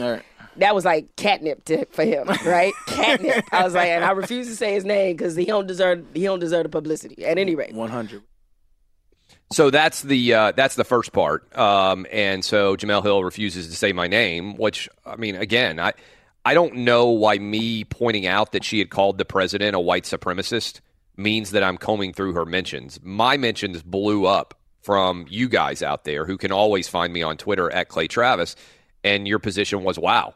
That 0.57 0.75
was 0.75 0.85
like 0.85 1.15
catnip 1.15 1.65
to, 1.65 1.85
for 1.87 2.03
him, 2.03 2.27
right? 2.45 2.73
catnip. 2.87 3.45
I 3.51 3.63
was 3.63 3.73
like, 3.73 3.89
and 3.89 4.03
I 4.03 4.11
refuse 4.11 4.47
to 4.47 4.55
say 4.55 4.73
his 4.73 4.85
name 4.85 5.15
because 5.15 5.35
he 5.35 5.45
don't 5.45 5.67
deserve 5.67 6.05
he 6.13 6.23
don't 6.23 6.39
deserve 6.39 6.63
the 6.63 6.69
publicity. 6.69 7.25
At 7.25 7.37
any 7.37 7.55
rate, 7.55 7.73
one 7.73 7.89
hundred. 7.89 8.23
So 9.51 9.69
that's 9.69 10.01
the 10.01 10.33
uh, 10.33 10.51
that's 10.53 10.75
the 10.75 10.83
first 10.83 11.13
part, 11.13 11.55
um, 11.57 12.07
and 12.11 12.43
so 12.43 12.75
Jemele 12.75 13.03
Hill 13.03 13.23
refuses 13.23 13.67
to 13.67 13.75
say 13.75 13.93
my 13.93 14.07
name, 14.07 14.55
which 14.55 14.89
I 15.05 15.15
mean, 15.15 15.35
again, 15.35 15.79
I 15.79 15.93
I 16.45 16.53
don't 16.53 16.77
know 16.77 17.07
why 17.07 17.37
me 17.37 17.83
pointing 17.83 18.25
out 18.25 18.51
that 18.51 18.63
she 18.63 18.79
had 18.79 18.89
called 18.89 19.17
the 19.17 19.25
president 19.25 19.75
a 19.75 19.79
white 19.79 20.03
supremacist 20.03 20.81
means 21.15 21.51
that 21.51 21.63
I'm 21.63 21.77
combing 21.77 22.13
through 22.13 22.33
her 22.33 22.45
mentions. 22.45 22.99
My 23.03 23.37
mentions 23.37 23.83
blew 23.83 24.25
up 24.25 24.55
from 24.81 25.25
you 25.29 25.47
guys 25.47 25.81
out 25.81 26.03
there 26.03 26.25
who 26.25 26.37
can 26.37 26.51
always 26.51 26.87
find 26.87 27.13
me 27.13 27.21
on 27.21 27.37
Twitter 27.37 27.71
at 27.71 27.87
Clay 27.87 28.07
Travis, 28.07 28.55
and 29.03 29.27
your 29.27 29.39
position 29.39 29.83
was 29.83 29.97
wow. 29.97 30.33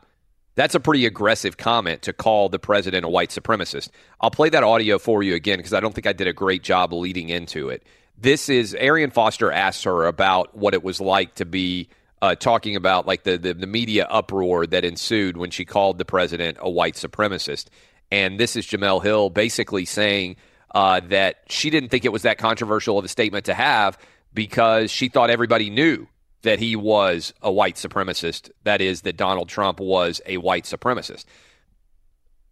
That's 0.58 0.74
a 0.74 0.80
pretty 0.80 1.06
aggressive 1.06 1.56
comment 1.56 2.02
to 2.02 2.14
call 2.14 2.50
the 2.50 2.58
president 2.58 3.06
a 3.06 3.10
white 3.10 3.30
supremacist. 3.30 3.90
I'll 4.20 4.32
play 4.32 4.50
that 4.50 4.64
audio 4.64 4.98
for 4.98 5.22
you 5.22 5.36
again 5.36 5.60
because 5.60 5.72
I 5.72 5.80
don't 5.80 5.94
think 5.94 6.08
I 6.08 6.14
did 6.14 6.28
a 6.28 6.34
great 6.34 6.64
job 6.64 6.92
leading 6.94 7.30
into 7.30 7.70
it. 7.70 7.84
This 8.18 8.50
is 8.50 8.74
Arian 8.74 9.12
Foster 9.12 9.52
asked 9.52 9.84
her 9.84 10.08
about 10.08 10.58
what 10.58 10.74
it 10.74 10.84
was 10.84 11.00
like 11.00 11.36
to 11.36 11.46
be 11.46 11.90
uh, 12.24 12.34
talking 12.34 12.76
about 12.76 13.06
like 13.06 13.22
the, 13.22 13.38
the 13.38 13.54
the 13.54 13.68
media 13.68 14.08
uproar 14.10 14.66
that 14.66 14.84
ensued 14.84 15.38
when 15.38 15.52
she 15.52 15.64
called 15.64 16.00
the 16.00 16.06
president 16.06 16.58
a 16.60 16.68
white 16.72 16.96
supremacist, 16.96 17.68
and 18.10 18.40
this 18.40 18.56
is 18.56 18.66
Jemele 18.66 19.04
Hill 19.04 19.30
basically 19.30 19.86
saying 19.86 20.38
uh, 20.74 21.02
that 21.10 21.44
she 21.50 21.70
didn't 21.70 21.90
think 21.90 22.04
it 22.04 22.12
was 22.12 22.24
that 22.24 22.40
controversial 22.40 22.98
of 22.98 23.06
a 23.06 23.08
statement 23.08 23.46
to 23.46 23.54
have 23.54 24.00
because 24.34 24.90
she 24.90 25.08
thought 25.08 25.30
everybody 25.30 25.70
knew 25.70 26.08
that 26.44 26.60
he 26.60 26.76
was 26.76 27.34
a 27.42 27.52
white 27.52 27.76
supremacist. 27.76 28.52
That 28.64 28.82
is, 28.82 29.02
that 29.02 29.18
Donald 29.18 29.50
Trump 29.50 29.80
was 29.80 30.22
a 30.26 30.38
white 30.38 30.66
supremacist. 30.66 31.26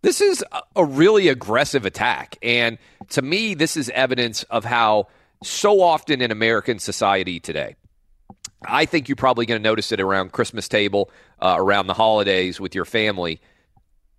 This 0.01 0.21
is 0.21 0.43
a- 0.75 0.85
really 0.85 1.29
aggressive 1.29 1.85
attack. 1.85 2.37
And 2.43 2.77
to 3.09 3.21
me, 3.21 3.53
this 3.53 3.77
is 3.77 3.89
evidence 3.89 4.43
of 4.43 4.65
how 4.65 5.07
so 5.43 5.81
often 5.81 6.21
in 6.21 6.31
American 6.31 6.79
society 6.79 7.39
today, 7.39 7.75
I 8.67 8.85
think 8.85 9.09
you're 9.09 9.15
probably 9.15 9.45
going 9.45 9.61
to 9.61 9.63
notice 9.63 9.91
it 9.91 9.99
around 9.99 10.31
Christmas 10.31 10.67
table, 10.67 11.11
uh, 11.39 11.55
around 11.57 11.87
the 11.87 11.93
holidays 11.93 12.59
with 12.59 12.75
your 12.75 12.85
family. 12.85 13.41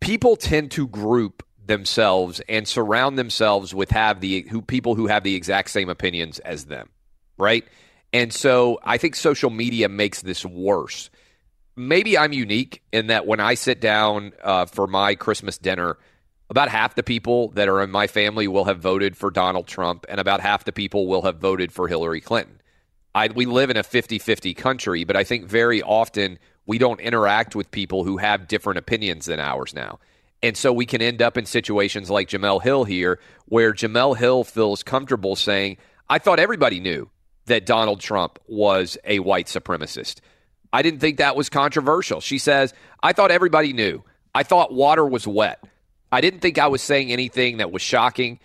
People 0.01 0.37
tend 0.37 0.71
to 0.73 0.87
group 0.87 1.43
themselves 1.65 2.41
and 2.49 2.67
surround 2.67 3.19
themselves 3.19 3.75
with 3.75 3.91
have 3.91 4.21
the 4.21 4.47
who 4.51 4.63
people 4.63 4.95
who 4.95 5.07
have 5.07 5.25
the 5.25 5.35
exact 5.35 5.71
same 5.71 5.89
opinions 5.89 6.39
as 6.41 6.67
them, 6.67 6.89
right? 7.39 7.65
And 8.17 8.33
so 8.33 8.81
I 8.83 8.97
think 8.97 9.15
social 9.15 9.51
media 9.51 9.91
makes 9.91 10.23
this 10.23 10.43
worse. 10.43 11.11
Maybe 11.77 12.17
I'm 12.17 12.33
unique 12.33 12.83
in 12.91 13.09
that 13.09 13.27
when 13.27 13.41
I 13.41 13.53
sit 13.53 13.79
down 13.79 14.33
uh, 14.43 14.65
for 14.65 14.87
my 14.87 15.17
Christmas 15.17 15.59
dinner, 15.59 15.99
about 16.49 16.71
half 16.71 16.95
the 16.95 17.03
people 17.03 17.51
that 17.51 17.69
are 17.69 17.83
in 17.83 17.91
my 17.91 18.07
family 18.07 18.49
will 18.49 18.65
have 18.65 18.79
voted 18.79 19.19
for 19.19 19.31
Donald 19.31 19.67
Trump, 19.67 20.07
and 20.09 20.19
about 20.19 20.41
half 20.41 20.65
the 20.65 20.73
people 20.73 21.07
will 21.07 21.21
have 21.23 21.41
voted 21.41 21.73
for 21.73 21.89
Hillary 21.89 22.23
Clinton. 22.23 22.63
I, 23.15 23.29
we 23.29 23.45
live 23.45 23.69
in 23.69 23.77
a 23.77 23.83
50 23.83 24.19
50 24.19 24.55
country, 24.55 25.05
but 25.05 25.15
I 25.15 25.23
think 25.23 25.45
very 25.45 25.83
often 25.83 26.39
We 26.65 26.79
don't 26.79 27.01
interact 27.01 27.55
with 27.55 27.71
people 27.71 28.03
who 28.03 28.17
have 28.17 28.49
different 28.49 28.79
opinions 28.79 29.27
than 29.27 29.41
ours 29.41 29.75
now. 29.75 29.99
And 30.43 30.57
so 30.57 30.73
we 30.73 30.87
can 30.87 31.03
end 31.03 31.21
up 31.21 31.37
in 31.37 31.45
situations 31.45 32.09
like 32.09 32.31
Jemele 32.31 32.63
Hill 32.63 32.85
here, 32.85 33.21
where 33.45 33.75
Jemele 33.75 34.17
Hill 34.17 34.43
feels 34.43 34.83
comfortable 34.83 35.37
saying, 35.37 35.77
I 36.09 36.19
thought 36.19 36.41
everybody 36.41 36.81
knew 36.81 37.11
that 37.47 37.67
Donald 37.67 38.01
Trump 38.01 38.39
was 38.47 38.99
a 39.05 39.19
white 39.21 39.47
supremacist. 39.47 40.21
I 40.73 40.83
didn't 40.83 41.01
think 41.01 41.19
that 41.19 41.37
was 41.37 41.49
controversial. 41.49 42.21
She 42.21 42.39
says, 42.39 42.75
I 43.03 43.13
thought 43.13 43.31
everybody 43.31 43.73
knew. 43.73 44.03
I 44.35 44.43
thought 44.43 44.73
water 44.73 45.07
was 45.07 45.27
wet. 45.27 45.65
I 46.13 46.21
didn't 46.21 46.41
think 46.41 46.59
I 46.59 46.67
was 46.67 46.83
saying 46.83 47.11
anything 47.11 47.59
that 47.59 47.73
was 47.73 47.83
shocking. 47.83 48.39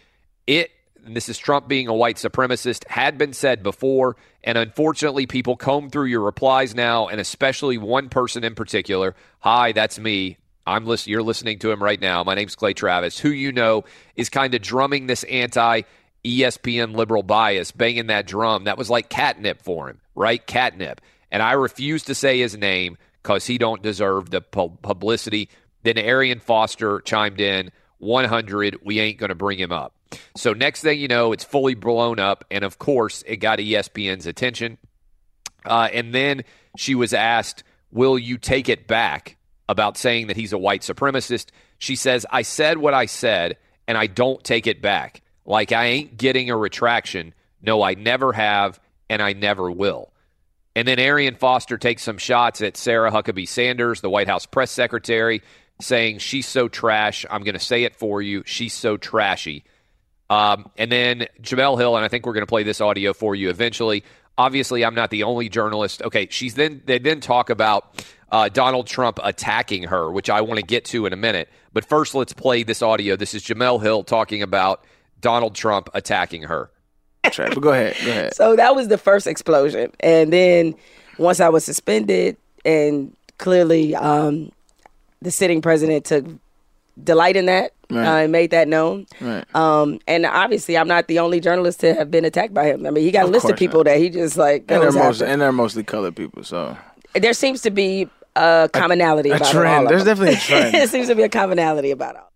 It, 0.47 0.71
is 1.05 1.37
Trump 1.37 1.67
being 1.67 1.87
a 1.87 1.93
white 1.93 2.15
supremacist, 2.17 2.87
had 2.87 3.17
been 3.17 3.33
said 3.33 3.63
before. 3.63 4.15
And 4.43 4.57
unfortunately, 4.57 5.27
people 5.27 5.55
comb 5.57 5.89
through 5.89 6.05
your 6.05 6.21
replies 6.21 6.73
now, 6.73 7.07
and 7.07 7.19
especially 7.19 7.77
one 7.77 8.09
person 8.09 8.43
in 8.43 8.55
particular. 8.55 9.15
Hi, 9.39 9.71
that's 9.71 9.99
me. 9.99 10.37
I'm 10.65 10.85
list- 10.85 11.07
You're 11.07 11.23
listening 11.23 11.59
to 11.59 11.71
him 11.71 11.81
right 11.81 11.99
now. 11.99 12.23
My 12.23 12.35
name's 12.35 12.55
Clay 12.55 12.73
Travis, 12.73 13.19
who 13.19 13.29
you 13.29 13.51
know 13.51 13.83
is 14.15 14.29
kind 14.29 14.53
of 14.53 14.61
drumming 14.61 15.07
this 15.07 15.23
anti 15.25 15.81
ESPN 16.23 16.95
liberal 16.95 17.23
bias, 17.23 17.71
banging 17.71 18.07
that 18.07 18.27
drum. 18.27 18.65
That 18.65 18.77
was 18.77 18.89
like 18.89 19.09
catnip 19.09 19.61
for 19.61 19.89
him, 19.89 19.99
right? 20.15 20.45
Catnip. 20.45 21.01
And 21.31 21.41
I 21.41 21.53
refuse 21.53 22.03
to 22.03 22.15
say 22.15 22.39
his 22.39 22.57
name 22.57 22.97
because 23.21 23.45
he 23.45 23.57
don't 23.57 23.81
deserve 23.81 24.29
the 24.29 24.41
pu- 24.41 24.77
publicity. 24.81 25.49
Then 25.83 25.97
Arian 25.97 26.39
Foster 26.39 27.01
chimed 27.01 27.39
in, 27.39 27.71
100. 27.99 28.77
We 28.83 28.99
ain't 28.99 29.17
going 29.17 29.29
to 29.29 29.35
bring 29.35 29.59
him 29.59 29.71
up. 29.71 29.93
So 30.35 30.53
next 30.53 30.81
thing 30.81 30.99
you 30.99 31.07
know, 31.07 31.31
it's 31.31 31.43
fully 31.43 31.75
blown 31.75 32.19
up, 32.19 32.43
and 32.51 32.63
of 32.63 32.77
course, 32.77 33.23
it 33.25 33.37
got 33.37 33.59
ESPN's 33.59 34.27
attention. 34.27 34.77
Uh, 35.65 35.87
and 35.93 36.13
then 36.13 36.43
she 36.75 36.95
was 36.95 37.13
asked, 37.13 37.63
"Will 37.91 38.19
you 38.19 38.37
take 38.37 38.67
it 38.67 38.87
back?" 38.87 39.37
About 39.69 39.97
saying 39.97 40.27
that 40.27 40.35
he's 40.35 40.51
a 40.51 40.57
white 40.57 40.81
supremacist. 40.81 41.47
She 41.77 41.95
says, 41.95 42.25
"I 42.29 42.41
said 42.41 42.77
what 42.77 42.93
I 42.93 43.05
said, 43.05 43.57
and 43.87 43.97
I 43.97 44.07
don't 44.07 44.43
take 44.43 44.67
it 44.67 44.81
back. 44.81 45.21
Like 45.51 45.73
I 45.73 45.87
ain't 45.87 46.15
getting 46.17 46.49
a 46.49 46.55
retraction. 46.55 47.33
No, 47.61 47.83
I 47.83 47.93
never 47.95 48.31
have, 48.31 48.79
and 49.09 49.21
I 49.21 49.33
never 49.33 49.69
will." 49.69 50.13
And 50.77 50.87
then 50.87 50.97
Arian 50.97 51.35
Foster 51.35 51.77
takes 51.77 52.03
some 52.03 52.17
shots 52.17 52.61
at 52.61 52.77
Sarah 52.77 53.11
Huckabee 53.11 53.49
Sanders, 53.49 53.99
the 53.99 54.09
White 54.09 54.29
House 54.29 54.45
press 54.45 54.71
secretary, 54.71 55.41
saying 55.81 56.19
she's 56.19 56.47
so 56.47 56.69
trash. 56.69 57.25
I'm 57.29 57.43
going 57.43 57.55
to 57.55 57.59
say 57.59 57.83
it 57.83 57.97
for 57.97 58.21
you. 58.21 58.43
She's 58.45 58.73
so 58.73 58.95
trashy. 58.95 59.65
Um, 60.29 60.71
and 60.77 60.89
then 60.89 61.27
Jemele 61.41 61.77
Hill, 61.77 61.97
and 61.97 62.05
I 62.05 62.07
think 62.07 62.25
we're 62.25 62.31
going 62.31 62.45
to 62.45 62.49
play 62.49 62.63
this 62.63 62.79
audio 62.79 63.11
for 63.11 63.35
you 63.35 63.49
eventually. 63.49 64.05
Obviously, 64.37 64.85
I'm 64.85 64.95
not 64.95 65.09
the 65.09 65.23
only 65.23 65.49
journalist. 65.49 66.01
Okay, 66.01 66.29
she's 66.31 66.53
then 66.53 66.81
they 66.85 66.97
then 66.97 67.19
talk 67.19 67.49
about 67.49 68.05
uh, 68.31 68.47
Donald 68.47 68.87
Trump 68.87 69.19
attacking 69.21 69.83
her, 69.83 70.09
which 70.09 70.29
I 70.29 70.39
want 70.39 70.61
to 70.61 70.65
get 70.65 70.85
to 70.85 71.05
in 71.05 71.11
a 71.11 71.17
minute. 71.17 71.49
But 71.73 71.83
first, 71.83 72.15
let's 72.15 72.31
play 72.31 72.63
this 72.63 72.81
audio. 72.81 73.17
This 73.17 73.33
is 73.33 73.43
Jemele 73.43 73.81
Hill 73.81 74.05
talking 74.05 74.41
about 74.41 74.85
Donald 75.21 75.55
Trump 75.55 75.89
attacking 75.93 76.43
her. 76.43 76.69
But 77.23 77.61
go 77.61 77.69
ahead. 77.71 77.95
Go 78.03 78.11
ahead. 78.11 78.33
So 78.35 78.55
that 78.55 78.75
was 78.75 78.87
the 78.87 78.97
first 78.97 79.27
explosion, 79.27 79.91
and 79.99 80.33
then 80.33 80.75
once 81.17 81.39
I 81.39 81.49
was 81.49 81.63
suspended, 81.63 82.35
and 82.65 83.15
clearly 83.37 83.95
um, 83.95 84.51
the 85.21 85.29
sitting 85.31 85.61
president 85.61 86.05
took 86.05 86.25
delight 87.01 87.35
in 87.35 87.45
that 87.45 87.73
Right. 87.89 88.07
uh, 88.07 88.17
and 88.23 88.31
made 88.31 88.51
that 88.51 88.67
known. 88.69 89.05
Right. 89.19 89.43
Um, 89.55 89.99
and 90.07 90.25
obviously, 90.25 90.77
I'm 90.77 90.87
not 90.87 91.07
the 91.07 91.19
only 91.19 91.41
journalist 91.41 91.81
to 91.81 91.93
have 91.93 92.09
been 92.09 92.23
attacked 92.23 92.53
by 92.53 92.63
him. 92.65 92.85
I 92.85 92.89
mean, 92.89 93.03
he 93.03 93.11
got 93.11 93.25
a 93.25 93.27
list 93.27 93.43
of 93.45 93.51
course 93.51 93.59
people 93.59 93.83
that 93.83 93.97
he 93.99 94.09
just 94.09 94.37
like 94.37 94.61
And 94.69 94.81
they're 94.81 94.91
most 94.93 95.21
and 95.21 95.41
they're 95.41 95.51
mostly 95.51 95.83
colored 95.83 96.15
people. 96.15 96.43
So 96.45 96.77
There 97.13 97.33
seems 97.33 97.61
to 97.63 97.69
be 97.69 98.07
a 98.37 98.69
commonality 98.71 99.29
a 99.29 99.35
about 99.35 99.51
trend. 99.51 99.67
all 99.75 99.83
of 99.83 99.89
There's 99.89 100.05
them. 100.05 100.15
definitely 100.17 100.35
a 100.35 100.39
trend. 100.61 100.73
there 100.73 100.87
seems 100.87 101.07
to 101.07 101.15
be 101.15 101.23
a 101.23 101.29
commonality 101.29 101.91
about 101.91 102.15
all. 102.15 102.31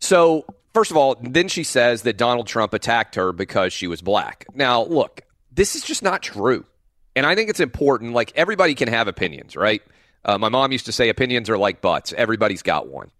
So, 0.00 0.44
first 0.74 0.90
of 0.90 0.96
all, 0.96 1.16
then 1.20 1.48
she 1.48 1.64
says 1.64 2.02
that 2.02 2.16
Donald 2.16 2.46
Trump 2.46 2.74
attacked 2.74 3.14
her 3.14 3.32
because 3.32 3.72
she 3.72 3.86
was 3.86 4.02
black. 4.02 4.46
Now, 4.54 4.84
look, 4.84 5.22
this 5.52 5.74
is 5.74 5.82
just 5.82 6.02
not 6.02 6.22
true. 6.22 6.64
And 7.16 7.26
I 7.26 7.34
think 7.34 7.50
it's 7.50 7.60
important. 7.60 8.12
Like, 8.12 8.32
everybody 8.36 8.74
can 8.74 8.88
have 8.88 9.08
opinions, 9.08 9.56
right? 9.56 9.82
Uh, 10.24 10.38
my 10.38 10.48
mom 10.48 10.72
used 10.72 10.86
to 10.86 10.92
say 10.92 11.08
opinions 11.08 11.50
are 11.50 11.58
like 11.58 11.80
butts. 11.80 12.12
Everybody's 12.12 12.62
got 12.62 12.88
one. 12.88 13.10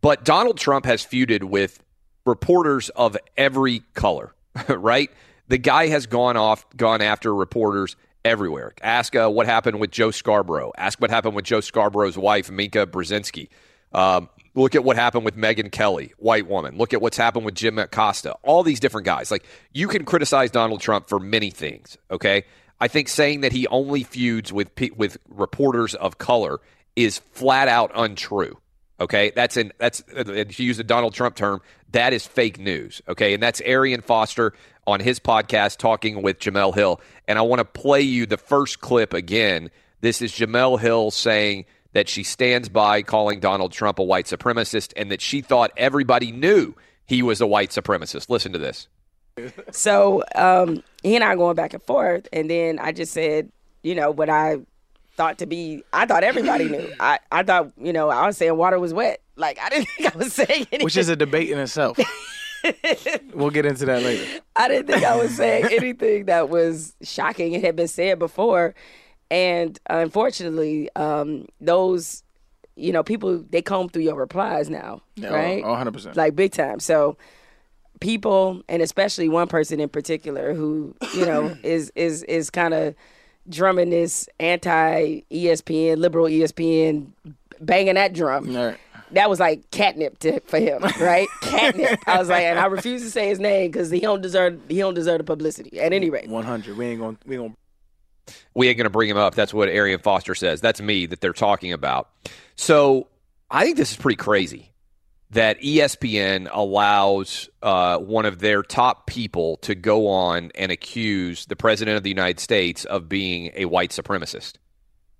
But 0.00 0.24
Donald 0.24 0.56
Trump 0.56 0.86
has 0.86 1.04
feuded 1.04 1.44
with 1.44 1.82
reporters 2.24 2.88
of 2.90 3.16
every 3.36 3.80
color, 3.94 4.34
right? 4.68 5.10
The 5.48 5.58
guy 5.58 5.88
has 5.88 6.06
gone 6.06 6.36
off, 6.36 6.64
gone 6.76 7.02
after 7.02 7.34
reporters 7.34 7.96
everywhere. 8.24 8.72
Ask 8.82 9.16
uh, 9.16 9.28
what 9.28 9.46
happened 9.46 9.80
with 9.80 9.90
Joe 9.90 10.10
Scarborough. 10.10 10.72
Ask 10.76 11.00
what 11.00 11.10
happened 11.10 11.34
with 11.34 11.44
Joe 11.44 11.60
Scarborough's 11.60 12.16
wife, 12.16 12.50
Mika 12.50 12.86
Brzezinski. 12.86 13.48
Um, 13.92 14.28
look 14.54 14.74
at 14.74 14.84
what 14.84 14.96
happened 14.96 15.24
with 15.24 15.36
Megyn 15.36 15.70
Kelly, 15.70 16.12
white 16.18 16.46
woman. 16.46 16.76
Look 16.76 16.92
at 16.92 17.00
what's 17.00 17.16
happened 17.16 17.44
with 17.44 17.54
Jim 17.54 17.78
Acosta. 17.78 18.36
All 18.42 18.62
these 18.62 18.80
different 18.80 19.04
guys. 19.04 19.30
Like 19.30 19.44
you 19.72 19.88
can 19.88 20.04
criticize 20.04 20.50
Donald 20.50 20.80
Trump 20.80 21.08
for 21.08 21.18
many 21.18 21.50
things. 21.50 21.96
Okay, 22.10 22.44
I 22.80 22.88
think 22.88 23.08
saying 23.08 23.42
that 23.42 23.52
he 23.52 23.66
only 23.68 24.02
feuds 24.02 24.52
with 24.52 24.70
with 24.96 25.18
reporters 25.28 25.94
of 25.94 26.18
color 26.18 26.60
is 26.96 27.18
flat 27.32 27.68
out 27.68 27.90
untrue. 27.94 28.58
Okay, 29.00 29.32
that's 29.34 29.56
in 29.56 29.72
that's 29.78 30.02
to 30.02 30.62
use 30.62 30.76
the 30.76 30.84
Donald 30.84 31.14
Trump 31.14 31.36
term. 31.36 31.62
That 31.92 32.12
is 32.12 32.26
fake 32.26 32.58
news. 32.58 33.00
Okay, 33.08 33.34
and 33.34 33.42
that's 33.42 33.60
Arian 33.62 34.02
Foster 34.02 34.52
on 34.86 35.00
his 35.00 35.20
podcast 35.20 35.78
talking 35.78 36.22
with 36.22 36.38
Jemele 36.38 36.74
Hill. 36.74 37.00
And 37.26 37.38
I 37.38 37.42
want 37.42 37.60
to 37.60 37.64
play 37.64 38.02
you 38.02 38.26
the 38.26 38.36
first 38.36 38.80
clip 38.80 39.14
again. 39.14 39.70
This 40.00 40.20
is 40.20 40.32
Jemele 40.32 40.80
Hill 40.80 41.10
saying 41.10 41.64
that 41.92 42.08
she 42.08 42.22
stands 42.22 42.68
by 42.68 43.02
calling 43.02 43.40
Donald 43.40 43.72
Trump 43.72 43.98
a 43.98 44.02
white 44.02 44.26
supremacist 44.26 44.92
and 44.96 45.10
that 45.10 45.20
she 45.20 45.40
thought 45.40 45.72
everybody 45.76 46.32
knew 46.32 46.74
he 47.06 47.22
was 47.22 47.40
a 47.40 47.46
white 47.46 47.70
supremacist. 47.70 48.28
Listen 48.28 48.52
to 48.52 48.58
this. 48.58 48.88
So 49.70 50.22
um, 50.34 50.82
he 51.02 51.14
and 51.14 51.24
I 51.24 51.34
going 51.34 51.54
back 51.54 51.72
and 51.72 51.82
forth, 51.82 52.28
and 52.32 52.50
then 52.50 52.78
I 52.78 52.92
just 52.92 53.12
said, 53.12 53.50
you 53.82 53.94
know, 53.94 54.10
what 54.10 54.28
I 54.28 54.58
thought 55.16 55.38
to 55.38 55.46
be. 55.46 55.82
I 55.92 56.06
thought 56.06 56.24
everybody 56.24 56.68
knew. 56.68 56.92
I, 57.00 57.18
I 57.30 57.42
thought, 57.42 57.72
you 57.78 57.92
know, 57.92 58.10
I 58.10 58.26
was 58.26 58.36
saying 58.36 58.56
water 58.56 58.78
was 58.78 58.94
wet. 58.94 59.20
Like 59.36 59.58
I 59.58 59.68
didn't 59.68 59.88
think 59.88 60.14
I 60.14 60.18
was 60.18 60.32
saying 60.32 60.48
anything. 60.50 60.84
which 60.84 60.96
is 60.96 61.08
a 61.08 61.16
debate 61.16 61.50
in 61.50 61.58
itself. 61.58 61.98
we'll 63.34 63.50
get 63.50 63.66
into 63.66 63.86
that 63.86 64.02
later. 64.02 64.24
I 64.56 64.68
didn't 64.68 64.86
think 64.86 65.04
I 65.04 65.16
was 65.16 65.34
saying 65.34 65.66
anything 65.70 66.26
that 66.26 66.48
was 66.48 66.94
shocking. 67.02 67.52
It 67.52 67.62
had 67.62 67.76
been 67.76 67.88
said 67.88 68.18
before, 68.18 68.74
and 69.30 69.78
unfortunately, 69.88 70.88
um, 70.96 71.46
those, 71.60 72.22
you 72.76 72.92
know, 72.92 73.02
people 73.02 73.44
they 73.50 73.62
comb 73.62 73.88
through 73.88 74.02
your 74.02 74.14
replies 74.16 74.68
now, 74.70 75.02
Yeah, 75.16 75.28
right? 75.30 75.62
oh, 75.64 75.74
100%. 75.74 76.16
like 76.16 76.34
big 76.36 76.52
time. 76.52 76.80
So 76.80 77.16
people, 78.00 78.62
and 78.68 78.82
especially 78.82 79.28
one 79.28 79.48
person 79.48 79.80
in 79.80 79.88
particular, 79.88 80.54
who 80.54 80.94
you 81.14 81.26
know 81.26 81.56
is 81.62 81.92
is 81.94 82.22
is 82.24 82.50
kind 82.50 82.74
of 82.74 82.94
drumming 83.48 83.90
this 83.90 84.28
anti 84.38 85.20
ESPN, 85.30 85.98
liberal 85.98 86.26
ESPN, 86.26 87.08
banging 87.60 87.94
that 87.94 88.12
drum. 88.12 88.52
That 89.12 89.28
was 89.28 89.40
like 89.40 89.68
catnip 89.72 90.20
to, 90.20 90.38
for 90.42 90.58
him, 90.60 90.82
right? 91.00 91.26
catnip. 91.42 91.98
I 92.06 92.18
was 92.20 92.28
like, 92.28 92.44
and 92.44 92.60
I 92.60 92.66
refuse 92.66 93.02
to 93.02 93.10
say 93.10 93.26
his 93.28 93.40
name 93.40 93.68
because 93.72 93.90
he 93.90 93.98
don't 93.98 94.20
deserve 94.20 94.60
he 94.68 94.78
don't 94.78 94.94
deserve 94.94 95.18
the 95.18 95.24
publicity. 95.24 95.80
At 95.80 95.92
any 95.92 96.10
rate, 96.10 96.28
One 96.28 96.44
hundred. 96.44 96.76
We 96.76 96.86
ain't 96.86 97.00
gonna 97.00 97.16
we 97.26 97.34
ain't 97.36 97.42
gonna 97.44 97.56
we 98.54 98.68
ain't 98.68 98.76
going 98.76 98.84
to 98.84 98.90
bring 98.90 99.08
him 99.08 99.16
up. 99.16 99.34
That's 99.34 99.54
what 99.54 99.68
Arian 99.68 100.00
Foster 100.00 100.34
says. 100.34 100.60
That's 100.60 100.80
me 100.80 101.06
that 101.06 101.20
they're 101.20 101.32
talking 101.32 101.72
about. 101.72 102.10
So 102.56 103.08
I 103.50 103.64
think 103.64 103.76
this 103.76 103.90
is 103.92 103.96
pretty 103.96 104.16
crazy 104.16 104.70
that 105.30 105.60
ESPN 105.60 106.48
allows 106.50 107.48
uh, 107.62 107.98
one 107.98 108.26
of 108.26 108.40
their 108.40 108.62
top 108.62 109.06
people 109.06 109.58
to 109.58 109.74
go 109.74 110.08
on 110.08 110.50
and 110.56 110.72
accuse 110.72 111.46
the 111.46 111.54
president 111.54 111.96
of 111.96 112.02
the 112.02 112.08
United 112.08 112.40
States 112.40 112.84
of 112.84 113.08
being 113.08 113.52
a 113.54 113.64
white 113.66 113.90
supremacist. 113.90 114.54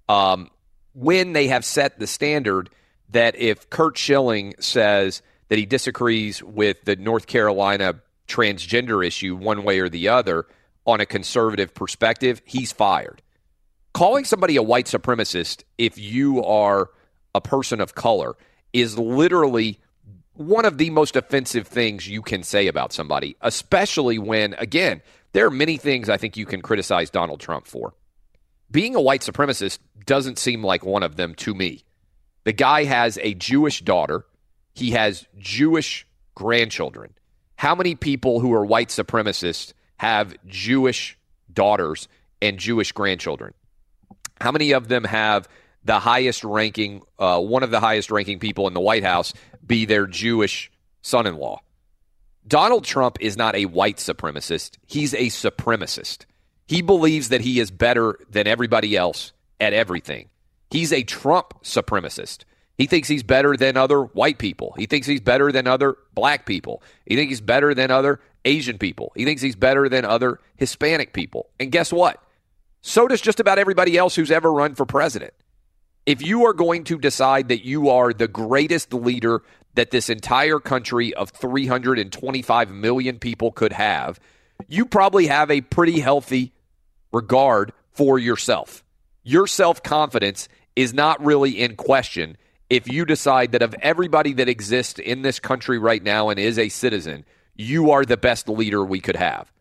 Um, 0.09 0.51
when 0.95 1.33
they 1.33 1.47
have 1.47 1.65
set 1.65 2.01
the 2.01 2.09
standard 2.09 2.71
that 3.11 3.37
if 3.37 3.71
Curt 3.71 3.97
Schilling 3.97 4.55
says 4.59 5.23
that 5.49 5.59
he 5.59 5.67
disagrees 5.67 6.43
with 6.43 6.83
the 6.85 6.97
North 6.97 7.27
Carolina 7.27 8.01
transgender 8.27 9.05
issue 9.07 9.37
one 9.37 9.63
way 9.63 9.81
or 9.81 9.89
the 9.89 10.09
other 10.09 10.47
on 10.91 11.01
a 11.01 11.07
conservative 11.07 11.75
perspective, 11.75 12.43
he's 12.45 12.73
fired. 12.73 13.23
Calling 13.93 14.25
somebody 14.25 14.57
a 14.57 14.63
white 14.63 14.87
supremacist 14.87 15.65
if 15.79 15.99
you 15.99 16.45
are 16.45 16.91
a 17.35 17.41
person 17.41 17.81
of 17.81 17.95
color 17.95 18.37
is 18.73 18.99
literally 18.99 19.81
one 20.35 20.65
of 20.65 20.79
the 20.79 20.91
most 20.91 21.17
offensive 21.17 21.67
things 21.67 22.09
you 22.09 22.23
can 22.23 22.43
say 22.43 22.67
about 22.67 22.93
somebody, 22.93 23.37
especially 23.41 24.19
when, 24.19 24.55
again, 24.55 25.03
there 25.33 25.47
are 25.47 25.51
many 25.51 25.77
things 25.77 26.09
I 26.09 26.17
think 26.17 26.37
you 26.37 26.47
can 26.47 26.63
criticize 26.63 27.11
Donald 27.11 27.41
Trump 27.41 27.67
for. 27.67 27.95
Being 28.71 28.95
a 28.95 29.01
white 29.01 29.23
supremacist 29.23 29.79
doesn't 30.07 30.39
seem 30.39 30.65
like 30.65 30.85
one 30.85 31.03
of 31.03 31.17
them 31.17 31.35
to 31.37 31.55
me. 31.55 31.85
The 32.45 32.53
guy 32.53 32.85
has 32.85 33.19
a 33.19 33.35
Jewish 33.35 33.83
daughter, 33.83 34.25
he 34.73 34.93
has 34.93 35.27
Jewish 35.39 36.07
grandchildren. 36.35 37.15
How 37.57 37.75
many 37.75 37.95
people 37.95 38.41
who 38.41 38.53
are 38.55 38.65
white 38.65 38.89
supremacists 38.89 39.75
have 40.01 40.35
Jewish 40.47 41.19
daughters 41.53 42.09
and 42.41 42.59
Jewish 42.59 42.93
grandchildren? 42.93 43.53
How 44.41 44.51
many 44.51 44.73
of 44.73 44.89
them 44.89 45.05
have 45.05 45.47
the 45.85 45.99
highest 45.99 46.43
ranking, 46.43 47.03
uh, 47.19 47.41
one 47.41 47.63
of 47.63 47.71
the 47.71 47.81
highest 47.81 48.11
ranking 48.11 48.39
people 48.39 48.67
in 48.67 48.75
the 48.75 48.81
White 48.81 49.05
House 49.05 49.35
be 49.67 49.85
their 49.85 50.07
Jewish 50.07 50.71
son 51.03 51.27
in 51.27 51.37
law. 51.37 51.61
Donald 52.47 52.85
Trump 52.85 53.19
is 53.21 53.37
not 53.37 53.55
a 53.55 53.67
white 53.67 53.99
supremacist, 53.99 54.79
he's 54.87 55.15
a 55.15 55.27
supremacist. 55.27 56.25
He 56.67 56.83
believes 56.83 57.31
that 57.31 57.41
he 57.41 57.59
is 57.59 57.71
better 57.71 58.19
than 58.31 58.47
everybody 58.47 58.97
else 58.97 59.33
at 59.59 59.73
everything. 59.73 60.29
He's 60.71 60.93
a 60.93 61.03
Trump 61.03 61.55
supremacist. 61.65 62.45
He 62.79 62.87
thinks 62.87 63.09
he's 63.09 63.23
better 63.25 63.57
than 63.57 63.77
other 63.77 64.05
white 64.05 64.39
people. 64.39 64.73
He 64.79 64.87
thinks 64.87 65.07
he's 65.07 65.21
better 65.21 65.53
than 65.53 65.67
other 65.67 65.99
black 66.15 66.47
people. 66.47 66.83
He 67.05 67.17
thinks 67.17 67.31
he's 67.31 67.41
better 67.41 67.75
than 67.75 67.91
other 67.91 68.21
Asian 68.45 68.79
people. 68.79 69.13
He 69.15 69.25
thinks 69.25 69.43
he's 69.43 69.57
better 69.57 69.89
than 69.89 70.05
other 70.05 70.41
Hispanic 70.57 71.13
people. 71.13 71.51
And 71.59 71.71
guess 71.73 71.93
what? 71.93 72.23
So 72.83 73.07
does 73.09 73.21
just 73.21 73.41
about 73.41 73.59
everybody 73.59 73.97
else 73.97 74.15
who's 74.15 74.31
ever 74.31 74.53
run 74.53 74.75
for 74.75 74.87
president. 74.87 75.35
If 76.07 76.23
you 76.23 76.47
are 76.47 76.55
going 76.55 76.85
to 76.85 76.99
decide 76.99 77.49
that 77.49 77.65
you 77.65 77.91
are 77.91 78.13
the 78.13 78.29
greatest 78.29 78.95
leader 78.95 79.43
that 79.75 79.91
this 79.91 80.09
entire 80.09 80.59
country 80.59 81.15
of 81.15 81.31
325 81.31 82.71
million 82.71 83.19
people 83.19 83.53
could 83.53 83.73
have, 83.73 84.19
you 84.69 84.87
probably 84.87 85.27
have 85.27 85.51
a 85.51 85.61
pretty 85.61 86.01
healthy 86.01 86.53
regard 87.13 87.73
for 87.93 88.19
yourself. 88.19 88.83
Your 89.23 89.47
self 89.47 89.83
confidence 89.83 90.49
is 90.75 90.95
not 90.95 91.23
really 91.25 91.61
in 91.61 91.77
question 91.77 92.37
if 92.71 92.91
you 92.91 93.05
decide 93.05 93.53
that 93.53 93.63
of 93.63 93.75
everybody 93.83 94.33
that 94.35 94.49
exists 94.49 95.01
in 95.01 95.23
this 95.23 95.41
country 95.41 95.79
right 95.79 96.03
now 96.03 96.29
and 96.29 96.39
is 96.39 96.59
a 96.59 96.69
citizen, 96.69 97.25
you 97.55 97.91
are 97.91 98.05
the 98.05 98.17
best 98.17 98.49
leader 98.49 98.85
we 98.85 99.01
could 99.01 99.17
have. 99.17 99.53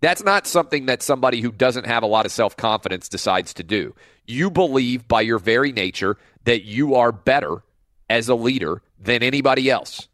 That's 0.00 0.22
not 0.22 0.46
something 0.46 0.86
that 0.86 1.02
somebody 1.02 1.40
who 1.40 1.50
doesn't 1.50 1.86
have 1.86 2.02
a 2.02 2.06
lot 2.06 2.26
of 2.26 2.32
self 2.32 2.56
confidence 2.56 3.08
decides 3.08 3.54
to 3.54 3.62
do. 3.62 3.94
You 4.26 4.50
believe 4.50 5.08
by 5.08 5.22
your 5.22 5.38
very 5.38 5.72
nature 5.72 6.16
that 6.44 6.62
you 6.62 6.94
are 6.94 7.12
better 7.12 7.62
as 8.08 8.28
a 8.28 8.34
leader 8.34 8.82
than 8.98 9.22
anybody 9.22 9.70
else. 9.70 10.08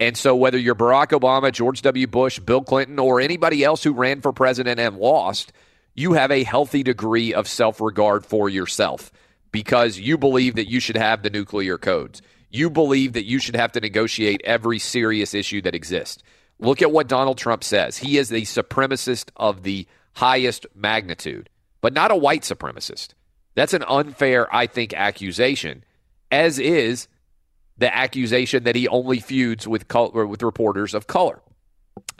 And 0.00 0.16
so, 0.16 0.34
whether 0.34 0.58
you're 0.58 0.74
Barack 0.74 1.18
Obama, 1.18 1.52
George 1.52 1.82
W. 1.82 2.06
Bush, 2.08 2.40
Bill 2.40 2.62
Clinton, 2.62 2.98
or 2.98 3.20
anybody 3.20 3.62
else 3.62 3.84
who 3.84 3.92
ran 3.92 4.20
for 4.20 4.32
president 4.32 4.80
and 4.80 4.96
lost, 4.96 5.52
you 5.94 6.14
have 6.14 6.30
a 6.30 6.42
healthy 6.42 6.82
degree 6.82 7.32
of 7.32 7.46
self 7.46 7.80
regard 7.80 8.26
for 8.26 8.48
yourself 8.48 9.12
because 9.52 9.98
you 9.98 10.18
believe 10.18 10.56
that 10.56 10.70
you 10.70 10.80
should 10.80 10.96
have 10.96 11.22
the 11.22 11.30
nuclear 11.30 11.78
codes. 11.78 12.22
You 12.50 12.68
believe 12.68 13.12
that 13.12 13.26
you 13.26 13.38
should 13.38 13.56
have 13.56 13.72
to 13.72 13.80
negotiate 13.80 14.40
every 14.44 14.78
serious 14.78 15.34
issue 15.34 15.62
that 15.62 15.74
exists. 15.74 16.22
Look 16.62 16.80
at 16.80 16.92
what 16.92 17.08
Donald 17.08 17.38
Trump 17.38 17.64
says. 17.64 17.98
He 17.98 18.18
is 18.18 18.28
the 18.28 18.42
supremacist 18.42 19.30
of 19.36 19.64
the 19.64 19.86
highest 20.14 20.64
magnitude, 20.76 21.50
but 21.80 21.92
not 21.92 22.12
a 22.12 22.16
white 22.16 22.42
supremacist. 22.42 23.08
That's 23.56 23.74
an 23.74 23.84
unfair, 23.88 24.52
I 24.54 24.68
think, 24.68 24.94
accusation, 24.94 25.84
as 26.30 26.60
is 26.60 27.08
the 27.78 27.94
accusation 27.94 28.62
that 28.64 28.76
he 28.76 28.86
only 28.86 29.18
feuds 29.18 29.66
with 29.66 29.88
color, 29.88 30.24
with 30.24 30.42
reporters 30.42 30.94
of 30.94 31.08
color. 31.08 31.40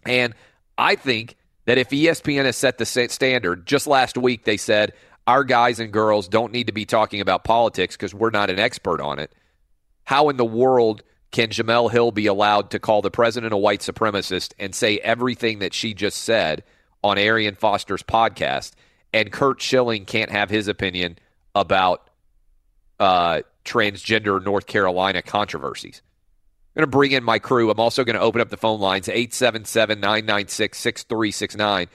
And 0.05 0.35
I 0.77 0.97
think 0.97 1.37
that 1.67 1.79
if 1.79 1.91
ESPN 1.91 2.45
has 2.45 2.57
set 2.57 2.79
the 2.79 2.85
standard, 2.85 3.65
just 3.65 3.87
last 3.87 4.19
week 4.19 4.45
they 4.45 4.57
said 4.57 4.93
our 5.29 5.45
guys 5.45 5.79
and 5.79 5.93
girls 5.93 6.27
don't 6.27 6.53
need 6.53 6.67
to 6.67 6.73
be 6.73 6.85
talking 6.85 7.21
about 7.21 7.45
politics 7.45 7.97
because 7.97 8.13
we're 8.13 8.31
not 8.31 8.51
an 8.51 8.59
expert 8.59 9.01
on 9.01 9.21
it. 9.21 9.33
How 10.03 10.31
in 10.31 10.37
the 10.37 10.45
world 10.45 11.05
can 11.33 11.49
Jemele 11.49 11.91
Hill 11.91 12.13
be 12.13 12.27
allowed 12.27 12.71
to 12.71 12.79
call 12.79 13.03
the 13.03 13.11
president 13.11 13.53
a 13.53 13.57
white 13.57 13.81
supremacist 13.81 14.53
and 14.59 14.75
say 14.75 14.99
everything 14.99 15.59
that 15.61 15.75
she 15.75 15.95
just 15.95 16.19
said 16.19 16.63
on 17.03 17.19
Arian 17.19 17.57
Foster's 17.57 18.03
podcast, 18.03 18.73
and 19.13 19.33
Curt 19.33 19.61
Schilling 19.61 20.05
can't 20.05 20.31
have 20.31 20.51
his 20.51 20.69
opinion 20.69 21.19
about 21.55 22.09
uh, 23.01 23.41
transgender 23.65 24.43
North 24.45 24.67
Carolina 24.67 25.23
controversies? 25.23 26.03
I'm 26.75 26.81
going 26.81 26.91
to 26.91 26.97
bring 26.97 27.13
in 27.13 27.25
my 27.25 27.39
crew. 27.39 27.71
I'm 27.71 27.81
also 27.81 28.05
going 28.05 28.15
to 28.15 28.23
open 28.23 28.41
up 28.41 28.51
the 28.51 28.57
phone 28.57 28.81
lines 28.81 29.09
877 29.09 30.01
996 30.01 30.79
6369. 30.79 31.89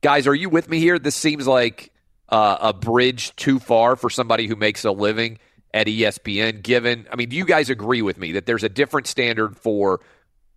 Guys, 0.00 0.26
are 0.26 0.34
you 0.34 0.48
with 0.48 0.68
me 0.68 0.78
here? 0.78 0.98
This 0.98 1.14
seems 1.14 1.46
like 1.46 1.92
uh, 2.28 2.56
a 2.60 2.72
bridge 2.72 3.36
too 3.36 3.58
far 3.58 3.96
for 3.96 4.08
somebody 4.10 4.46
who 4.46 4.56
makes 4.56 4.84
a 4.84 4.90
living 4.90 5.38
at 5.72 5.86
ESPN, 5.86 6.62
given, 6.62 7.06
I 7.12 7.16
mean, 7.16 7.28
do 7.28 7.36
you 7.36 7.44
guys 7.44 7.70
agree 7.70 8.02
with 8.02 8.18
me 8.18 8.32
that 8.32 8.46
there's 8.46 8.64
a 8.64 8.68
different 8.68 9.06
standard 9.06 9.56
for 9.56 10.00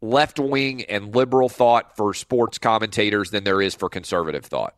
left 0.01 0.39
wing 0.39 0.83
and 0.85 1.15
liberal 1.15 1.49
thought 1.49 1.95
for 1.95 2.13
sports 2.13 2.57
commentators 2.57 3.31
than 3.31 3.43
there 3.43 3.61
is 3.61 3.75
for 3.75 3.89
conservative 3.89 4.45
thought? 4.45 4.75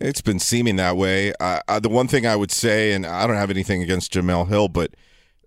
It's 0.00 0.20
been 0.20 0.40
seeming 0.40 0.76
that 0.76 0.96
way. 0.96 1.32
The 1.40 1.88
one 1.88 2.08
thing 2.08 2.26
I 2.26 2.36
would 2.36 2.50
say, 2.50 2.92
and 2.92 3.06
I 3.06 3.26
don't 3.26 3.36
have 3.36 3.50
anything 3.50 3.82
against 3.82 4.12
Jemele 4.12 4.48
Hill, 4.48 4.68
but 4.68 4.94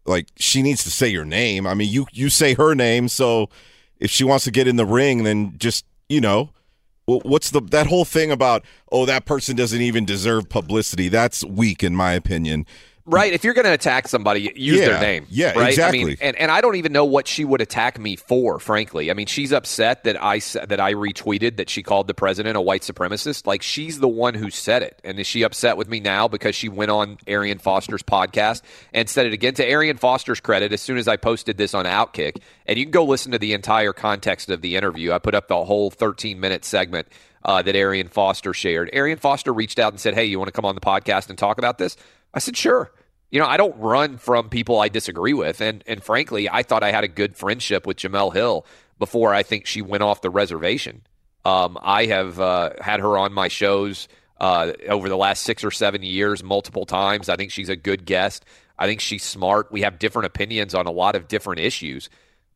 like 0.05 0.29
she 0.37 0.61
needs 0.61 0.83
to 0.85 0.89
say 0.89 1.09
your 1.09 1.25
name. 1.25 1.67
I 1.67 1.73
mean, 1.73 1.91
you 1.91 2.07
you 2.13 2.29
say 2.29 2.53
her 2.53 2.73
name, 2.73 3.09
so 3.09 3.49
if 3.99 4.09
she 4.09 4.23
wants 4.23 4.45
to 4.45 4.51
get 4.51 4.67
in 4.67 4.77
the 4.77 4.85
ring, 4.85 5.23
then 5.23 5.55
just 5.57 5.85
you 6.07 6.21
know, 6.21 6.51
what's 7.07 7.49
the 7.49 7.59
that 7.71 7.87
whole 7.87 8.05
thing 8.05 8.31
about? 8.31 8.63
Oh, 8.89 9.05
that 9.05 9.25
person 9.25 9.57
doesn't 9.57 9.81
even 9.81 10.05
deserve 10.05 10.47
publicity. 10.47 11.09
That's 11.09 11.43
weak, 11.43 11.83
in 11.83 11.93
my 11.93 12.13
opinion. 12.13 12.65
Right. 13.09 13.31
If 13.31 13.45
you're 13.45 13.53
going 13.53 13.65
to 13.65 13.71
attack 13.73 14.09
somebody, 14.09 14.51
use 14.55 14.81
Yeah, 14.81 14.85
their 14.89 14.99
name. 14.99 15.25
yeah, 15.29 15.53
right? 15.57 15.69
exactly. 15.69 16.01
I 16.01 16.05
mean, 16.05 16.17
and, 16.19 16.35
and 16.35 16.51
I 16.51 16.59
don't 16.59 16.75
even 16.75 16.91
know 16.91 17.05
what 17.05 17.25
she 17.25 17.45
would 17.45 17.61
attack 17.61 17.97
me 17.97 18.17
for, 18.17 18.59
frankly. 18.59 19.09
I 19.09 19.13
mean, 19.13 19.27
she's 19.27 19.53
upset 19.53 20.03
that 20.03 20.21
I 20.21 20.39
that 20.65 20.81
I 20.81 20.93
retweeted 20.93 21.55
that 21.55 21.69
she 21.69 21.83
called 21.83 22.07
the 22.07 22.13
president 22.13 22.57
a 22.57 22.61
white 22.61 22.81
supremacist. 22.81 23.47
Like 23.47 23.61
she's 23.61 23.99
the 23.99 24.09
one 24.09 24.33
who 24.33 24.49
said 24.49 24.83
it. 24.83 24.99
And 25.05 25.17
is 25.19 25.25
she 25.25 25.43
upset 25.43 25.77
with 25.77 25.87
me 25.87 26.01
now 26.01 26.27
because 26.27 26.53
she 26.53 26.67
went 26.67 26.91
on 26.91 27.17
Arian 27.27 27.59
Foster's 27.59 28.03
podcast 28.03 28.61
and 28.93 29.09
said 29.09 29.25
it 29.25 29.31
again? 29.31 29.53
To 29.53 29.65
Arian 29.65 29.95
Foster's 29.95 30.41
credit, 30.41 30.73
as 30.73 30.81
soon 30.81 30.97
as 30.97 31.07
I 31.07 31.15
posted 31.15 31.57
this 31.57 31.73
on 31.73 31.85
Outkick, 31.85 32.41
and 32.65 32.77
you 32.77 32.83
can 32.83 32.91
go 32.91 33.05
listen 33.05 33.31
to 33.31 33.39
the 33.39 33.53
entire 33.53 33.93
context 33.93 34.49
of 34.49 34.61
the 34.61 34.75
interview. 34.75 35.13
I 35.13 35.19
put 35.19 35.33
up 35.33 35.47
the 35.47 35.63
whole 35.63 35.89
13 35.89 36.41
minute 36.41 36.65
segment 36.65 37.07
uh, 37.45 37.61
that 37.61 37.75
Arian 37.77 38.09
Foster 38.09 38.53
shared. 38.53 38.89
Arian 38.91 39.17
Foster 39.17 39.53
reached 39.53 39.79
out 39.79 39.93
and 39.93 39.99
said, 40.01 40.13
"Hey, 40.13 40.25
you 40.25 40.37
want 40.37 40.49
to 40.49 40.51
come 40.51 40.65
on 40.65 40.75
the 40.75 40.81
podcast 40.81 41.29
and 41.29 41.37
talk 41.37 41.57
about 41.57 41.77
this?" 41.77 41.95
I 42.37 42.39
said, 42.39 42.55
"Sure." 42.55 42.91
You 43.31 43.41
know, 43.41 43.47
I 43.47 43.57
don't 43.57 43.75
run 43.77 44.17
from 44.17 44.47
people 44.47 44.79
I 44.79 44.87
disagree 44.87 45.33
with, 45.33 45.59
and 45.59 45.83
and 45.87 46.03
frankly, 46.03 46.47
I 46.49 46.63
thought 46.63 46.83
I 46.83 46.91
had 46.91 47.03
a 47.03 47.09
good 47.09 47.35
friendship 47.35 47.85
with 47.85 47.97
Jemele 47.97 48.33
Hill 48.33 48.65
before 48.99 49.33
I 49.33 49.43
think 49.43 49.65
she 49.65 49.81
went 49.81 50.03
off 50.03 50.21
the 50.21 50.29
reservation. 50.29 51.01
Um, 51.43 51.77
I 51.81 52.05
have 52.05 52.39
uh, 52.39 52.71
had 52.79 52.99
her 52.99 53.17
on 53.17 53.33
my 53.33 53.47
shows 53.47 54.07
uh, 54.39 54.73
over 54.87 55.09
the 55.09 55.17
last 55.17 55.43
six 55.43 55.63
or 55.63 55.71
seven 55.71 56.03
years 56.03 56.43
multiple 56.43 56.85
times. 56.85 57.27
I 57.27 57.35
think 57.35 57.51
she's 57.51 57.69
a 57.69 57.75
good 57.75 58.05
guest. 58.05 58.45
I 58.77 58.85
think 58.85 59.01
she's 59.01 59.23
smart. 59.23 59.71
We 59.71 59.81
have 59.81 59.97
different 59.97 60.27
opinions 60.27 60.75
on 60.75 60.85
a 60.85 60.91
lot 60.91 61.15
of 61.15 61.27
different 61.27 61.61
issues, 61.61 62.09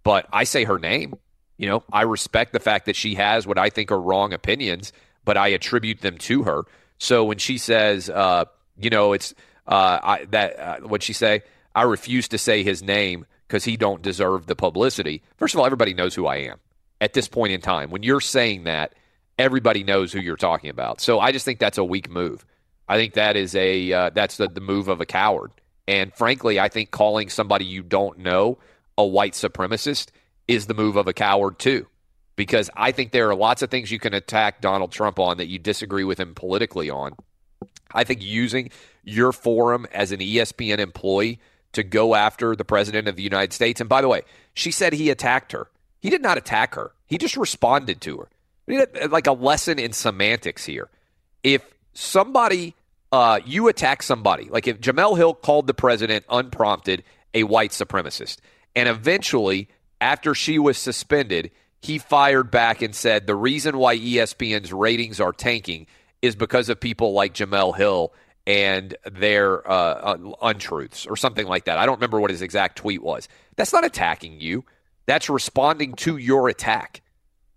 but 0.04 0.28
I 0.32 0.44
say 0.44 0.64
her 0.64 0.78
name. 0.78 1.16
You 1.58 1.68
know, 1.68 1.84
I 1.92 2.04
respect 2.04 2.54
the 2.54 2.60
fact 2.60 2.86
that 2.86 2.96
she 2.96 3.16
has 3.16 3.48
what 3.48 3.58
I 3.58 3.70
think 3.70 3.92
are 3.92 4.00
wrong 4.00 4.32
opinions, 4.32 4.94
but 5.26 5.38
I 5.38 5.50
attribute 5.50 6.02
them 6.02 6.18
to 6.20 6.44
her. 6.44 6.64
So 6.98 7.24
when 7.24 7.40
she 7.40 7.58
says, 7.58 8.10
uh, 8.10 8.46
you 8.80 8.90
know, 8.90 9.14
it's 9.14 9.34
uh, 9.68 10.00
I, 10.02 10.26
that 10.32 10.60
uh, 10.60 10.78
what'd 10.80 11.04
she 11.04 11.14
say? 11.14 11.44
I 11.74 11.84
refuse 11.84 12.28
to 12.30 12.38
say 12.38 12.64
his 12.64 12.84
name 12.84 13.26
because 13.48 13.64
he 13.64 13.78
don't 13.78 14.02
deserve 14.02 14.46
the 14.46 14.56
publicity. 14.56 15.22
First 15.38 15.54
of 15.54 15.60
all, 15.60 15.66
everybody 15.66 15.94
knows 15.94 16.16
who 16.16 16.26
I 16.26 16.38
am 16.38 16.60
at 17.00 17.14
this 17.14 17.28
point 17.28 17.54
in 17.54 17.62
time. 17.62 17.90
When 17.90 18.04
you're 18.04 18.22
saying 18.22 18.66
that, 18.66 18.94
everybody 19.38 19.84
knows 19.84 20.14
who 20.14 20.20
you're 20.20 20.38
talking 20.38 20.70
about. 20.70 21.02
So 21.02 21.20
I 21.20 21.32
just 21.32 21.46
think 21.46 21.60
that's 21.60 21.78
a 21.78 21.84
weak 21.84 22.10
move. 22.10 22.46
I 22.88 22.98
think 22.98 23.14
that 23.14 23.36
is 23.36 23.56
a 23.56 23.92
uh, 23.92 24.10
that's 24.12 24.38
the, 24.38 24.48
the 24.48 24.62
move 24.62 24.88
of 24.88 25.02
a 25.02 25.06
coward. 25.06 25.52
And 25.88 26.14
frankly, 26.14 26.60
I 26.60 26.70
think 26.70 26.92
calling 26.92 27.30
somebody 27.30 27.66
you 27.66 27.84
don't 27.84 28.20
know 28.20 28.60
a 28.98 29.06
white 29.06 29.34
supremacist 29.34 30.10
is 30.48 30.68
the 30.68 30.74
move 30.74 30.96
of 30.96 31.08
a 31.08 31.14
coward 31.14 31.60
too. 31.60 31.88
Because 32.36 32.70
I 32.76 32.92
think 32.92 33.12
there 33.12 33.30
are 33.30 33.36
lots 33.36 33.62
of 33.62 33.70
things 33.70 33.92
you 33.92 34.00
can 34.00 34.14
attack 34.14 34.62
Donald 34.62 34.92
Trump 34.92 35.20
on 35.20 35.38
that 35.38 35.48
you 35.48 35.60
disagree 35.60 36.04
with 36.04 36.20
him 36.20 36.34
politically 36.34 36.90
on. 36.90 37.16
I 37.94 38.04
think 38.04 38.24
using 38.24 38.72
your 39.04 39.32
forum 39.32 39.88
as 39.94 40.12
an 40.12 40.20
ESPN 40.20 40.80
employee 40.80 41.40
to 41.74 41.84
go 41.84 42.16
after 42.16 42.56
the 42.56 42.66
president 42.66 43.08
of 43.08 43.16
the 43.16 43.24
United 43.24 43.54
States. 43.54 43.80
And 43.80 43.90
by 43.90 44.02
the 44.02 44.08
way, 44.08 44.22
she 44.54 44.72
said 44.72 44.94
he 44.94 45.10
attacked 45.10 45.52
her. 45.54 45.68
He 46.00 46.10
did 46.10 46.22
not 46.22 46.38
attack 46.38 46.76
her. 46.76 46.92
He 47.08 47.18
just 47.18 47.38
responded 47.38 48.02
to 48.02 48.18
her. 48.18 48.30
Need 48.68 48.88
like 49.10 49.28
a 49.28 49.34
lesson 49.34 49.80
in 49.80 49.94
semantics 49.94 50.66
here. 50.66 50.90
If 51.44 51.64
somebody 51.94 52.76
uh, 53.12 53.40
you 53.46 53.68
attack 53.68 54.04
somebody, 54.04 54.46
like 54.46 54.68
if 54.68 54.80
Jemele 54.80 55.18
Hill 55.18 55.34
called 55.34 55.68
the 55.68 55.74
president 55.74 56.26
unprompted 56.30 57.04
a 57.34 57.44
white 57.44 57.72
supremacist, 57.72 58.38
and 58.76 58.88
eventually 58.88 59.68
after 60.00 60.34
she 60.34 60.58
was 60.60 60.78
suspended, 60.78 61.52
he 61.82 61.98
fired 61.98 62.52
back 62.52 62.82
and 62.82 62.96
said 62.96 63.28
the 63.28 63.36
reason 63.36 63.78
why 63.78 63.98
ESPN's 63.98 64.72
ratings 64.72 65.20
are 65.20 65.34
tanking 65.34 65.88
is 66.22 66.36
because 66.36 66.70
of 66.70 66.80
people 66.80 67.14
like 67.14 67.34
Jemele 67.34 67.76
Hill 67.76 68.14
and 68.48 68.96
their 69.12 69.70
uh, 69.70 70.18
untruths 70.42 71.06
or 71.06 71.16
something 71.16 71.48
like 71.48 71.66
that. 71.66 71.78
I 71.78 71.86
don't 71.86 71.98
remember 71.98 72.20
what 72.20 72.32
his 72.32 72.42
exact 72.42 72.78
tweet 72.78 73.02
was. 73.04 73.28
That's 73.56 73.74
not 73.74 73.86
attacking 73.86 74.40
you. 74.40 74.66
That's 75.06 75.30
responding 75.30 75.94
to 75.96 76.18
your 76.18 76.50
attack. 76.50 77.02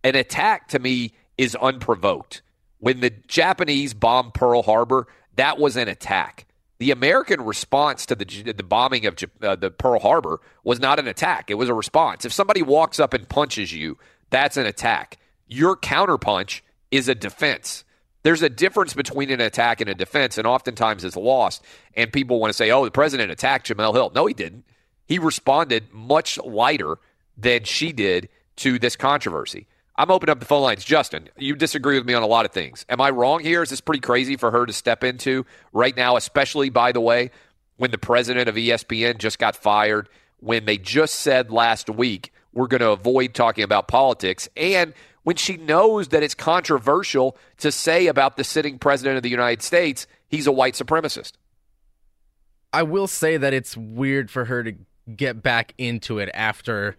An 0.02 0.14
attack 0.16 0.68
to 0.68 0.78
me 0.78 1.14
is 1.38 1.56
unprovoked. 1.56 2.42
When 2.78 3.00
the 3.00 3.10
Japanese 3.10 3.94
bombed 3.94 4.34
Pearl 4.34 4.62
Harbor, 4.62 5.06
that 5.36 5.58
was 5.58 5.76
an 5.76 5.88
attack. 5.88 6.46
The 6.78 6.90
American 6.90 7.40
response 7.40 8.04
to 8.06 8.14
the 8.14 8.24
the 8.52 8.62
bombing 8.62 9.06
of 9.06 9.16
uh, 9.40 9.56
the 9.56 9.70
Pearl 9.70 10.00
Harbor 10.00 10.40
was 10.64 10.80
not 10.80 10.98
an 10.98 11.06
attack; 11.06 11.50
it 11.50 11.54
was 11.54 11.68
a 11.68 11.74
response. 11.74 12.24
If 12.24 12.32
somebody 12.32 12.62
walks 12.62 13.00
up 13.00 13.14
and 13.14 13.28
punches 13.28 13.72
you, 13.72 13.96
that's 14.30 14.56
an 14.56 14.66
attack. 14.66 15.18
Your 15.46 15.76
counterpunch 15.76 16.60
is 16.90 17.08
a 17.08 17.14
defense. 17.14 17.84
There's 18.24 18.42
a 18.42 18.48
difference 18.48 18.94
between 18.94 19.30
an 19.30 19.40
attack 19.40 19.80
and 19.80 19.88
a 19.88 19.94
defense, 19.94 20.38
and 20.38 20.46
oftentimes 20.46 21.04
it's 21.04 21.16
lost. 21.16 21.62
And 21.94 22.12
people 22.12 22.40
want 22.40 22.50
to 22.50 22.56
say, 22.56 22.70
"Oh, 22.70 22.84
the 22.84 22.90
president 22.90 23.30
attacked 23.30 23.68
Jemele 23.68 23.94
Hill." 23.94 24.12
No, 24.14 24.26
he 24.26 24.34
didn't. 24.34 24.64
He 25.06 25.18
responded 25.18 25.92
much 25.92 26.38
lighter 26.38 26.96
than 27.36 27.64
she 27.64 27.92
did 27.92 28.28
to 28.56 28.78
this 28.78 28.96
controversy. 28.96 29.66
I'm 29.96 30.10
opening 30.10 30.32
up 30.32 30.40
the 30.40 30.46
phone 30.46 30.62
lines. 30.62 30.84
Justin, 30.84 31.28
you 31.36 31.54
disagree 31.54 31.96
with 31.96 32.06
me 32.06 32.14
on 32.14 32.22
a 32.22 32.26
lot 32.26 32.44
of 32.46 32.50
things. 32.50 32.84
Am 32.88 33.00
I 33.00 33.10
wrong 33.10 33.40
here? 33.40 33.62
Is 33.62 33.70
this 33.70 33.80
pretty 33.80 34.00
crazy 34.00 34.36
for 34.36 34.50
her 34.50 34.66
to 34.66 34.72
step 34.72 35.04
into 35.04 35.46
right 35.72 35.96
now, 35.96 36.16
especially, 36.16 36.68
by 36.68 36.90
the 36.90 37.00
way, 37.00 37.30
when 37.76 37.90
the 37.90 37.98
president 37.98 38.48
of 38.48 38.56
ESPN 38.56 39.18
just 39.18 39.38
got 39.38 39.54
fired, 39.54 40.08
when 40.40 40.64
they 40.64 40.78
just 40.78 41.16
said 41.16 41.50
last 41.50 41.88
week, 41.88 42.32
we're 42.52 42.66
going 42.66 42.80
to 42.80 42.90
avoid 42.90 43.34
talking 43.34 43.64
about 43.64 43.86
politics, 43.86 44.48
and 44.56 44.94
when 45.24 45.36
she 45.36 45.56
knows 45.56 46.08
that 46.08 46.22
it's 46.22 46.34
controversial 46.34 47.36
to 47.58 47.72
say 47.72 48.06
about 48.06 48.36
the 48.36 48.44
sitting 48.44 48.78
president 48.78 49.16
of 49.16 49.22
the 49.22 49.30
United 49.30 49.62
States, 49.62 50.06
he's 50.28 50.46
a 50.46 50.52
white 50.52 50.74
supremacist? 50.74 51.32
I 52.72 52.82
will 52.82 53.06
say 53.06 53.36
that 53.36 53.52
it's 53.52 53.76
weird 53.76 54.30
for 54.30 54.44
her 54.46 54.62
to 54.62 54.74
get 55.16 55.42
back 55.42 55.74
into 55.76 56.18
it 56.18 56.30
after 56.32 56.96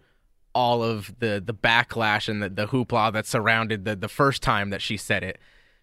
all 0.54 0.82
of 0.82 1.14
the 1.18 1.42
the 1.44 1.52
backlash 1.52 2.28
and 2.28 2.42
the, 2.42 2.48
the 2.48 2.66
hoopla 2.66 3.12
that 3.12 3.26
surrounded 3.26 3.84
the 3.84 3.94
the 3.94 4.08
first 4.08 4.42
time 4.42 4.70
that 4.70 4.80
she 4.80 4.96
said 4.96 5.22
it. 5.22 5.38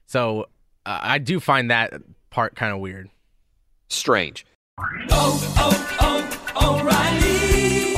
So 0.08 0.48
uh, 0.86 1.00
I 1.02 1.20
do 1.20 1.40
find 1.40 1.70
that 1.70 1.94
part 2.30 2.56
kind 2.56 2.74
of 2.74 2.80
weird. 2.80 3.10
Strange. 3.90 4.46
Oh, 4.80 5.54
oh, 5.58 5.98
oh, 6.02 6.23
O'Reilly. 6.23 6.23